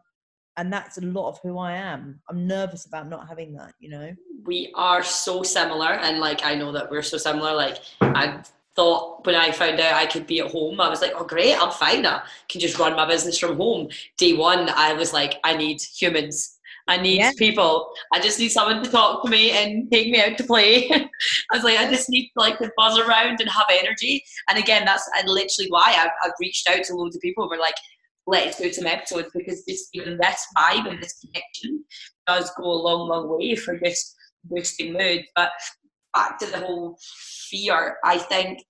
and 0.58 0.72
that's 0.72 0.97
a 0.97 1.01
lot 1.01 1.30
of 1.30 1.39
who 1.41 1.58
I 1.58 1.74
am. 1.74 2.20
I'm 2.30 2.47
nervous 2.47 2.86
about 2.86 3.10
not 3.10 3.28
having 3.28 3.54
that, 3.54 3.74
you 3.80 3.89
know. 3.89 4.16
We 4.45 4.72
are 4.76 5.04
so 5.04 5.43
similar, 5.43 5.93
and 5.93 6.20
like 6.20 6.45
I 6.45 6.56
know 6.56 6.72
that 6.72 6.89
we're 6.91 7.01
so 7.01 7.18
similar. 7.18 7.54
Like 7.56 7.78
I 8.01 8.43
thought 8.76 9.26
when 9.26 9.36
I 9.36 9.51
found 9.51 9.80
out 9.80 9.93
I 9.93 10.06
could 10.06 10.28
be 10.28 10.39
at 10.39 10.51
home, 10.51 10.82
I 10.82 10.89
was 10.89 11.01
like, 11.01 11.14
oh 11.16 11.26
great, 11.26 11.56
I'm 11.56 11.72
fine. 11.72 12.06
I 12.06 12.24
can 12.49 12.62
just 12.62 12.80
run 12.80 12.95
my 12.95 13.06
business 13.06 13.38
from 13.38 13.58
home. 13.58 13.89
Day 14.18 14.34
one, 14.34 14.70
I 14.70 14.93
was 14.93 15.14
like, 15.14 15.39
I 15.43 15.56
need 15.56 15.82
humans. 15.82 16.60
I 16.88 16.97
need 16.97 17.20
yeah. 17.20 17.32
people. 17.38 17.89
I 18.12 18.20
just 18.20 18.39
need 18.39 18.49
someone 18.49 18.84
to 18.84 18.89
talk 18.89 19.24
to 19.24 19.30
me 19.30 19.51
and 19.51 19.89
take 19.89 20.12
me 20.12 20.22
out 20.22 20.38
to 20.38 20.43
play. 20.43 20.89
I 20.91 21.10
was 21.54 21.64
like, 21.64 21.80
I 21.80 21.89
just 21.89 22.10
need 22.10 22.30
like 22.36 22.58
to 22.58 22.72
buzz 22.76 22.99
around 22.99 23.39
and 23.39 23.49
have 23.49 23.68
energy. 23.72 24.24
And 24.49 24.60
again, 24.60 24.84
that's 24.84 25.10
literally 25.26 25.70
why 25.70 25.95
I've, 25.97 26.12
I've 26.24 26.34
reached 26.41 26.68
out 26.68 26.84
to 26.84 26.95
loads 26.95 27.16
of 27.16 27.22
people. 27.22 27.47
We're 27.49 27.58
like, 27.58 27.76
let's 28.28 28.58
do 28.58 28.72
some 28.72 28.88
episodes 28.88 29.30
because 29.36 29.64
just 29.68 29.90
even 29.94 30.18
this 30.18 30.46
vibe 30.58 30.90
and 30.90 31.02
this 31.02 31.20
connection 31.20 31.84
does 32.28 32.52
go 32.58 32.64
a 32.64 32.84
long, 32.84 33.10
long 33.10 33.38
way 33.38 33.56
for 33.56 33.78
just 33.78 34.16
boosting 34.46 34.94
mood. 34.94 35.26
But 35.36 35.52
back 36.14 36.38
to 36.40 36.46
the 36.46 36.60
whole 36.60 36.98
fear, 37.50 37.98
I 38.04 38.18
think 38.18 38.64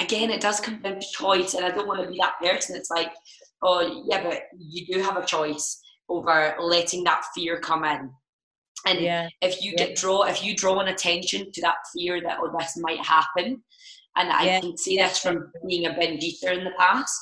again 0.00 0.30
it 0.30 0.40
does 0.40 0.60
come 0.60 0.80
down 0.82 1.00
to 1.00 1.06
choice 1.12 1.54
and 1.54 1.64
I 1.64 1.70
don't 1.70 1.86
want 1.86 2.02
to 2.02 2.10
be 2.10 2.18
that 2.20 2.38
person. 2.40 2.76
It's 2.76 2.90
like, 2.90 3.12
oh 3.62 4.04
yeah, 4.08 4.22
but 4.22 4.42
you 4.58 4.86
do 4.86 5.02
have 5.02 5.16
a 5.16 5.26
choice 5.26 5.80
over 6.08 6.54
letting 6.60 7.04
that 7.04 7.24
fear 7.34 7.60
come 7.60 7.84
in. 7.84 8.10
And 8.86 9.00
yeah. 9.00 9.28
if 9.40 9.62
you 9.62 9.72
yeah. 9.76 9.86
get 9.86 9.96
draw 9.96 10.22
if 10.22 10.44
you 10.44 10.54
draw 10.54 10.80
an 10.80 10.88
attention 10.88 11.50
to 11.52 11.60
that 11.62 11.76
fear 11.94 12.20
that 12.22 12.38
oh 12.40 12.54
this 12.58 12.76
might 12.76 13.04
happen, 13.04 13.62
and 14.16 14.30
I 14.30 14.44
yeah. 14.44 14.60
can 14.60 14.76
see 14.76 14.96
this 14.96 15.18
from 15.18 15.50
being 15.66 15.86
a 15.86 15.94
binge 15.94 16.22
eater 16.22 16.52
in 16.52 16.64
the 16.64 16.72
past, 16.78 17.16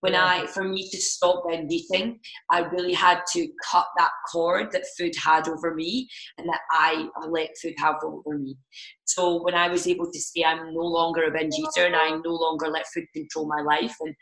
when. 0.00 0.14
I, 0.14 0.46
for 0.46 0.64
me 0.64 0.88
to 0.90 0.96
stop 0.96 1.44
binge 1.48 1.70
eating, 1.72 2.20
I 2.50 2.60
really 2.60 2.92
had 2.92 3.20
to 3.32 3.48
cut 3.70 3.86
that 3.98 4.10
cord 4.30 4.70
that 4.72 4.84
food 4.96 5.12
had 5.16 5.48
over 5.48 5.74
me 5.74 6.08
and 6.36 6.48
that 6.48 6.60
I 6.70 7.08
let 7.28 7.50
food 7.60 7.74
have 7.78 7.96
over 8.02 8.38
me. 8.38 8.56
So 9.04 9.42
when 9.42 9.54
I 9.54 9.68
was 9.68 9.86
able 9.86 10.10
to 10.10 10.20
say 10.20 10.44
I'm 10.44 10.74
no 10.74 10.82
longer 10.82 11.24
a 11.24 11.30
binge 11.30 11.54
eater 11.58 11.86
and 11.86 11.96
I 11.96 12.10
no 12.10 12.32
longer 12.32 12.68
let 12.68 12.86
food 12.88 13.06
control 13.14 13.48
my 13.48 13.62
life 13.62 13.96
and 14.00 14.14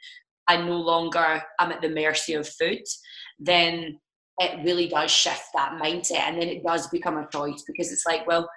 I 0.48 0.56
no 0.58 0.76
longer 0.76 1.42
am 1.60 1.72
at 1.72 1.82
the 1.82 1.88
mercy 1.88 2.34
of 2.34 2.48
food, 2.48 2.82
then 3.38 3.98
it 4.38 4.64
really 4.64 4.88
does 4.88 5.10
shift 5.10 5.46
that 5.54 5.80
mindset 5.82 6.20
and 6.20 6.40
then 6.40 6.48
it 6.48 6.64
does 6.64 6.86
become 6.88 7.16
a 7.16 7.28
choice 7.32 7.64
because 7.66 7.90
it's 7.90 8.06
like, 8.06 8.26
well, 8.26 8.48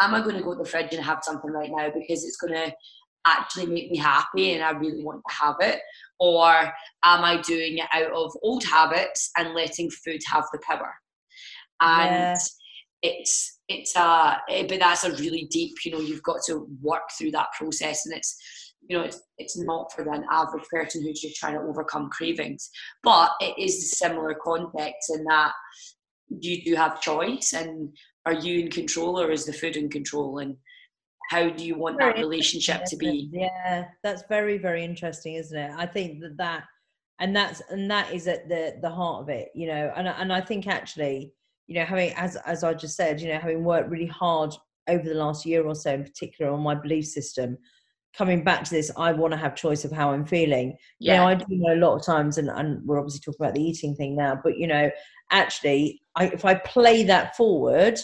am 0.00 0.14
I 0.14 0.20
going 0.20 0.36
to 0.36 0.42
go 0.42 0.54
to 0.54 0.62
the 0.62 0.68
fridge 0.68 0.92
and 0.92 1.04
have 1.04 1.20
something 1.22 1.50
right 1.50 1.70
now 1.70 1.88
because 1.88 2.24
it's 2.24 2.36
going 2.36 2.54
to 2.54 2.72
actually 3.26 3.66
make 3.66 3.90
me 3.90 3.96
happy 3.96 4.52
and 4.52 4.62
I 4.62 4.70
really 4.70 5.02
want 5.02 5.22
to 5.28 5.34
have 5.34 5.56
it? 5.60 5.80
Or 6.18 6.50
am 7.04 7.24
I 7.24 7.40
doing 7.40 7.78
it 7.78 7.88
out 7.92 8.12
of 8.12 8.32
old 8.42 8.64
habits 8.64 9.30
and 9.36 9.54
letting 9.54 9.90
food 9.90 10.20
have 10.30 10.44
the 10.52 10.60
power? 10.66 10.94
And 11.80 12.10
yeah. 12.10 12.36
it's 13.02 13.60
it's 13.68 13.96
a 13.96 14.38
eh, 14.48 14.66
but 14.68 14.80
that's 14.80 15.04
a 15.04 15.12
really 15.12 15.48
deep, 15.50 15.76
you 15.84 15.92
know, 15.92 16.00
you've 16.00 16.22
got 16.22 16.40
to 16.46 16.68
work 16.82 17.02
through 17.18 17.32
that 17.32 17.48
process 17.58 18.06
and 18.06 18.16
it's 18.16 18.36
you 18.88 18.98
know, 18.98 19.04
it's, 19.04 19.20
it's 19.38 19.58
not 19.58 19.90
for 19.92 20.02
an 20.02 20.24
average 20.30 20.64
person 20.70 21.02
who's 21.02 21.20
just 21.20 21.36
trying 21.36 21.54
to 21.54 21.60
overcome 21.60 22.10
cravings. 22.10 22.70
But 23.02 23.30
it 23.40 23.54
is 23.58 23.76
a 23.76 23.96
similar 23.96 24.34
context 24.34 25.10
in 25.14 25.24
that 25.24 25.52
you 26.28 26.62
do 26.62 26.74
have 26.74 27.00
choice 27.00 27.54
and 27.54 27.96
are 28.26 28.34
you 28.34 28.60
in 28.60 28.70
control 28.70 29.20
or 29.20 29.30
is 29.30 29.46
the 29.46 29.52
food 29.52 29.76
in 29.76 29.88
control? 29.88 30.38
And 30.38 30.56
how 31.30 31.48
do 31.48 31.64
you 31.64 31.76
want 31.76 31.98
very 31.98 32.12
that 32.12 32.20
relationship 32.20 32.84
to 32.86 32.96
be? 32.96 33.28
yeah 33.32 33.86
that's 34.02 34.22
very 34.28 34.58
very 34.58 34.84
interesting 34.84 35.34
isn't 35.34 35.58
it? 35.58 35.70
I 35.76 35.86
think 35.86 36.20
that 36.20 36.36
that 36.36 36.64
and 37.20 37.34
that's 37.34 37.62
and 37.70 37.90
that 37.90 38.12
is 38.12 38.26
at 38.26 38.48
the 38.48 38.76
the 38.82 38.90
heart 38.90 39.22
of 39.22 39.28
it 39.28 39.48
you 39.54 39.66
know 39.66 39.92
and 39.96 40.08
and 40.08 40.32
i 40.32 40.40
think 40.40 40.66
actually 40.66 41.32
you 41.66 41.74
know 41.74 41.84
having 41.84 42.12
as 42.14 42.36
as 42.46 42.64
i 42.64 42.74
just 42.74 42.96
said 42.96 43.20
you 43.20 43.28
know 43.28 43.38
having 43.38 43.64
worked 43.64 43.90
really 43.90 44.06
hard 44.06 44.52
over 44.88 45.04
the 45.08 45.14
last 45.14 45.46
year 45.46 45.64
or 45.64 45.74
so 45.74 45.94
in 45.94 46.02
particular 46.02 46.50
on 46.52 46.60
my 46.60 46.74
belief 46.74 47.06
system 47.06 47.56
coming 48.16 48.44
back 48.44 48.64
to 48.64 48.70
this 48.70 48.90
i 48.96 49.12
want 49.12 49.32
to 49.32 49.38
have 49.38 49.54
choice 49.54 49.84
of 49.84 49.90
how 49.92 50.12
i'm 50.12 50.26
feeling. 50.26 50.76
Yeah. 51.00 51.16
Now, 51.16 51.28
i 51.28 51.34
do 51.34 51.44
know 51.48 51.74
a 51.74 51.76
lot 51.76 51.96
of 51.96 52.04
times 52.04 52.38
and, 52.38 52.48
and 52.48 52.84
we're 52.84 52.98
obviously 52.98 53.20
talking 53.20 53.44
about 53.44 53.54
the 53.54 53.62
eating 53.62 53.94
thing 53.94 54.16
now 54.16 54.38
but 54.42 54.56
you 54.56 54.66
know 54.66 54.90
actually 55.30 56.00
I, 56.16 56.26
if 56.26 56.44
i 56.44 56.54
play 56.54 57.04
that 57.04 57.36
forward 57.36 57.98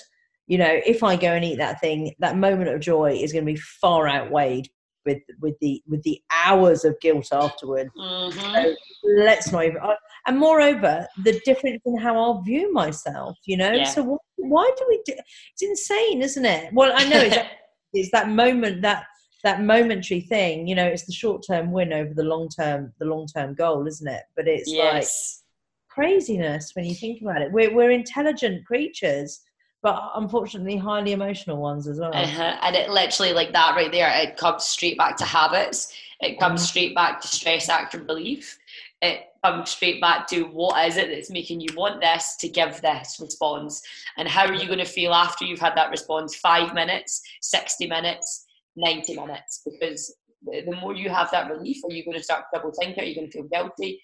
you 0.50 0.58
know, 0.58 0.80
if 0.84 1.04
I 1.04 1.14
go 1.14 1.28
and 1.28 1.44
eat 1.44 1.58
that 1.58 1.80
thing, 1.80 2.12
that 2.18 2.36
moment 2.36 2.70
of 2.70 2.80
joy 2.80 3.12
is 3.12 3.32
going 3.32 3.46
to 3.46 3.52
be 3.52 3.56
far 3.80 4.08
outweighed 4.08 4.68
with 5.06 5.18
with 5.40 5.54
the 5.60 5.80
with 5.86 6.02
the 6.02 6.20
hours 6.44 6.84
of 6.84 6.98
guilt 7.00 7.28
afterward. 7.30 7.88
Mm-hmm. 7.96 8.40
So 8.40 8.74
let's 9.16 9.52
not 9.52 9.64
even. 9.64 9.78
And 10.26 10.36
moreover, 10.36 11.06
the 11.22 11.40
difference 11.44 11.80
in 11.86 11.96
how 11.96 12.16
I'll 12.20 12.42
view 12.42 12.72
myself. 12.72 13.38
You 13.46 13.58
know, 13.58 13.70
yeah. 13.70 13.84
so 13.84 14.18
why 14.38 14.68
do 14.76 14.84
we 14.88 15.00
do? 15.06 15.14
It's 15.52 15.62
insane, 15.62 16.20
isn't 16.20 16.44
it? 16.44 16.74
Well, 16.74 16.92
I 16.96 17.08
know 17.08 17.20
it's, 17.20 17.36
it's 17.92 18.10
that 18.10 18.28
moment 18.28 18.82
that 18.82 19.04
that 19.44 19.62
momentary 19.62 20.20
thing. 20.20 20.66
You 20.66 20.74
know, 20.74 20.86
it's 20.86 21.06
the 21.06 21.12
short 21.12 21.44
term 21.48 21.70
win 21.70 21.92
over 21.92 22.12
the 22.12 22.24
long 22.24 22.48
term 22.48 22.92
the 22.98 23.06
long 23.06 23.28
term 23.28 23.54
goal, 23.54 23.86
isn't 23.86 24.08
it? 24.08 24.24
But 24.34 24.48
it's 24.48 24.68
yes. 24.68 25.44
like 25.86 25.94
craziness 25.94 26.72
when 26.74 26.86
you 26.86 26.96
think 26.96 27.22
about 27.22 27.40
it. 27.40 27.52
We're 27.52 27.72
we're 27.72 27.92
intelligent 27.92 28.66
creatures 28.66 29.42
but 29.82 30.10
unfortunately 30.14 30.76
highly 30.76 31.12
emotional 31.12 31.56
ones 31.56 31.88
as 31.88 31.98
well. 31.98 32.14
Uh-huh. 32.14 32.56
And 32.62 32.76
it 32.76 32.90
literally 32.90 33.32
like 33.32 33.52
that 33.52 33.74
right 33.74 33.90
there, 33.90 34.10
it 34.10 34.36
comes 34.36 34.64
straight 34.64 34.98
back 34.98 35.16
to 35.18 35.24
habits. 35.24 35.92
It 36.20 36.38
comes 36.38 36.62
mm. 36.62 36.66
straight 36.66 36.94
back 36.94 37.20
to 37.22 37.28
stress 37.28 37.68
actor 37.68 37.98
belief. 37.98 38.58
It 39.00 39.22
comes 39.42 39.70
straight 39.70 40.02
back 40.02 40.26
to 40.28 40.42
what 40.42 40.86
is 40.86 40.98
it 40.98 41.08
that's 41.08 41.30
making 41.30 41.62
you 41.62 41.74
want 41.74 42.02
this 42.02 42.36
to 42.40 42.48
give 42.48 42.82
this 42.82 43.18
response, 43.18 43.80
and 44.18 44.28
how 44.28 44.44
are 44.44 44.52
you 44.52 44.66
going 44.66 44.78
to 44.78 44.84
feel 44.84 45.14
after 45.14 45.46
you've 45.46 45.58
had 45.60 45.74
that 45.76 45.90
response? 45.90 46.36
Five 46.36 46.74
minutes, 46.74 47.22
sixty 47.40 47.86
minutes, 47.86 48.46
ninety 48.76 49.16
minutes, 49.16 49.62
because 49.64 50.14
the 50.44 50.76
more 50.78 50.94
you 50.94 51.08
have 51.08 51.30
that 51.30 51.50
relief, 51.50 51.78
are 51.84 51.92
you 51.92 52.04
going 52.04 52.18
to 52.18 52.22
start 52.22 52.44
double 52.52 52.72
thinking? 52.78 53.02
Are 53.02 53.06
you 53.06 53.14
going 53.14 53.30
to 53.30 53.32
feel 53.32 53.48
guilty? 53.48 54.02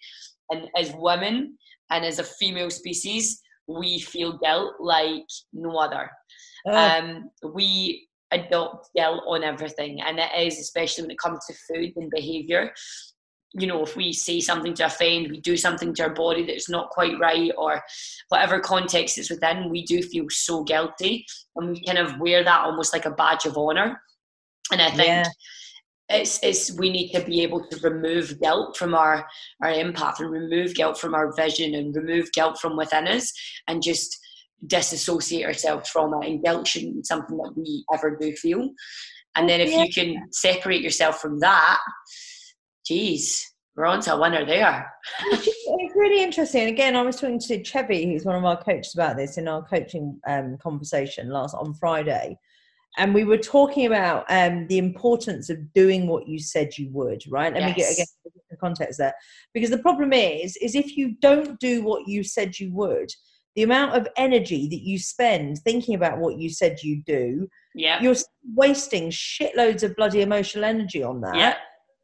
And 0.50 0.68
as 0.74 0.94
women 0.96 1.58
and 1.90 2.02
as 2.02 2.18
a 2.18 2.24
female 2.24 2.70
species, 2.70 3.42
we 3.68 3.98
feel 4.00 4.38
guilt 4.38 4.74
like 4.80 5.26
no 5.52 5.76
other. 5.76 6.10
Oh. 6.66 6.76
Um, 6.76 7.30
we 7.54 8.08
adopt 8.32 8.88
guilt 8.94 9.22
on 9.26 9.44
everything, 9.44 10.00
and 10.00 10.18
it 10.18 10.30
is 10.36 10.58
especially 10.58 11.04
when 11.04 11.10
it 11.12 11.18
comes 11.18 11.40
to 11.46 11.54
food 11.68 11.92
and 11.96 12.10
behaviour. 12.10 12.72
you 13.58 13.66
know, 13.66 13.82
if 13.82 13.96
we 13.96 14.12
say 14.12 14.40
something 14.40 14.74
to 14.74 14.86
offend, 14.86 15.30
we 15.30 15.40
do 15.40 15.56
something 15.56 15.94
to 15.94 16.02
our 16.04 16.10
body 16.14 16.44
that's 16.44 16.68
not 16.68 16.90
quite 16.90 17.18
right, 17.18 17.52
or 17.56 17.82
whatever 18.28 18.60
context 18.60 19.18
it's 19.18 19.30
within, 19.30 19.70
we 19.70 19.84
do 19.84 20.02
feel 20.02 20.26
so 20.28 20.62
guilty, 20.64 21.24
and 21.56 21.70
we 21.70 21.82
kind 21.84 21.98
of 21.98 22.18
wear 22.20 22.44
that 22.44 22.60
almost 22.60 22.92
like 22.92 23.06
a 23.06 23.10
badge 23.10 23.46
of 23.46 23.56
honor. 23.56 24.00
And 24.72 24.82
I 24.82 24.90
think 24.90 25.08
yeah. 25.08 25.24
It's 26.08 26.38
it's 26.42 26.76
we 26.78 26.90
need 26.90 27.12
to 27.12 27.24
be 27.24 27.42
able 27.42 27.66
to 27.66 27.88
remove 27.88 28.40
guilt 28.40 28.76
from 28.76 28.94
our 28.94 29.26
our 29.62 29.70
empath 29.70 30.20
and 30.20 30.30
remove 30.30 30.74
guilt 30.74 30.98
from 30.98 31.14
our 31.14 31.34
vision 31.34 31.74
and 31.74 31.94
remove 31.94 32.30
guilt 32.32 32.58
from 32.60 32.76
within 32.76 33.08
us, 33.08 33.32
and 33.68 33.82
just 33.82 34.16
disassociate 34.66 35.44
ourselves 35.46 35.88
from 35.88 36.14
it. 36.14 36.28
And 36.28 36.42
guilt 36.42 36.66
shouldn't 36.66 36.96
be 36.96 37.02
something 37.04 37.36
that 37.36 37.54
we 37.56 37.84
ever 37.92 38.16
do 38.20 38.34
feel. 38.34 38.70
And 39.34 39.48
then 39.48 39.60
if 39.60 39.70
yeah. 39.70 39.82
you 39.82 39.92
can 39.92 40.32
separate 40.32 40.80
yourself 40.80 41.20
from 41.20 41.40
that 41.40 41.78
geez, 42.86 43.44
we're 43.76 43.86
on 43.86 44.00
to 44.00 44.14
a 44.14 44.20
winner 44.20 44.46
there. 44.46 44.90
it's 45.24 45.94
really 45.96 46.22
interesting. 46.22 46.68
Again, 46.68 46.96
I 46.96 47.02
was 47.02 47.16
talking 47.16 47.40
to 47.40 47.62
Chevy, 47.62 48.06
who's 48.06 48.24
one 48.24 48.36
of 48.36 48.44
our 48.44 48.62
coaches, 48.62 48.94
about 48.94 49.16
this 49.16 49.36
in 49.36 49.48
our 49.48 49.62
coaching 49.62 50.18
um, 50.26 50.56
conversation 50.62 51.28
last 51.28 51.54
on 51.54 51.74
Friday. 51.74 52.38
And 52.96 53.14
we 53.14 53.24
were 53.24 53.38
talking 53.38 53.86
about 53.86 54.24
um, 54.28 54.66
the 54.68 54.78
importance 54.78 55.50
of 55.50 55.72
doing 55.72 56.06
what 56.06 56.26
you 56.26 56.38
said 56.38 56.78
you 56.78 56.88
would, 56.92 57.22
right? 57.28 57.52
Let 57.52 57.62
yes. 57.62 57.68
me 57.68 57.82
get 57.82 57.92
again 57.92 58.06
the 58.50 58.56
context 58.56 58.98
there. 58.98 59.14
Because 59.52 59.70
the 59.70 59.78
problem 59.78 60.12
is, 60.12 60.56
is 60.56 60.74
if 60.74 60.96
you 60.96 61.16
don't 61.20 61.58
do 61.60 61.82
what 61.82 62.08
you 62.08 62.22
said 62.22 62.58
you 62.58 62.72
would, 62.72 63.10
the 63.54 63.62
amount 63.62 63.96
of 63.96 64.08
energy 64.16 64.68
that 64.68 64.82
you 64.82 64.98
spend 64.98 65.58
thinking 65.58 65.94
about 65.94 66.18
what 66.18 66.38
you 66.38 66.50
said 66.50 66.78
you 66.82 67.02
do, 67.06 67.48
yeah. 67.74 68.00
you're 68.00 68.16
wasting 68.54 69.10
shitloads 69.10 69.82
of 69.82 69.96
bloody 69.96 70.22
emotional 70.22 70.64
energy 70.64 71.02
on 71.02 71.20
that. 71.22 71.36
Yeah 71.36 71.56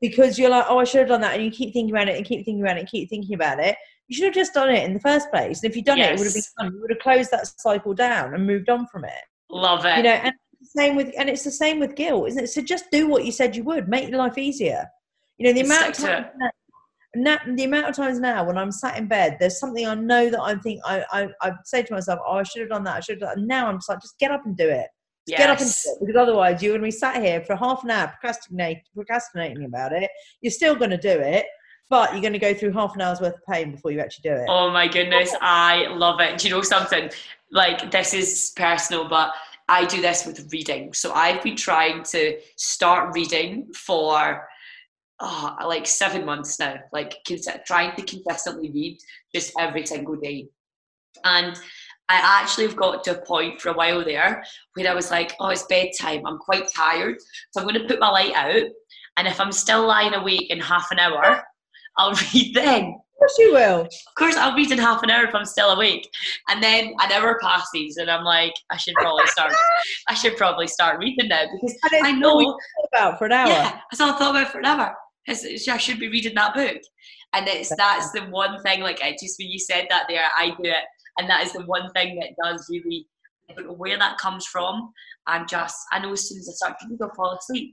because 0.02 0.36
you're 0.36 0.50
like, 0.50 0.66
oh, 0.68 0.78
I 0.78 0.84
should 0.84 0.98
have 0.98 1.08
done 1.08 1.20
that, 1.22 1.34
and 1.34 1.44
you 1.44 1.50
keep 1.50 1.72
thinking 1.72 1.94
about 1.94 2.08
it 2.08 2.16
and 2.16 2.26
keep 2.26 2.44
thinking 2.44 2.60
about 2.60 2.76
it 2.76 2.80
and 2.80 2.88
keep 2.88 3.08
thinking 3.08 3.34
about 3.34 3.60
it. 3.60 3.76
You 4.08 4.16
should 4.16 4.24
have 4.24 4.34
just 4.34 4.52
done 4.52 4.68
it 4.68 4.84
in 4.84 4.92
the 4.92 5.00
first 5.00 5.30
place. 5.30 5.62
And 5.62 5.70
if 5.70 5.76
you'd 5.76 5.86
done 5.86 5.96
yes. 5.96 6.08
it, 6.08 6.12
it 6.12 6.18
would 6.18 6.26
have 6.26 6.34
been 6.34 6.42
fun. 6.58 6.74
You 6.74 6.80
would 6.82 6.90
have 6.90 6.98
closed 6.98 7.30
that 7.30 7.46
cycle 7.46 7.94
down 7.94 8.34
and 8.34 8.44
moved 8.44 8.68
on 8.68 8.86
from 8.88 9.04
it. 9.04 9.22
Love 9.48 9.86
it. 9.86 9.96
You 9.96 10.02
know, 10.02 10.10
and 10.10 10.34
same 10.76 10.96
with 10.96 11.12
and 11.18 11.28
it's 11.28 11.44
the 11.44 11.50
same 11.50 11.78
with 11.78 11.94
guilt, 11.94 12.28
isn't 12.28 12.44
it? 12.44 12.48
So 12.48 12.62
just 12.62 12.90
do 12.90 13.08
what 13.08 13.24
you 13.24 13.32
said 13.32 13.54
you 13.56 13.64
would. 13.64 13.88
Make 13.88 14.08
your 14.08 14.18
life 14.18 14.38
easier. 14.38 14.86
You 15.38 15.46
know, 15.46 15.52
the 15.52 15.66
amount 15.66 15.90
of 15.90 16.04
times 16.04 16.26
now, 17.14 17.38
the 17.46 17.64
amount 17.64 17.86
of 17.88 17.96
times 17.96 18.18
now 18.18 18.44
when 18.44 18.56
I'm 18.56 18.72
sat 18.72 18.96
in 18.96 19.06
bed, 19.06 19.36
there's 19.38 19.58
something 19.60 19.86
I 19.86 19.94
know 19.94 20.30
that 20.30 20.40
I 20.40 20.54
think 20.56 20.80
I 20.84 21.04
I, 21.12 21.28
I 21.40 21.52
say 21.64 21.82
to 21.82 21.92
myself, 21.92 22.20
oh, 22.26 22.36
I 22.36 22.42
should 22.42 22.60
have 22.60 22.70
done 22.70 22.84
that. 22.84 22.96
I 22.96 23.00
should 23.00 23.20
have 23.20 23.28
done. 23.30 23.40
That. 23.40 23.46
Now 23.46 23.68
I'm 23.68 23.76
just 23.76 23.88
like, 23.88 24.00
just 24.00 24.18
get 24.18 24.30
up 24.30 24.46
and 24.46 24.56
do 24.56 24.68
it. 24.68 24.86
Yes. 25.26 25.38
Get 25.38 25.50
up 25.50 25.60
and 25.60 25.68
do 25.68 25.90
it 25.90 26.06
because 26.06 26.20
otherwise 26.20 26.62
you're 26.62 26.72
going 26.72 26.82
to 26.82 26.86
be 26.86 26.90
sat 26.90 27.22
here 27.22 27.42
for 27.42 27.54
half 27.54 27.84
an 27.84 27.90
hour 27.90 28.08
procrastinating, 28.08 28.82
procrastinating 28.94 29.64
about 29.64 29.92
it. 29.92 30.10
You're 30.40 30.50
still 30.50 30.74
going 30.74 30.90
to 30.90 30.96
do 30.96 31.10
it, 31.10 31.46
but 31.90 32.12
you're 32.12 32.22
going 32.22 32.32
to 32.32 32.38
go 32.38 32.54
through 32.54 32.72
half 32.72 32.94
an 32.94 33.02
hour's 33.02 33.20
worth 33.20 33.34
of 33.34 33.44
pain 33.48 33.72
before 33.72 33.92
you 33.92 34.00
actually 34.00 34.30
do 34.30 34.34
it. 34.34 34.46
Oh 34.48 34.70
my 34.70 34.88
goodness, 34.88 35.34
I 35.40 35.86
love 35.88 36.20
it. 36.20 36.38
Do 36.38 36.48
you 36.48 36.54
know 36.54 36.62
something? 36.62 37.10
Like 37.50 37.90
this 37.90 38.14
is 38.14 38.52
personal, 38.56 39.08
but 39.08 39.30
I 39.72 39.86
do 39.86 40.02
this 40.02 40.26
with 40.26 40.52
reading. 40.52 40.92
So 40.92 41.14
I've 41.14 41.42
been 41.42 41.56
trying 41.56 42.02
to 42.04 42.38
start 42.56 43.14
reading 43.14 43.72
for 43.72 44.46
oh, 45.18 45.56
like 45.66 45.86
seven 45.86 46.26
months 46.26 46.58
now, 46.58 46.74
like 46.92 47.16
trying 47.66 47.96
to 47.96 48.02
consistently 48.02 48.70
read 48.70 48.98
just 49.34 49.54
every 49.58 49.86
single 49.86 50.16
day. 50.16 50.48
And 51.24 51.58
I 52.10 52.42
actually 52.42 52.66
have 52.66 52.76
got 52.76 53.02
to 53.04 53.18
a 53.18 53.24
point 53.24 53.62
for 53.62 53.70
a 53.70 53.74
while 53.74 54.04
there 54.04 54.44
where 54.74 54.90
I 54.90 54.94
was 54.94 55.10
like, 55.10 55.34
oh, 55.40 55.48
it's 55.48 55.62
bedtime. 55.62 56.26
I'm 56.26 56.36
quite 56.36 56.68
tired. 56.76 57.16
So 57.52 57.60
I'm 57.62 57.66
going 57.66 57.80
to 57.80 57.88
put 57.88 57.98
my 57.98 58.10
light 58.10 58.34
out. 58.34 58.68
And 59.16 59.26
if 59.26 59.40
I'm 59.40 59.52
still 59.52 59.86
lying 59.86 60.12
awake 60.12 60.50
in 60.50 60.60
half 60.60 60.88
an 60.90 60.98
hour, 60.98 61.42
I'll 61.96 62.14
read 62.34 62.52
then. 62.54 63.00
Of 63.14 63.18
course 63.18 63.38
you 63.38 63.52
will. 63.52 63.80
Of 63.82 64.14
course, 64.18 64.36
I'll 64.36 64.54
read 64.56 64.72
in 64.72 64.78
half 64.78 65.02
an 65.02 65.10
hour 65.10 65.24
if 65.24 65.34
I'm 65.34 65.44
still 65.44 65.70
awake. 65.70 66.08
And 66.48 66.62
then 66.62 66.94
an 67.00 67.12
hour 67.12 67.38
passes, 67.40 67.96
and 67.98 68.10
I'm 68.10 68.24
like, 68.24 68.54
I 68.70 68.76
should 68.76 68.94
probably 68.94 69.26
start. 69.26 69.52
I 70.08 70.14
should 70.14 70.36
probably 70.36 70.66
start 70.66 70.98
reading 70.98 71.28
now 71.28 71.44
because 71.52 71.78
I 72.02 72.12
know 72.12 72.58
about 72.92 73.18
for 73.18 73.26
an 73.26 73.32
hour. 73.32 73.48
Yeah, 73.48 73.80
that's 73.90 74.00
all 74.00 74.12
I 74.12 74.18
thought 74.18 74.36
about 74.36 74.50
for 74.50 74.58
an 74.58 74.66
hour. 74.66 74.94
I 75.28 75.76
should 75.76 76.00
be 76.00 76.08
reading 76.08 76.34
that 76.34 76.54
book, 76.54 76.80
and 77.32 77.46
it's 77.46 77.72
that's 77.76 78.10
the 78.10 78.22
one 78.22 78.60
thing. 78.62 78.80
Like 78.80 79.00
I 79.02 79.12
just 79.12 79.38
when 79.38 79.48
you 79.48 79.58
said 79.60 79.86
that 79.88 80.06
there, 80.08 80.24
I 80.36 80.48
do 80.48 80.70
it 80.70 80.84
and 81.18 81.28
that 81.28 81.44
is 81.44 81.52
the 81.52 81.62
one 81.62 81.90
thing 81.92 82.18
that 82.20 82.34
does 82.42 82.66
really 82.70 83.06
I 83.50 83.54
don't 83.54 83.66
know 83.66 83.74
where 83.74 83.98
that 83.98 84.18
comes 84.18 84.46
from. 84.46 84.92
I'm 85.26 85.46
just 85.46 85.76
I 85.92 85.98
know 85.98 86.12
as 86.12 86.28
soon 86.28 86.38
as 86.38 86.48
I 86.48 86.52
start 86.52 86.78
to 86.80 86.96
go 86.96 87.10
fall 87.14 87.36
asleep. 87.38 87.72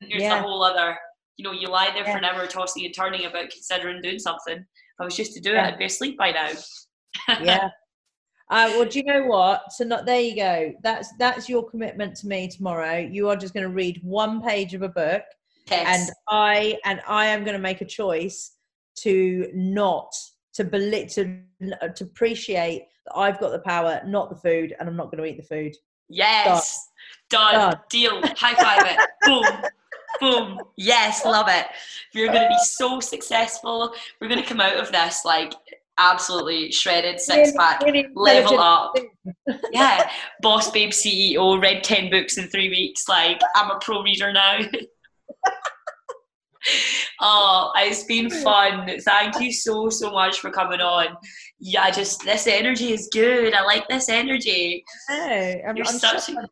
And 0.00 0.10
there's 0.10 0.22
yeah. 0.22 0.38
a 0.38 0.42
whole 0.42 0.62
other 0.62 0.96
you 1.36 1.44
know, 1.44 1.52
you 1.52 1.68
lie 1.68 1.90
there 1.92 2.04
yeah. 2.04 2.12
for 2.12 2.18
an 2.18 2.24
hour 2.24 2.46
tossing 2.46 2.84
and 2.84 2.94
turning 2.94 3.26
about 3.26 3.50
considering 3.50 4.00
doing 4.02 4.18
something. 4.18 4.56
If 4.56 5.00
I 5.00 5.04
was 5.04 5.16
just 5.16 5.34
to 5.34 5.40
do 5.40 5.50
yeah. 5.50 5.68
it, 5.68 5.74
I'd 5.74 5.78
be 5.78 5.84
asleep 5.84 6.16
by 6.16 6.30
now. 6.30 6.50
yeah. 7.42 7.68
Uh, 8.48 8.70
well, 8.74 8.84
do 8.84 9.00
you 9.00 9.04
know 9.04 9.24
what? 9.24 9.72
So 9.72 9.84
not 9.84 10.06
there 10.06 10.20
you 10.20 10.36
go. 10.36 10.72
That's 10.82 11.12
that's 11.18 11.48
your 11.48 11.68
commitment 11.68 12.16
to 12.18 12.28
me 12.28 12.48
tomorrow. 12.48 12.98
You 12.98 13.28
are 13.28 13.36
just 13.36 13.54
going 13.54 13.66
to 13.66 13.72
read 13.72 14.00
one 14.02 14.40
page 14.40 14.72
of 14.72 14.82
a 14.82 14.88
book, 14.88 15.22
yes. 15.68 16.08
and 16.08 16.10
I 16.28 16.78
and 16.84 17.00
I 17.08 17.26
am 17.26 17.42
going 17.42 17.56
to 17.56 17.62
make 17.62 17.80
a 17.80 17.86
choice 17.86 18.52
to 18.98 19.50
not 19.52 20.12
to 20.54 20.64
believe 20.64 21.08
to 21.14 21.40
to 21.60 22.04
appreciate 22.04 22.86
that 23.06 23.16
I've 23.16 23.40
got 23.40 23.50
the 23.50 23.58
power, 23.58 24.00
not 24.06 24.30
the 24.30 24.36
food, 24.36 24.76
and 24.78 24.88
I'm 24.88 24.96
not 24.96 25.10
going 25.10 25.18
to 25.18 25.24
eat 25.24 25.38
the 25.38 25.42
food. 25.42 25.74
Yes, 26.08 26.88
done, 27.28 27.52
done. 27.52 27.70
done. 27.72 27.80
deal, 27.90 28.22
high 28.36 28.54
five 28.54 28.86
it, 28.86 29.10
boom. 29.24 29.44
Boom. 30.20 30.58
Yes, 30.76 31.24
love 31.24 31.46
it. 31.48 31.66
You're 32.12 32.28
going 32.28 32.42
to 32.42 32.48
be 32.48 32.58
so 32.58 33.00
successful. 33.00 33.92
We're 34.20 34.28
going 34.28 34.42
to 34.42 34.48
come 34.48 34.60
out 34.60 34.76
of 34.76 34.90
this 34.92 35.24
like 35.24 35.52
absolutely 35.98 36.70
shredded, 36.72 37.20
six 37.20 37.52
pack, 37.52 37.82
really, 37.82 38.06
really 38.14 38.40
level 38.40 38.58
up. 38.60 38.94
yeah. 39.72 40.10
Boss 40.42 40.70
babe 40.70 40.90
CEO, 40.90 41.60
read 41.60 41.82
10 41.82 42.10
books 42.10 42.38
in 42.38 42.48
three 42.48 42.68
weeks. 42.68 43.08
Like, 43.08 43.40
I'm 43.54 43.70
a 43.70 43.78
pro 43.78 44.02
reader 44.02 44.32
now. 44.32 44.58
oh, 47.20 47.72
it's 47.76 48.04
been 48.04 48.30
fun. 48.30 48.90
Thank 49.00 49.40
you 49.40 49.52
so 49.52 49.88
so 49.88 50.10
much 50.10 50.40
for 50.40 50.50
coming 50.50 50.80
on. 50.80 51.16
Yeah, 51.58 51.90
just 51.90 52.24
this 52.24 52.46
energy 52.46 52.92
is 52.92 53.08
good. 53.12 53.54
I 53.54 53.62
like 53.62 53.88
this 53.88 54.08
energy. 54.08 54.84
Hey, 55.08 55.62
I'm, 55.66 55.76
You're 55.76 55.86
I'm 55.86 55.98
such. 55.98 56.28
A- 56.30 56.48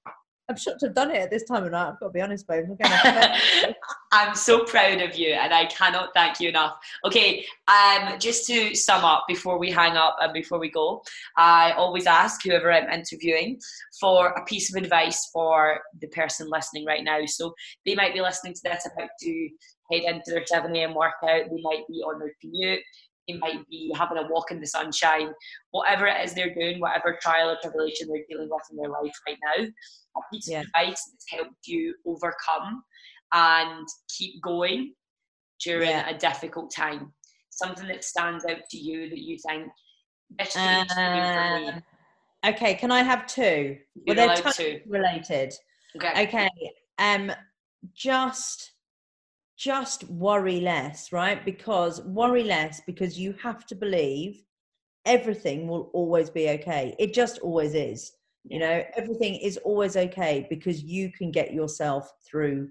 I'm 0.49 0.57
shocked 0.57 0.81
to 0.81 0.87
have 0.87 0.95
done 0.95 1.11
it 1.11 1.23
at 1.23 1.31
this 1.31 1.45
time 1.45 1.65
of 1.65 1.73
night. 1.73 1.89
I've 1.89 2.01
got 2.01 2.09
to 2.09 2.13
be 2.13 2.21
honest, 2.21 2.47
babe. 2.47 2.67
I'm 4.13 4.35
so 4.35 4.65
proud 4.65 5.01
of 5.01 5.17
you, 5.17 5.31
and 5.31 5.55
I 5.55 5.65
cannot 5.67 6.11
thank 6.13 6.39
you 6.39 6.51
enough. 6.51 6.77
Okay, 7.07 7.47
um, 7.67 8.19
just 8.19 8.47
to 8.49 8.75
sum 8.75 9.05
up 9.05 9.25
before 9.27 9.59
we 9.59 9.71
hang 9.71 9.97
up 9.97 10.17
and 10.21 10.35
before 10.35 10.59
we 10.59 10.71
go, 10.71 11.03
I 11.39 11.73
always 11.73 12.07
ask 12.07 12.43
whoever 12.43 12.71
I'm 12.71 12.91
interviewing 12.91 13.59
for 13.99 14.29
a 14.29 14.45
piece 14.45 14.75
of 14.75 14.83
advice 14.83 15.31
for 15.33 15.81
the 16.01 16.09
person 16.09 16.51
listening 16.51 16.85
right 16.85 17.03
now. 17.03 17.25
So 17.25 17.55
they 17.87 17.95
might 17.95 18.13
be 18.13 18.21
listening 18.21 18.53
to 18.53 18.61
this 18.65 18.87
about 18.87 19.11
to 19.21 19.49
head 19.91 20.03
into 20.03 20.31
their 20.31 20.45
7 20.45 20.77
a.m. 20.77 20.95
workout. 20.95 21.49
They 21.51 21.63
might 21.63 21.87
be 21.89 22.03
on 22.03 22.19
their 22.19 22.35
commute. 22.43 22.81
They 23.27 23.39
might 23.39 23.67
be 23.71 23.91
having 23.97 24.19
a 24.19 24.29
walk 24.29 24.51
in 24.51 24.61
the 24.61 24.67
sunshine. 24.67 25.33
Whatever 25.71 26.07
it 26.07 26.23
is 26.23 26.35
they're 26.35 26.55
doing, 26.55 26.81
whatever 26.81 27.19
trial 27.21 27.49
or 27.49 27.57
tribulation 27.63 28.09
they're 28.09 28.25
dealing 28.29 28.51
with 28.51 28.63
in 28.71 28.77
their 28.77 28.91
life 28.91 29.13
right 29.27 29.39
now, 29.57 29.67
a 30.17 30.21
piece 30.33 30.49
yeah. 30.49 30.61
of 30.61 30.67
advice 30.67 31.11
that's 31.11 31.31
helped 31.31 31.67
you 31.67 31.95
overcome 32.07 32.83
and 33.33 33.87
keep 34.17 34.41
going 34.43 34.95
during 35.63 35.91
yeah. 35.91 36.09
a 36.09 36.19
difficult 36.19 36.73
time. 36.75 37.13
Something 37.51 37.89
that 37.89 38.05
stands 38.05 38.45
out 38.45 38.69
to 38.71 38.77
you 38.77 39.09
that 39.09 39.19
you 39.19 39.39
think 39.47 39.69
this 40.39 40.57
uh. 40.57 41.81
Okay, 42.47 42.75
can 42.75 42.91
I 42.91 43.03
have 43.03 43.27
two? 43.27 43.79
You're 43.95 44.17
well, 44.17 44.43
they're 44.43 44.53
two. 44.53 44.81
related. 44.87 45.55
Okay. 45.97 46.25
Okay. 46.25 46.51
Um, 46.99 47.33
just 47.95 48.73
just 49.57 50.05
worry 50.05 50.61
less, 50.61 51.13
right? 51.13 51.45
Because 51.45 52.03
worry 52.03 52.43
less 52.43 52.81
because 52.87 53.19
you 53.19 53.35
have 53.43 53.65
to 53.67 53.75
believe 53.75 54.43
everything 55.07 55.69
will 55.69 55.91
always 55.95 56.29
be 56.29 56.49
okay. 56.51 56.95
It 56.99 57.15
just 57.15 57.39
always 57.39 57.75
is. 57.75 58.13
You 58.47 58.59
know, 58.59 58.85
everything 58.97 59.37
is 59.37 59.57
always 59.59 59.97
okay 59.97 60.47
because 60.51 60.83
you 60.83 61.11
can 61.11 61.31
get 61.31 61.55
yourself 61.55 62.13
through 62.27 62.69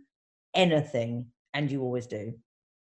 anything 0.53 1.25
and 1.53 1.71
you 1.71 1.81
always 1.81 2.05
do. 2.05 2.33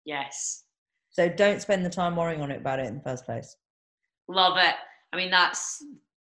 Yes. 0.04 0.64
So 1.10 1.28
don't 1.28 1.60
spend 1.60 1.84
the 1.84 1.90
time 1.90 2.16
worrying 2.16 2.42
on 2.42 2.50
it 2.50 2.60
about 2.60 2.80
it 2.80 2.86
in 2.86 2.96
the 2.96 3.02
first 3.02 3.24
place. 3.24 3.56
Love 4.28 4.56
it. 4.58 4.74
I 5.12 5.16
mean, 5.16 5.30
that's 5.30 5.84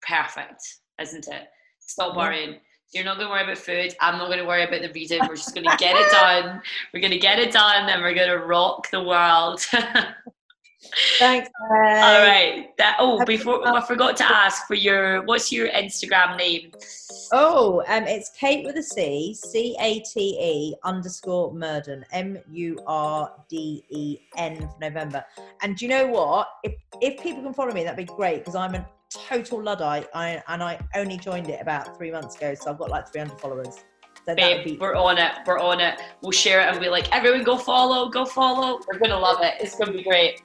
perfect, 0.06 0.62
isn't 1.00 1.28
it? 1.28 1.48
Stop 1.80 2.16
worrying. 2.16 2.58
You're 2.92 3.04
not 3.04 3.16
going 3.16 3.28
to 3.28 3.32
worry 3.32 3.44
about 3.44 3.58
food. 3.58 3.94
I'm 4.00 4.18
not 4.18 4.26
going 4.26 4.38
to 4.38 4.44
worry 4.44 4.64
about 4.64 4.82
the 4.82 4.92
reading. 4.92 5.20
We're 5.26 5.36
just 5.36 5.54
going 5.54 5.68
to 5.68 5.76
get 5.78 5.96
it 5.96 6.10
done. 6.12 6.60
We're 6.92 7.00
going 7.00 7.12
to 7.12 7.18
get 7.18 7.38
it 7.38 7.52
done 7.52 7.88
and 7.88 8.02
we're 8.02 8.14
going 8.14 8.28
to 8.28 8.44
rock 8.44 8.90
the 8.90 9.02
world. 9.02 9.64
Thanks. 11.18 11.48
All 11.60 11.68
right. 11.68 12.68
That 12.78 12.96
oh, 12.98 13.24
before 13.24 13.66
I 13.66 13.80
forgot 13.86 14.16
to 14.18 14.24
ask 14.24 14.66
for 14.66 14.74
your 14.74 15.24
what's 15.24 15.52
your 15.52 15.68
Instagram 15.68 16.36
name? 16.36 16.72
Oh, 17.32 17.82
um, 17.88 18.04
it's 18.04 18.30
Cate 18.30 18.64
with 18.64 18.76
a 18.76 18.82
C, 18.82 19.34
C 19.34 19.76
A 19.80 20.00
T 20.00 20.38
E 20.40 20.74
underscore 20.84 21.52
Murden, 21.54 22.04
M 22.12 22.38
U 22.50 22.78
R 22.86 23.32
D 23.48 23.84
E 23.90 24.18
N 24.36 24.56
for 24.56 24.76
November. 24.80 25.24
And 25.62 25.76
do 25.76 25.84
you 25.84 25.90
know 25.90 26.06
what? 26.06 26.48
If 26.62 26.74
if 27.00 27.22
people 27.22 27.42
can 27.42 27.54
follow 27.54 27.72
me, 27.72 27.84
that'd 27.84 27.96
be 27.96 28.12
great 28.12 28.38
because 28.38 28.56
I'm 28.56 28.74
a 28.74 28.86
total 29.12 29.62
luddite, 29.62 30.08
I, 30.14 30.42
and 30.48 30.62
I 30.62 30.80
only 30.94 31.18
joined 31.18 31.48
it 31.48 31.60
about 31.60 31.96
three 31.96 32.10
months 32.10 32.36
ago, 32.36 32.54
so 32.54 32.70
I've 32.70 32.78
got 32.78 32.90
like 32.90 33.12
300 33.12 33.40
followers. 33.40 33.84
That 34.26 34.36
Babe, 34.36 34.64
be 34.64 34.78
we're 34.78 34.94
on 34.94 35.18
it. 35.18 35.32
We're 35.46 35.58
on 35.58 35.80
it. 35.80 36.00
We'll 36.20 36.30
share 36.30 36.60
it 36.60 36.68
and 36.68 36.80
be 36.80 36.88
like, 36.88 37.10
everyone 37.14 37.42
go 37.42 37.56
follow, 37.56 38.08
go 38.08 38.24
follow. 38.24 38.80
We're 38.86 39.00
gonna 39.00 39.18
love 39.18 39.42
it. 39.42 39.54
It's 39.60 39.74
gonna 39.74 39.92
be 39.92 40.04
great. 40.04 40.42